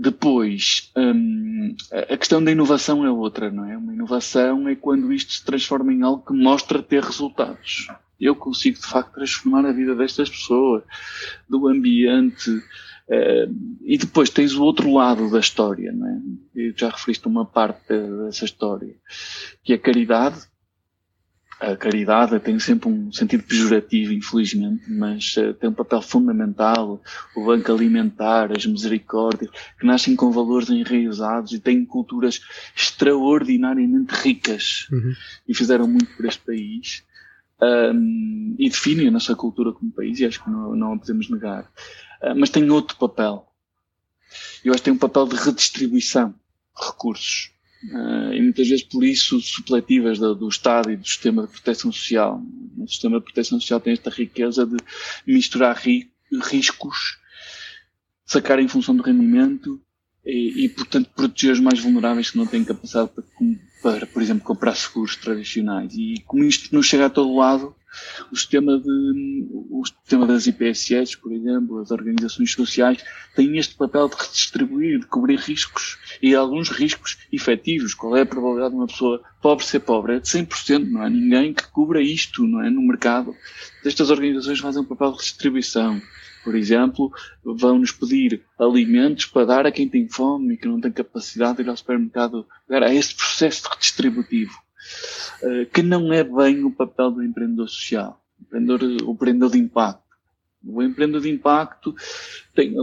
depois, 0.00 0.90
um, 0.96 1.74
a 1.90 2.16
questão 2.16 2.42
da 2.42 2.52
inovação 2.52 3.04
é 3.04 3.10
outra, 3.10 3.50
não 3.50 3.64
é? 3.64 3.76
Uma 3.76 3.92
inovação 3.92 4.68
é 4.68 4.76
quando 4.76 5.12
isto 5.12 5.32
se 5.32 5.44
transforma 5.44 5.92
em 5.92 6.02
algo 6.02 6.24
que 6.24 6.32
mostra 6.32 6.82
ter 6.82 7.02
resultados. 7.02 7.88
Eu 8.20 8.34
consigo, 8.34 8.78
de 8.78 8.86
facto, 8.86 9.14
transformar 9.14 9.66
a 9.66 9.72
vida 9.72 9.94
destas 9.94 10.30
pessoas, 10.30 10.82
do 11.48 11.68
ambiente. 11.68 12.50
Uh, 12.50 13.78
e 13.82 13.96
depois 13.96 14.30
tens 14.30 14.54
o 14.54 14.62
outro 14.62 14.92
lado 14.92 15.30
da 15.30 15.40
história, 15.40 15.92
não 15.92 16.06
é? 16.06 16.20
Eu 16.54 16.74
já 16.76 16.90
referiste 16.90 17.26
uma 17.26 17.44
parte 17.44 17.94
dessa 18.24 18.44
história, 18.44 18.94
que 19.64 19.72
é 19.72 19.76
a 19.76 19.80
caridade, 19.80 20.40
a 21.60 21.76
caridade 21.76 22.38
tem 22.38 22.58
sempre 22.60 22.88
um 22.88 23.12
sentido 23.12 23.42
pejorativo, 23.42 24.12
infelizmente, 24.12 24.84
mas 24.88 25.36
uh, 25.36 25.52
tem 25.54 25.68
um 25.68 25.74
papel 25.74 26.00
fundamental. 26.00 27.02
O 27.34 27.44
banco 27.44 27.72
alimentar, 27.72 28.56
as 28.56 28.64
misericórdias, 28.64 29.50
que 29.78 29.84
nascem 29.84 30.14
com 30.14 30.30
valores 30.30 30.70
enraizados 30.70 31.52
e 31.52 31.58
têm 31.58 31.84
culturas 31.84 32.40
extraordinariamente 32.76 34.14
ricas 34.14 34.86
uhum. 34.92 35.12
e 35.48 35.54
fizeram 35.54 35.88
muito 35.88 36.14
por 36.16 36.26
este 36.26 36.42
país. 36.44 37.02
Um, 37.60 38.54
e 38.56 38.68
definem 38.68 39.08
a 39.08 39.10
nossa 39.10 39.34
cultura 39.34 39.72
como 39.72 39.90
país, 39.90 40.20
e 40.20 40.26
acho 40.26 40.44
que 40.44 40.48
não, 40.48 40.76
não 40.76 40.92
a 40.92 40.98
podemos 40.98 41.28
negar. 41.28 41.64
Uh, 42.22 42.36
mas 42.36 42.50
tem 42.50 42.70
outro 42.70 42.96
papel. 42.96 43.44
Eu 44.64 44.72
acho 44.72 44.80
que 44.80 44.84
tem 44.84 44.94
um 44.94 44.98
papel 44.98 45.26
de 45.26 45.34
redistribuição 45.34 46.30
de 46.30 46.86
recursos 46.86 47.50
Uh, 47.84 48.32
e 48.32 48.42
muitas 48.42 48.68
vezes 48.68 48.84
por 48.84 49.04
isso 49.04 49.40
supletivas 49.40 50.18
do, 50.18 50.34
do, 50.34 50.48
Estado 50.48 50.90
e 50.90 50.96
do 50.96 51.06
sistema 51.06 51.46
de 51.46 51.52
proteção 51.52 51.92
social. 51.92 52.42
O 52.76 52.88
sistema 52.88 53.18
de 53.18 53.24
proteção 53.24 53.60
social 53.60 53.80
tem 53.80 53.92
esta 53.92 54.10
riqueza 54.10 54.66
de 54.66 54.76
misturar 55.26 55.76
ri, 55.76 56.10
riscos, 56.42 57.18
sacar 58.26 58.58
em 58.58 58.66
função 58.66 58.96
do 58.96 59.02
rendimento 59.02 59.80
e, 60.26 60.64
e, 60.64 60.68
portanto, 60.68 61.08
proteger 61.14 61.52
os 61.52 61.60
mais 61.60 61.78
vulneráveis 61.78 62.30
que 62.30 62.36
não 62.36 62.46
têm 62.46 62.64
capacidade 62.64 63.10
para, 63.14 63.24
para, 63.80 64.06
por 64.06 64.22
exemplo, 64.22 64.42
comprar 64.42 64.74
seguros 64.74 65.14
tradicionais. 65.14 65.94
E 65.94 66.22
como 66.26 66.44
isto 66.44 66.74
não 66.74 66.82
chega 66.82 67.06
a 67.06 67.10
todo 67.10 67.36
lado, 67.36 67.74
o 68.30 68.36
sistema, 68.36 68.78
de, 68.78 69.46
o 69.70 69.84
sistema 69.84 70.26
das 70.26 70.46
IPSS, 70.46 71.16
por 71.16 71.32
exemplo, 71.32 71.80
as 71.80 71.90
organizações 71.90 72.52
sociais, 72.52 73.02
têm 73.34 73.56
este 73.58 73.74
papel 73.74 74.08
de 74.08 74.16
redistribuir, 74.16 75.00
de 75.00 75.06
cobrir 75.06 75.38
riscos 75.38 75.98
e 76.22 76.34
alguns 76.34 76.68
riscos 76.68 77.18
efetivos. 77.32 77.94
Qual 77.94 78.16
é 78.16 78.22
a 78.22 78.26
probabilidade 78.26 78.70
de 78.70 78.76
uma 78.76 78.86
pessoa 78.86 79.22
pobre 79.40 79.64
ser 79.64 79.80
pobre? 79.80 80.16
É 80.16 80.20
de 80.20 80.28
100%, 80.28 80.90
não 80.90 81.02
há 81.02 81.10
ninguém 81.10 81.54
que 81.54 81.66
cubra 81.68 82.02
isto, 82.02 82.46
não 82.46 82.62
é? 82.62 82.70
No 82.70 82.82
mercado. 82.82 83.34
Estas 83.84 84.10
organizações 84.10 84.58
fazem 84.58 84.82
um 84.82 84.86
papel 84.86 85.12
de 85.12 85.18
redistribuição. 85.18 86.00
Por 86.44 86.54
exemplo, 86.54 87.12
vão-nos 87.44 87.92
pedir 87.92 88.42
alimentos 88.58 89.26
para 89.26 89.44
dar 89.44 89.66
a 89.66 89.72
quem 89.72 89.88
tem 89.88 90.08
fome 90.08 90.54
e 90.54 90.56
que 90.56 90.68
não 90.68 90.80
tem 90.80 90.90
capacidade 90.90 91.58
de 91.58 91.62
ir 91.62 91.68
ao 91.68 91.76
supermercado. 91.76 92.46
É 92.70 92.94
esse 92.94 93.14
processo 93.14 93.68
redistributivo. 93.68 94.67
Eh, 95.42 95.64
que 95.66 95.82
não 95.82 96.12
é 96.12 96.24
bem 96.24 96.64
o 96.64 96.70
papel 96.70 97.10
do 97.10 97.22
empreendedor 97.22 97.68
social, 97.68 98.20
o 98.38 98.44
empreendedor, 98.44 98.80
o 99.06 99.12
empreendedor 99.12 99.50
de 99.50 99.58
impacto. 99.58 100.02
O 100.64 100.82
empreendedor 100.82 101.22
de 101.22 101.30
impacto 101.30 101.94
tem 102.54 102.74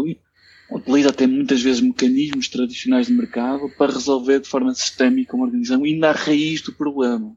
utiliza 0.72 1.10
até 1.10 1.28
muitas 1.28 1.62
vezes 1.62 1.82
mecanismos 1.82 2.48
tradicionais 2.48 3.08
de 3.08 3.14
mercado 3.14 3.70
para 3.78 3.94
resolver 3.94 4.40
de 4.40 4.48
forma 4.48 4.74
sistémica 4.74 5.36
uma 5.36 5.46
organização, 5.46 5.84
ainda 5.84 6.10
à 6.10 6.14
raiz 6.14 6.62
do 6.62 6.74
problema. 6.74 7.36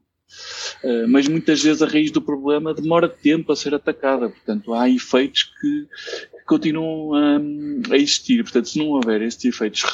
Uh, 0.82 1.08
mas 1.08 1.26
muitas 1.26 1.62
vezes 1.62 1.82
a 1.82 1.86
raiz 1.86 2.10
do 2.10 2.22
problema 2.22 2.72
demora 2.72 3.08
tempo 3.08 3.50
a 3.50 3.56
ser 3.56 3.74
atacada, 3.74 4.28
portanto 4.28 4.72
há 4.74 4.88
efeitos 4.88 5.44
que, 5.60 5.88
continuam 6.48 7.14
a, 7.14 7.92
a, 7.92 7.96
existir. 7.96 8.42
Portanto, 8.42 8.68
se 8.70 8.78
não 8.78 8.88
houver 8.88 9.22
estes 9.22 9.44
efeitos 9.44 9.84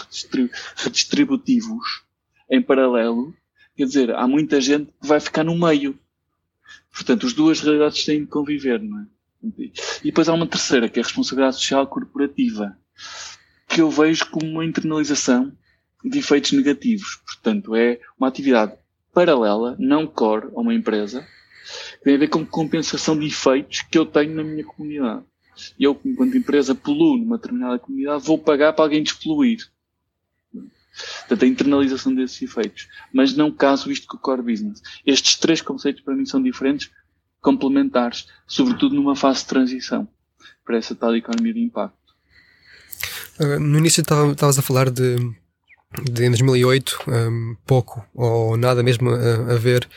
redistributivos 0.77 2.05
em 2.49 2.63
paralelo, 2.63 3.35
Quer 3.77 3.85
dizer, 3.85 4.15
há 4.15 4.27
muita 4.27 4.61
gente 4.61 4.87
que 5.01 5.07
vai 5.07 5.19
ficar 5.21 5.45
no 5.45 5.59
meio. 5.59 5.99
Portanto, 6.93 7.27
as 7.27 7.33
duas 7.33 7.61
realidades 7.61 8.05
têm 8.05 8.21
de 8.21 8.27
conviver, 8.27 8.81
não 8.81 9.01
é? 9.01 9.07
E 10.03 10.05
depois 10.05 10.29
há 10.29 10.33
uma 10.33 10.47
terceira, 10.47 10.89
que 10.89 10.99
é 10.99 11.03
a 11.03 11.05
responsabilidade 11.05 11.57
social 11.57 11.87
corporativa, 11.87 12.79
que 13.69 13.81
eu 13.81 13.91
vejo 13.91 14.31
como 14.31 14.51
uma 14.51 14.65
internalização 14.65 15.53
de 16.05 16.19
efeitos 16.19 16.53
negativos. 16.53 17.17
Portanto, 17.27 17.75
é 17.75 18.01
uma 18.19 18.29
atividade 18.29 18.73
paralela, 19.13 19.77
não 19.79 20.07
core 20.07 20.49
a 20.55 20.61
uma 20.61 20.75
empresa, 20.75 21.27
que 21.99 22.05
tem 22.05 22.15
a 22.15 22.19
ver 22.19 22.29
com 22.29 22.45
compensação 22.47 23.19
de 23.19 23.27
efeitos 23.27 23.83
que 23.83 23.99
eu 23.99 24.07
tenho 24.07 24.35
na 24.35 24.45
minha 24.45 24.65
comunidade. 24.65 25.25
Eu, 25.79 26.01
enquanto 26.05 26.37
empresa, 26.37 26.75
poluo 26.75 27.17
numa 27.17 27.37
determinada 27.37 27.79
comunidade, 27.79 28.25
vou 28.25 28.39
pagar 28.39 28.73
para 28.73 28.85
alguém 28.85 29.03
despoluir. 29.03 29.59
Portanto, 31.35 31.45
a 31.45 31.49
internalização 31.49 32.15
desses 32.15 32.41
efeitos. 32.41 32.89
Mas 33.13 33.35
não 33.35 33.51
caso 33.51 33.91
isto 33.91 34.07
com 34.07 34.17
o 34.17 34.21
core 34.21 34.43
business. 34.43 34.81
Estes 35.05 35.37
três 35.37 35.61
conceitos 35.61 36.03
para 36.03 36.15
mim 36.15 36.25
são 36.25 36.41
diferentes, 36.41 36.91
complementares, 37.41 38.27
sobretudo 38.47 38.95
numa 38.95 39.17
fase 39.17 39.41
de 39.41 39.47
transição 39.47 40.09
para 40.65 40.79
essa 40.79 40.95
tal 40.95 41.15
economia 41.15 41.53
de 41.53 41.61
impacto. 41.61 41.99
Uh, 43.39 43.59
no 43.59 43.79
início 43.79 44.01
estavas 44.01 44.59
a 44.59 44.63
falar 44.63 44.91
de, 44.91 45.17
de 46.05 46.25
em 46.25 46.31
2008, 46.31 47.01
um, 47.09 47.57
pouco 47.67 48.07
ou 48.15 48.57
nada 48.57 48.83
mesmo 48.83 49.11
a, 49.11 49.55
a 49.55 49.57
ver 49.57 49.89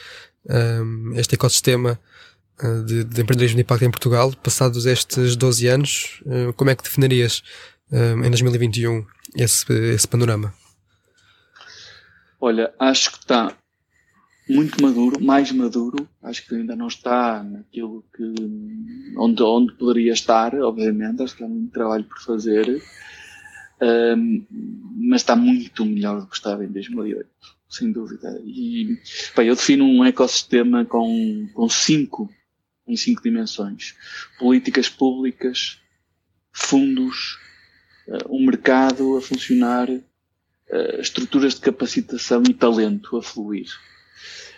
um, 0.50 1.14
este 1.16 1.36
ecossistema 1.36 2.00
de, 2.88 3.04
de, 3.04 3.22
empreendedorismo 3.22 3.58
de 3.58 3.62
impacto 3.62 3.86
em 3.86 3.92
Portugal. 3.92 4.34
Passados 4.42 4.88
estes 4.88 5.36
12 5.36 5.68
anos, 5.68 6.22
uh, 6.26 6.52
como 6.54 6.72
é 6.72 6.76
que 6.76 6.84
definirias 6.84 7.44
em 7.90 8.30
2021 8.30 9.06
esse, 9.36 9.72
esse 9.72 10.08
panorama? 10.08 10.54
Olha, 12.40 12.74
acho 12.80 13.12
que 13.12 13.18
está 13.20 13.56
muito 14.50 14.82
maduro, 14.82 15.24
mais 15.24 15.52
maduro. 15.52 16.08
Acho 16.22 16.48
que 16.48 16.56
ainda 16.56 16.76
não 16.76 16.88
está 16.88 17.44
naquilo 17.44 18.06
que 18.16 18.24
onde, 19.18 19.44
onde 19.44 19.74
poderia 19.74 20.14
estar, 20.14 20.56
obviamente. 20.56 21.22
Acho 21.22 21.36
que 21.36 21.44
há 21.44 21.48
muito 21.48 21.72
trabalho 21.72 22.04
por 22.04 22.20
fazer, 22.22 22.82
um, 23.82 24.46
mas 24.96 25.22
está 25.22 25.36
muito 25.36 25.86
melhor 25.86 26.22
do 26.22 26.28
que 26.28 26.36
estava 26.36 26.64
em 26.64 26.72
2008, 26.72 27.28
sem 27.70 27.92
dúvida. 27.92 28.42
E 28.46 28.98
bem, 29.36 29.48
eu 29.48 29.56
defino 29.56 29.86
um 29.86 30.06
ecossistema 30.06 30.86
com, 30.86 31.48
com 31.54 31.70
cinco 31.70 32.30
em 32.88 32.96
cinco 32.96 33.22
dimensões: 33.22 33.96
políticas 34.40 34.88
públicas, 34.88 35.80
fundos, 36.52 37.38
um 38.30 38.46
mercado 38.46 39.18
a 39.18 39.22
funcionar, 39.22 39.90
uh, 40.70 41.02
estruturas 41.02 41.56
de 41.56 41.62
capacitação 41.62 42.44
e 42.50 42.54
talento 42.54 43.18
a 43.18 43.24
fluir. 43.24 43.68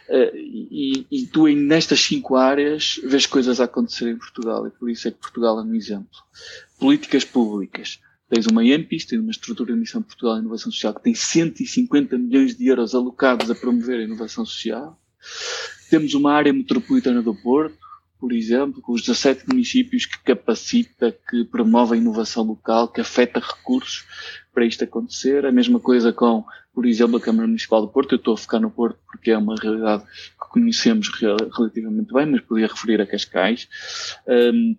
Uh, 0.07 0.35
e, 0.35 1.05
e, 1.11 1.27
tu, 1.27 1.47
nestas 1.47 1.99
cinco 1.99 2.35
áreas, 2.35 2.99
vês 3.03 3.25
coisas 3.25 3.59
a 3.59 3.65
acontecer 3.65 4.09
em 4.09 4.17
Portugal, 4.17 4.65
e 4.67 4.71
por 4.71 4.89
isso 4.89 5.07
é 5.07 5.11
que 5.11 5.17
Portugal 5.17 5.59
é 5.59 5.63
um 5.63 5.75
exemplo. 5.75 6.17
Políticas 6.79 7.23
públicas. 7.23 7.99
Tens 8.29 8.45
uma 8.45 8.63
EMPIS, 8.63 9.05
tens 9.05 9.19
uma 9.19 9.31
estrutura 9.31 9.73
de 9.73 9.79
missão 9.79 10.03
Portugal 10.03 10.35
de 10.35 10.41
Inovação 10.41 10.71
Social 10.71 10.93
que 10.93 11.01
tem 11.01 11.15
150 11.15 12.15
milhões 12.17 12.55
de 12.55 12.67
euros 12.67 12.93
alocados 12.93 13.49
a 13.49 13.55
promover 13.55 13.99
a 13.99 14.03
inovação 14.03 14.45
social. 14.45 14.99
Temos 15.89 16.13
uma 16.13 16.31
área 16.31 16.53
metropolitana 16.53 17.23
do 17.23 17.33
Porto, 17.33 17.77
por 18.19 18.31
exemplo, 18.31 18.81
com 18.81 18.91
os 18.91 19.01
17 19.01 19.47
municípios 19.47 20.05
que 20.05 20.21
capacita, 20.23 21.17
que 21.29 21.45
promove 21.45 21.95
a 21.95 21.97
inovação 21.97 22.43
local, 22.43 22.89
que 22.89 23.01
afeta 23.01 23.39
recursos 23.39 24.05
para 24.59 24.65
isto 24.65 24.83
acontecer. 24.83 25.45
A 25.45 25.53
mesma 25.53 25.79
coisa 25.79 26.11
com, 26.11 26.43
por 26.73 26.85
exemplo, 26.85 27.15
a 27.15 27.21
Câmara 27.21 27.47
Municipal 27.47 27.81
do 27.81 27.87
Porto. 27.87 28.11
Eu 28.11 28.17
estou 28.17 28.33
a 28.33 28.37
focar 28.37 28.59
no 28.59 28.69
Porto 28.69 28.99
porque 29.07 29.31
é 29.31 29.37
uma 29.37 29.55
realidade 29.55 30.03
que 30.03 30.49
conhecemos 30.49 31.09
relativamente 31.55 32.13
bem, 32.13 32.25
mas 32.25 32.41
podia 32.41 32.67
referir 32.67 32.99
a 32.99 33.05
Cascais. 33.05 33.69
Um, 34.27 34.75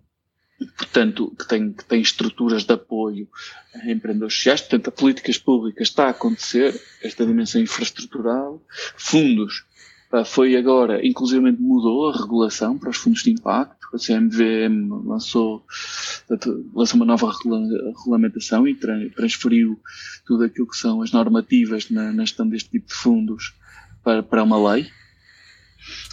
portanto, 0.76 1.34
que 1.34 1.48
tem, 1.48 1.72
que 1.72 1.82
tem 1.86 2.02
estruturas 2.02 2.64
de 2.64 2.74
apoio 2.74 3.26
a 3.74 3.90
empreendedores 3.90 4.34
sociais. 4.34 4.60
Portanto, 4.60 4.88
a 4.88 4.92
políticas 4.92 5.38
públicas 5.38 5.88
está 5.88 6.08
a 6.08 6.10
acontecer, 6.10 6.78
esta 7.02 7.24
dimensão 7.24 7.62
infraestrutural. 7.62 8.62
Fundos 8.98 9.64
foi 10.26 10.56
agora, 10.56 11.06
inclusive 11.06 11.52
mudou 11.52 12.10
a 12.10 12.18
regulação 12.18 12.76
para 12.76 12.90
os 12.90 12.98
fundos 12.98 13.22
de 13.22 13.30
impacto. 13.30 13.79
O 13.92 13.98
CMVM 13.98 14.88
lançou, 15.04 15.64
lançou 16.74 16.96
uma 16.96 17.06
nova 17.06 17.32
regulamentação 17.98 18.66
e 18.66 18.74
transferiu 19.14 19.80
tudo 20.26 20.44
aquilo 20.44 20.68
que 20.68 20.76
são 20.76 21.02
as 21.02 21.12
normativas 21.12 21.90
na, 21.90 22.12
na 22.12 22.24
gestão 22.24 22.48
deste 22.48 22.70
tipo 22.70 22.88
de 22.88 22.94
fundos 22.94 23.54
para, 24.02 24.22
para 24.22 24.42
uma 24.42 24.72
lei. 24.72 24.88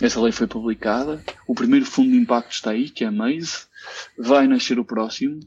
Essa 0.02 0.22
lei 0.22 0.32
foi 0.32 0.48
publicada. 0.48 1.24
O 1.48 1.54
primeiro 1.54 1.86
fundo 1.86 2.12
de 2.12 2.18
impacto 2.18 2.52
está 2.52 2.72
aí, 2.72 2.90
que 2.90 3.04
é 3.04 3.08
a 3.08 3.12
MAISE. 3.12 3.66
Vai 4.18 4.48
nascer 4.48 4.80
o 4.80 4.86
próximo. 4.86 5.40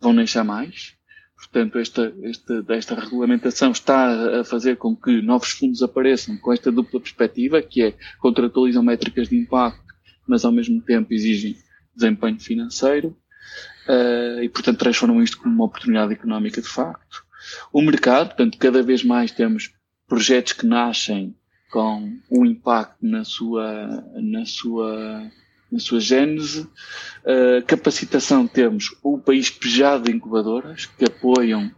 Vão 0.00 0.12
nascer 0.12 0.42
mais. 0.42 0.94
Portanto, 1.42 1.78
esta, 1.78 2.14
esta, 2.22 2.64
esta 2.68 2.94
regulamentação 2.94 3.72
está 3.72 4.40
a 4.40 4.44
fazer 4.44 4.76
com 4.76 4.94
que 4.94 5.20
novos 5.20 5.50
fundos 5.50 5.82
apareçam 5.82 6.36
com 6.36 6.52
esta 6.52 6.70
dupla 6.70 7.00
perspectiva, 7.00 7.60
que 7.60 7.82
é 7.82 7.94
contratualizam 8.20 8.82
métricas 8.82 9.28
de 9.28 9.36
impacto, 9.36 9.81
mas 10.26 10.44
ao 10.44 10.52
mesmo 10.52 10.80
tempo 10.80 11.12
exigem 11.12 11.56
desempenho 11.94 12.40
financeiro, 12.40 13.16
uh, 13.88 14.42
e 14.42 14.48
portanto 14.48 14.78
transformam 14.78 15.22
isto 15.22 15.38
como 15.38 15.54
uma 15.54 15.64
oportunidade 15.64 16.12
económica 16.12 16.60
de 16.60 16.68
facto. 16.68 17.24
O 17.72 17.82
mercado, 17.82 18.28
portanto, 18.28 18.58
cada 18.58 18.82
vez 18.82 19.02
mais 19.02 19.30
temos 19.30 19.72
projetos 20.06 20.52
que 20.52 20.66
nascem 20.66 21.34
com 21.70 22.16
um 22.30 22.44
impacto 22.44 22.98
na 23.04 23.24
sua, 23.24 24.04
na 24.14 24.44
sua 24.44 25.30
na 25.72 25.78
sua 25.78 25.98
gênese. 26.00 26.68
Uh, 27.24 27.64
capacitação 27.66 28.46
temos 28.46 28.94
o 29.02 29.18
país 29.18 29.48
pejado 29.48 30.04
de 30.04 30.12
incubadoras 30.12 30.84
que 30.84 31.06
apoiam 31.06 31.72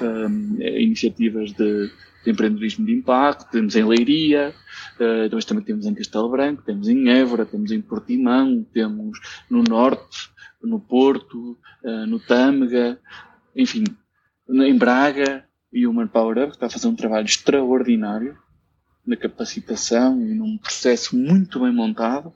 um, 0.00 0.56
iniciativas 0.60 1.52
de, 1.52 1.90
de, 2.26 2.32
empreendedorismo 2.32 2.84
de 2.84 2.92
impacto. 2.92 3.50
Temos 3.50 3.74
em 3.76 3.84
Leiria, 3.84 4.54
uh, 5.00 5.34
nós 5.34 5.44
também 5.44 5.64
temos 5.64 5.86
em 5.86 5.94
Castelo 5.94 6.28
Branco, 6.28 6.62
temos 6.62 6.88
em 6.88 7.08
Évora, 7.08 7.46
temos 7.46 7.70
em 7.70 7.80
Portimão, 7.80 8.66
temos 8.72 9.18
no 9.48 9.62
Norte, 9.62 10.30
no 10.62 10.80
Porto, 10.80 11.56
uh, 11.82 12.06
no 12.06 12.18
Tâmega, 12.18 12.98
enfim, 13.54 13.84
em 14.48 14.76
Braga. 14.76 15.44
E 15.72 15.86
o 15.86 15.92
Manpower 15.92 16.38
Hub 16.38 16.52
está 16.52 16.66
a 16.66 16.70
fazer 16.70 16.88
um 16.88 16.94
trabalho 16.94 17.26
extraordinário 17.26 18.36
na 19.06 19.16
capacitação 19.16 20.20
e 20.20 20.34
num 20.34 20.56
processo 20.58 21.16
muito 21.16 21.60
bem 21.60 21.72
montado. 21.72 22.32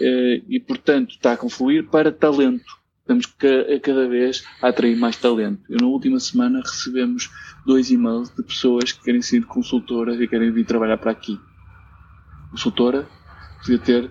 Eh, 0.00 0.42
e, 0.48 0.60
portanto, 0.60 1.10
está 1.10 1.32
a 1.32 1.36
confluir 1.36 1.88
para 1.88 2.12
talento. 2.12 2.77
Estamos 3.08 3.24
cada 3.82 4.06
vez 4.06 4.44
a 4.60 4.68
atrair 4.68 4.94
mais 4.94 5.16
talento. 5.16 5.62
Eu, 5.66 5.78
na 5.80 5.86
última 5.86 6.20
semana, 6.20 6.60
recebemos 6.60 7.30
dois 7.64 7.90
e-mails 7.90 8.28
de 8.36 8.42
pessoas 8.42 8.92
que 8.92 9.02
querem 9.02 9.22
ser 9.22 9.46
consultoras 9.46 10.20
e 10.20 10.28
querem 10.28 10.52
vir 10.52 10.66
trabalhar 10.66 10.98
para 10.98 11.12
aqui. 11.12 11.40
Consultora 12.50 13.08
podia 13.62 13.78
ter 13.78 14.10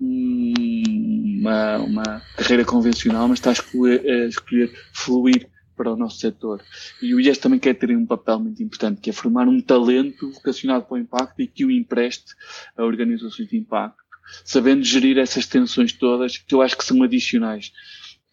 uma, 0.00 1.78
uma 1.78 2.22
carreira 2.36 2.64
convencional, 2.64 3.28
mas 3.28 3.38
está 3.38 3.50
a 3.50 3.52
escolher, 3.52 4.00
a 4.10 4.26
escolher 4.26 4.72
fluir 4.92 5.48
para 5.76 5.92
o 5.92 5.96
nosso 5.96 6.18
setor. 6.18 6.60
E 7.00 7.14
o 7.14 7.20
IES 7.20 7.38
também 7.38 7.60
quer 7.60 7.74
ter 7.74 7.96
um 7.96 8.04
papel 8.04 8.40
muito 8.40 8.60
importante, 8.60 9.00
que 9.00 9.10
é 9.10 9.12
formar 9.12 9.46
um 9.46 9.60
talento 9.60 10.32
vocacionado 10.32 10.84
para 10.86 10.96
o 10.96 10.98
impacto 10.98 11.40
e 11.40 11.46
que 11.46 11.64
o 11.64 11.70
empreste 11.70 12.34
a 12.76 12.82
organizações 12.82 13.48
de 13.48 13.56
impacto 13.56 14.02
sabendo 14.44 14.82
gerir 14.82 15.18
essas 15.18 15.46
tensões 15.46 15.92
todas, 15.92 16.38
que 16.38 16.54
eu 16.54 16.62
acho 16.62 16.76
que 16.76 16.84
são 16.84 17.02
adicionais 17.02 17.72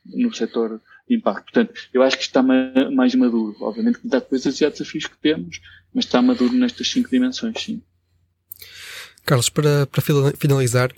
no 0.06 0.34
setor 0.34 0.82
de 1.08 1.16
impacto. 1.16 1.52
Portanto, 1.52 1.74
eu 1.93 2.02
acho 2.02 2.18
que 2.18 2.24
está 2.24 2.41
mais 2.41 3.16
maduro. 3.16 3.56
Obviamente 3.62 4.00
que 4.00 4.08
dá 4.08 4.22
coisas 4.22 4.60
e 4.60 4.66
há 4.66 4.70
desafios 4.70 5.06
que 5.06 5.18
temos, 5.18 5.60
mas 5.93 6.06
está 6.06 6.22
maduro 6.22 6.54
nestas 6.54 6.88
cinco 6.89 7.10
dimensões, 7.10 7.62
sim. 7.62 7.82
Carlos, 9.26 9.50
para, 9.50 9.86
para 9.88 10.02
finalizar, 10.38 10.91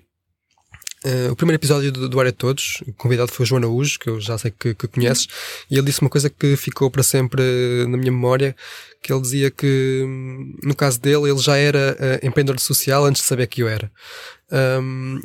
Uh, 1.04 1.32
o 1.32 1.36
primeiro 1.36 1.60
episódio 1.60 1.92
do, 1.92 2.08
do 2.08 2.20
Área 2.20 2.32
Todos, 2.32 2.84
o 2.86 2.94
convidado 2.94 3.32
foi 3.32 3.44
o 3.44 3.48
João 3.48 3.58
Araújo, 3.58 3.98
que 3.98 4.08
eu 4.08 4.22
já 4.22 4.38
sei 4.38 4.52
que, 4.52 4.76
que 4.76 4.88
conheces, 4.88 5.28
e 5.68 5.76
ele 5.76 5.88
disse 5.88 6.00
uma 6.02 6.12
coisa 6.12 6.30
que 6.30 6.56
ficou 6.56 6.92
para 6.92 7.02
sempre 7.02 7.42
na 7.90 7.98
minha 7.98 8.12
memória, 8.12 8.56
que 9.02 9.12
ele 9.12 9.22
dizia 9.22 9.50
que, 9.50 10.04
hum, 10.06 10.56
no 10.62 10.76
caso 10.76 11.02
dele, 11.02 11.28
ele 11.28 11.40
já 11.40 11.58
era 11.58 11.98
uh, 12.00 12.26
empreendedor 12.26 12.60
social 12.60 13.04
antes 13.04 13.24
de 13.24 13.28
saber 13.28 13.48
que 13.48 13.64
eu 13.64 13.68
era. 13.68 13.92
Um, 14.52 15.20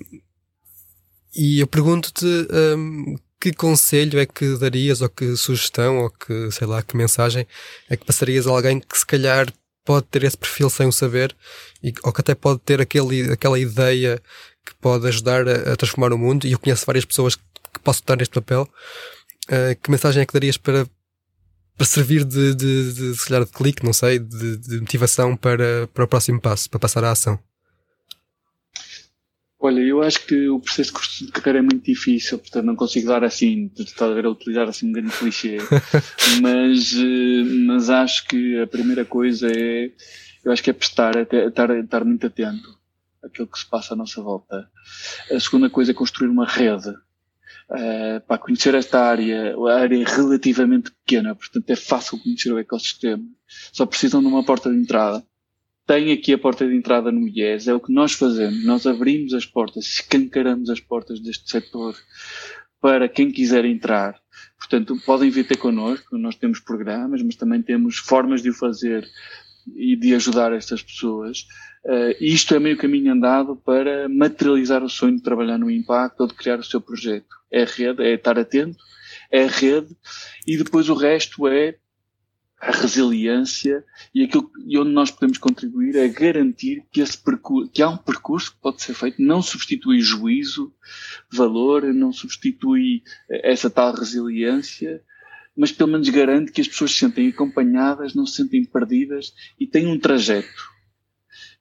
e 1.34 1.60
eu 1.60 1.66
pergunto-te 1.66 2.24
um, 2.24 3.14
que 3.40 3.52
conselho 3.52 4.18
é 4.18 4.26
que 4.26 4.56
darias, 4.56 5.00
ou 5.02 5.08
que 5.08 5.36
sugestão, 5.36 5.98
ou 5.98 6.10
que, 6.10 6.50
sei 6.50 6.66
lá, 6.66 6.82
que 6.82 6.96
mensagem 6.96 7.46
é 7.88 7.96
que 7.96 8.04
passarias 8.04 8.46
a 8.46 8.50
alguém 8.50 8.80
que 8.80 8.98
se 8.98 9.06
calhar 9.06 9.52
pode 9.84 10.06
ter 10.06 10.24
esse 10.24 10.36
perfil 10.36 10.68
sem 10.68 10.86
o 10.86 10.92
saber, 10.92 11.34
e, 11.82 11.94
ou 12.02 12.12
que 12.12 12.20
até 12.20 12.34
pode 12.34 12.60
ter 12.60 12.80
aquele, 12.80 13.32
aquela 13.32 13.58
ideia 13.58 14.20
que 14.64 14.74
pode 14.80 15.06
ajudar 15.06 15.48
a, 15.48 15.72
a, 15.72 15.76
transformar 15.76 16.12
o 16.12 16.18
mundo, 16.18 16.46
e 16.46 16.52
eu 16.52 16.58
conheço 16.58 16.84
várias 16.84 17.04
pessoas 17.04 17.36
que, 17.36 17.42
que 17.72 17.80
possam 17.80 18.00
estar 18.00 18.16
neste 18.16 18.34
papel. 18.34 18.68
Uh, 19.48 19.80
que 19.80 19.90
mensagem 19.90 20.22
é 20.22 20.26
que 20.26 20.32
darias 20.32 20.56
para, 20.56 20.86
para 21.76 21.86
servir 21.86 22.24
de, 22.24 22.54
de, 22.54 22.92
de, 22.92 23.12
de, 23.12 23.44
de 23.44 23.52
clique, 23.52 23.84
não 23.84 23.92
sei, 23.92 24.18
de, 24.18 24.56
de 24.56 24.80
motivação 24.80 25.36
para, 25.36 25.86
para 25.94 26.04
o 26.04 26.08
próximo 26.08 26.40
passo, 26.40 26.68
para 26.68 26.80
passar 26.80 27.04
à 27.04 27.12
ação? 27.12 27.38
Olha, 29.58 29.80
eu 29.80 30.02
acho 30.02 30.26
que 30.26 30.48
o 30.50 30.60
processo 30.60 30.92
de 31.24 31.32
carreira 31.32 31.60
é 31.60 31.62
muito 31.62 31.82
difícil, 31.82 32.38
portanto 32.38 32.66
não 32.66 32.76
consigo 32.76 33.08
dar 33.08 33.24
assim, 33.24 33.70
estar 33.78 34.04
a 34.04 34.14
ver 34.14 34.26
a 34.26 34.30
utilizar 34.30 34.68
assim 34.68 34.88
um 34.88 34.92
grande 34.92 35.16
clichê, 35.16 35.56
mas, 36.42 36.92
eh, 36.92 37.44
mas 37.66 37.88
acho 37.88 38.26
que 38.26 38.60
a 38.60 38.66
primeira 38.66 39.06
coisa 39.06 39.50
é, 39.50 39.90
eu 40.44 40.52
acho 40.52 40.62
que 40.62 40.68
é 40.68 40.74
prestar, 40.74 41.16
é 41.16 41.22
estar, 41.22 41.70
estar 41.70 42.04
muito 42.04 42.26
atento 42.26 42.78
àquilo 43.24 43.46
que 43.46 43.58
se 43.58 43.66
passa 43.66 43.94
à 43.94 43.96
nossa 43.96 44.20
volta. 44.22 44.68
A 45.32 45.40
segunda 45.40 45.70
coisa 45.70 45.90
é 45.90 45.94
construir 45.94 46.28
uma 46.28 46.46
rede. 46.46 46.90
Uh, 47.68 48.20
para 48.28 48.38
conhecer 48.38 48.76
esta 48.76 49.00
área, 49.00 49.56
a 49.56 49.80
área 49.80 50.00
é 50.00 50.04
relativamente 50.04 50.92
pequena, 50.92 51.34
portanto 51.34 51.68
é 51.68 51.74
fácil 51.74 52.18
conhecer 52.22 52.52
o 52.52 52.58
ecossistema. 52.58 53.24
Só 53.72 53.86
precisam 53.86 54.20
de 54.20 54.28
uma 54.28 54.44
porta 54.44 54.70
de 54.70 54.76
entrada 54.76 55.24
tem 55.86 56.12
aqui 56.12 56.32
a 56.32 56.38
porta 56.38 56.66
de 56.66 56.74
entrada 56.74 57.12
no 57.12 57.28
IES, 57.28 57.68
é 57.68 57.74
o 57.74 57.80
que 57.80 57.92
nós 57.92 58.12
fazemos. 58.12 58.64
Nós 58.64 58.86
abrimos 58.86 59.32
as 59.32 59.46
portas, 59.46 59.86
escancaramos 59.86 60.68
as 60.68 60.80
portas 60.80 61.20
deste 61.20 61.48
setor 61.48 61.94
para 62.80 63.08
quem 63.08 63.30
quiser 63.30 63.64
entrar. 63.64 64.20
Portanto, 64.58 64.96
podem 65.06 65.30
vir 65.30 65.46
ter 65.46 65.56
connosco, 65.56 66.18
nós 66.18 66.34
temos 66.34 66.58
programas, 66.58 67.22
mas 67.22 67.36
também 67.36 67.62
temos 67.62 67.98
formas 67.98 68.42
de 68.42 68.50
o 68.50 68.54
fazer 68.54 69.06
e 69.76 69.96
de 69.96 70.14
ajudar 70.14 70.52
estas 70.52 70.82
pessoas. 70.82 71.46
Uh, 71.84 72.14
isto 72.20 72.54
é 72.54 72.58
meio 72.58 72.76
caminho 72.76 73.12
andado 73.12 73.56
para 73.56 74.08
materializar 74.08 74.82
o 74.82 74.88
sonho 74.88 75.16
de 75.16 75.22
trabalhar 75.22 75.58
no 75.58 75.70
impacto 75.70 76.20
ou 76.20 76.26
de 76.26 76.34
criar 76.34 76.58
o 76.58 76.64
seu 76.64 76.80
projeto. 76.80 77.28
É 77.50 77.64
rede, 77.64 78.02
é 78.02 78.14
estar 78.14 78.38
atento, 78.38 78.78
é 79.30 79.46
rede, 79.46 79.96
e 80.46 80.56
depois 80.56 80.88
o 80.88 80.94
resto 80.94 81.46
é 81.46 81.76
a 82.60 82.70
resiliência 82.70 83.84
e 84.14 84.24
aquilo 84.24 84.50
e 84.66 84.78
onde 84.78 84.90
nós 84.90 85.10
podemos 85.10 85.36
contribuir 85.36 85.94
é 85.96 86.08
garantir 86.08 86.82
que 86.90 87.00
esse 87.00 87.16
percurso, 87.18 87.70
que 87.70 87.82
há 87.82 87.88
um 87.88 87.98
percurso 87.98 88.52
que 88.52 88.60
pode 88.60 88.82
ser 88.82 88.94
feito, 88.94 89.20
não 89.20 89.42
substitui 89.42 90.00
juízo, 90.00 90.72
valor, 91.30 91.82
não 91.92 92.12
substitui 92.12 93.02
essa 93.28 93.68
tal 93.68 93.94
resiliência, 93.94 95.02
mas 95.56 95.70
pelo 95.70 95.92
menos 95.92 96.08
garante 96.08 96.50
que 96.50 96.60
as 96.60 96.68
pessoas 96.68 96.92
se 96.92 96.98
sentem 96.98 97.28
acompanhadas, 97.28 98.14
não 98.14 98.26
se 98.26 98.36
sentem 98.36 98.64
perdidas 98.64 99.34
e 99.60 99.66
têm 99.66 99.86
um 99.86 99.98
trajeto. 99.98 100.74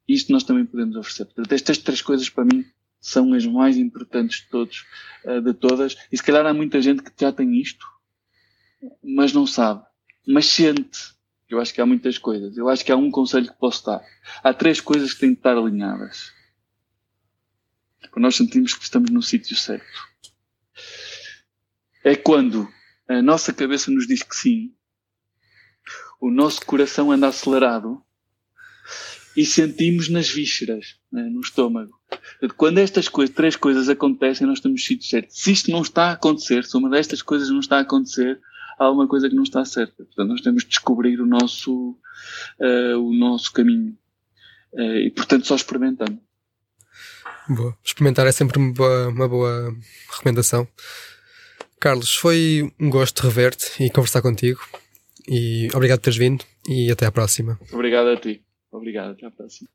Isto 0.08 0.32
nós 0.32 0.44
também 0.44 0.66
podemos 0.66 0.96
oferecer. 0.96 1.26
Portanto, 1.26 1.52
estas 1.52 1.78
três 1.78 2.02
coisas 2.02 2.30
para 2.30 2.46
mim 2.46 2.64
são 3.02 3.34
as 3.34 3.46
mais 3.46 3.76
importantes 3.76 4.42
de 4.42 4.50
todos, 4.50 4.86
eh, 5.26 5.42
de 5.42 5.54
todas. 5.54 5.98
E 6.12 6.18
se 6.18 6.24
calhar 6.24 6.46
há 6.46 6.54
muita 6.54 6.82
gente 6.82 7.04
que 7.04 7.12
já 7.20 7.32
tem 7.32 7.60
isto, 7.60 7.86
mas 9.04 9.34
não 9.34 9.48
sabe 9.48 9.84
mas 10.28 10.48
sente. 10.48 11.16
Eu 11.48 11.60
acho 11.60 11.74
que 11.74 11.82
há 11.82 11.86
muitas 11.86 12.18
coisas. 12.18 12.58
Eu 12.58 12.68
acho 12.70 12.84
que 12.84 12.92
há 12.92 12.98
um 12.98 13.12
conselho 13.12 13.48
que 13.48 13.60
posso 13.60 13.86
dar. 13.86 14.04
Há 14.44 14.54
três 14.54 14.82
coisas 14.82 15.14
que 15.14 15.20
têm 15.20 15.32
de 15.32 15.38
estar 15.38 15.58
alinhadas. 15.58 16.34
Quando 18.12 18.24
nós 18.24 18.36
sentimos 18.36 18.74
que 18.74 18.84
estamos 18.84 19.12
no 19.12 19.22
sítio 19.22 19.56
certo. 19.56 19.86
É 22.04 22.16
quando 22.16 22.68
a 23.08 23.22
nossa 23.22 23.54
cabeça 23.54 23.92
nos 23.92 24.08
diz 24.08 24.24
que 24.24 24.36
sim, 24.36 24.74
o 26.20 26.32
nosso 26.32 26.66
coração 26.66 27.12
anda 27.12 27.28
acelerado 27.28 28.02
e 29.36 29.46
sentimos 29.46 30.08
nas 30.10 30.30
vísceras, 30.30 30.98
né, 31.12 31.24
no 31.24 31.42
estômago. 31.42 32.00
Quando 32.56 32.78
estas 32.78 33.10
coisas, 33.10 33.36
três 33.36 33.56
coisas 33.56 33.90
acontecem, 33.90 34.48
nós 34.48 34.60
estamos 34.60 34.82
no 34.82 34.86
sítio 34.86 35.08
certo. 35.08 35.32
Se 35.32 35.52
isto 35.52 35.72
não 35.72 35.82
está 35.82 36.10
a 36.10 36.14
acontecer, 36.14 36.64
se 36.64 36.78
uma 36.78 36.90
destas 36.90 37.22
coisas 37.22 37.50
não 37.50 37.60
está 37.60 37.78
a 37.78 37.82
acontecer, 37.82 38.40
há 38.80 38.86
alguma 38.86 39.08
coisa 39.08 39.30
que 39.30 39.36
não 39.36 39.44
está 39.44 39.64
certa. 39.66 40.04
Portanto, 40.04 40.30
nós 40.30 40.42
temos 40.42 40.64
de 40.64 40.70
descobrir 40.70 41.20
o 41.22 41.26
nosso, 41.26 41.98
uh, 42.60 42.98
o 43.00 43.14
nosso 43.14 43.52
caminho. 43.52 43.98
Uh, 44.74 44.98
e, 45.06 45.12
portanto, 45.12 45.48
só 45.48 45.56
experimentando. 45.56 46.20
Boa. 47.48 47.78
Experimentar 47.84 48.26
é 48.28 48.32
sempre 48.32 48.58
uma 48.58 48.74
boa, 48.74 49.08
uma 49.10 49.28
boa 49.28 49.76
recomendação. 50.12 50.68
Carlos, 51.80 52.16
foi 52.16 52.74
um 52.80 52.90
gosto 52.90 53.22
rever-te 53.22 53.84
e 53.84 53.90
conversar 53.90 54.22
contigo. 54.22 54.60
E 55.28 55.68
obrigado 55.74 56.00
por 56.00 56.06
teres 56.06 56.18
vindo 56.18 56.44
e 56.68 56.92
até 56.92 57.06
à 57.06 57.12
próxima. 57.12 57.60
Obrigado 57.72 58.10
a 58.10 58.18
ti. 58.18 58.44
Obrigado, 58.72 59.12
até 59.12 59.26
à 59.26 59.32
próxima. 59.32 59.70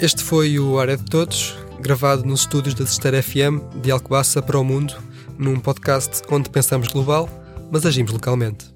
Este 0.00 0.22
foi 0.22 0.58
o 0.58 0.78
Área 0.78 0.96
de 0.96 1.04
Todos, 1.04 1.54
gravado 1.80 2.24
nos 2.24 2.40
estúdios 2.40 2.74
da 2.74 2.86
Sexteira 2.86 3.22
FM 3.22 3.80
de 3.82 3.90
Alcobaça 3.90 4.40
para 4.40 4.58
o 4.58 4.64
Mundo, 4.64 4.94
num 5.38 5.60
podcast 5.60 6.22
onde 6.30 6.48
pensamos 6.48 6.88
global, 6.88 7.28
mas 7.70 7.86
agimos 7.86 8.12
localmente. 8.12 8.73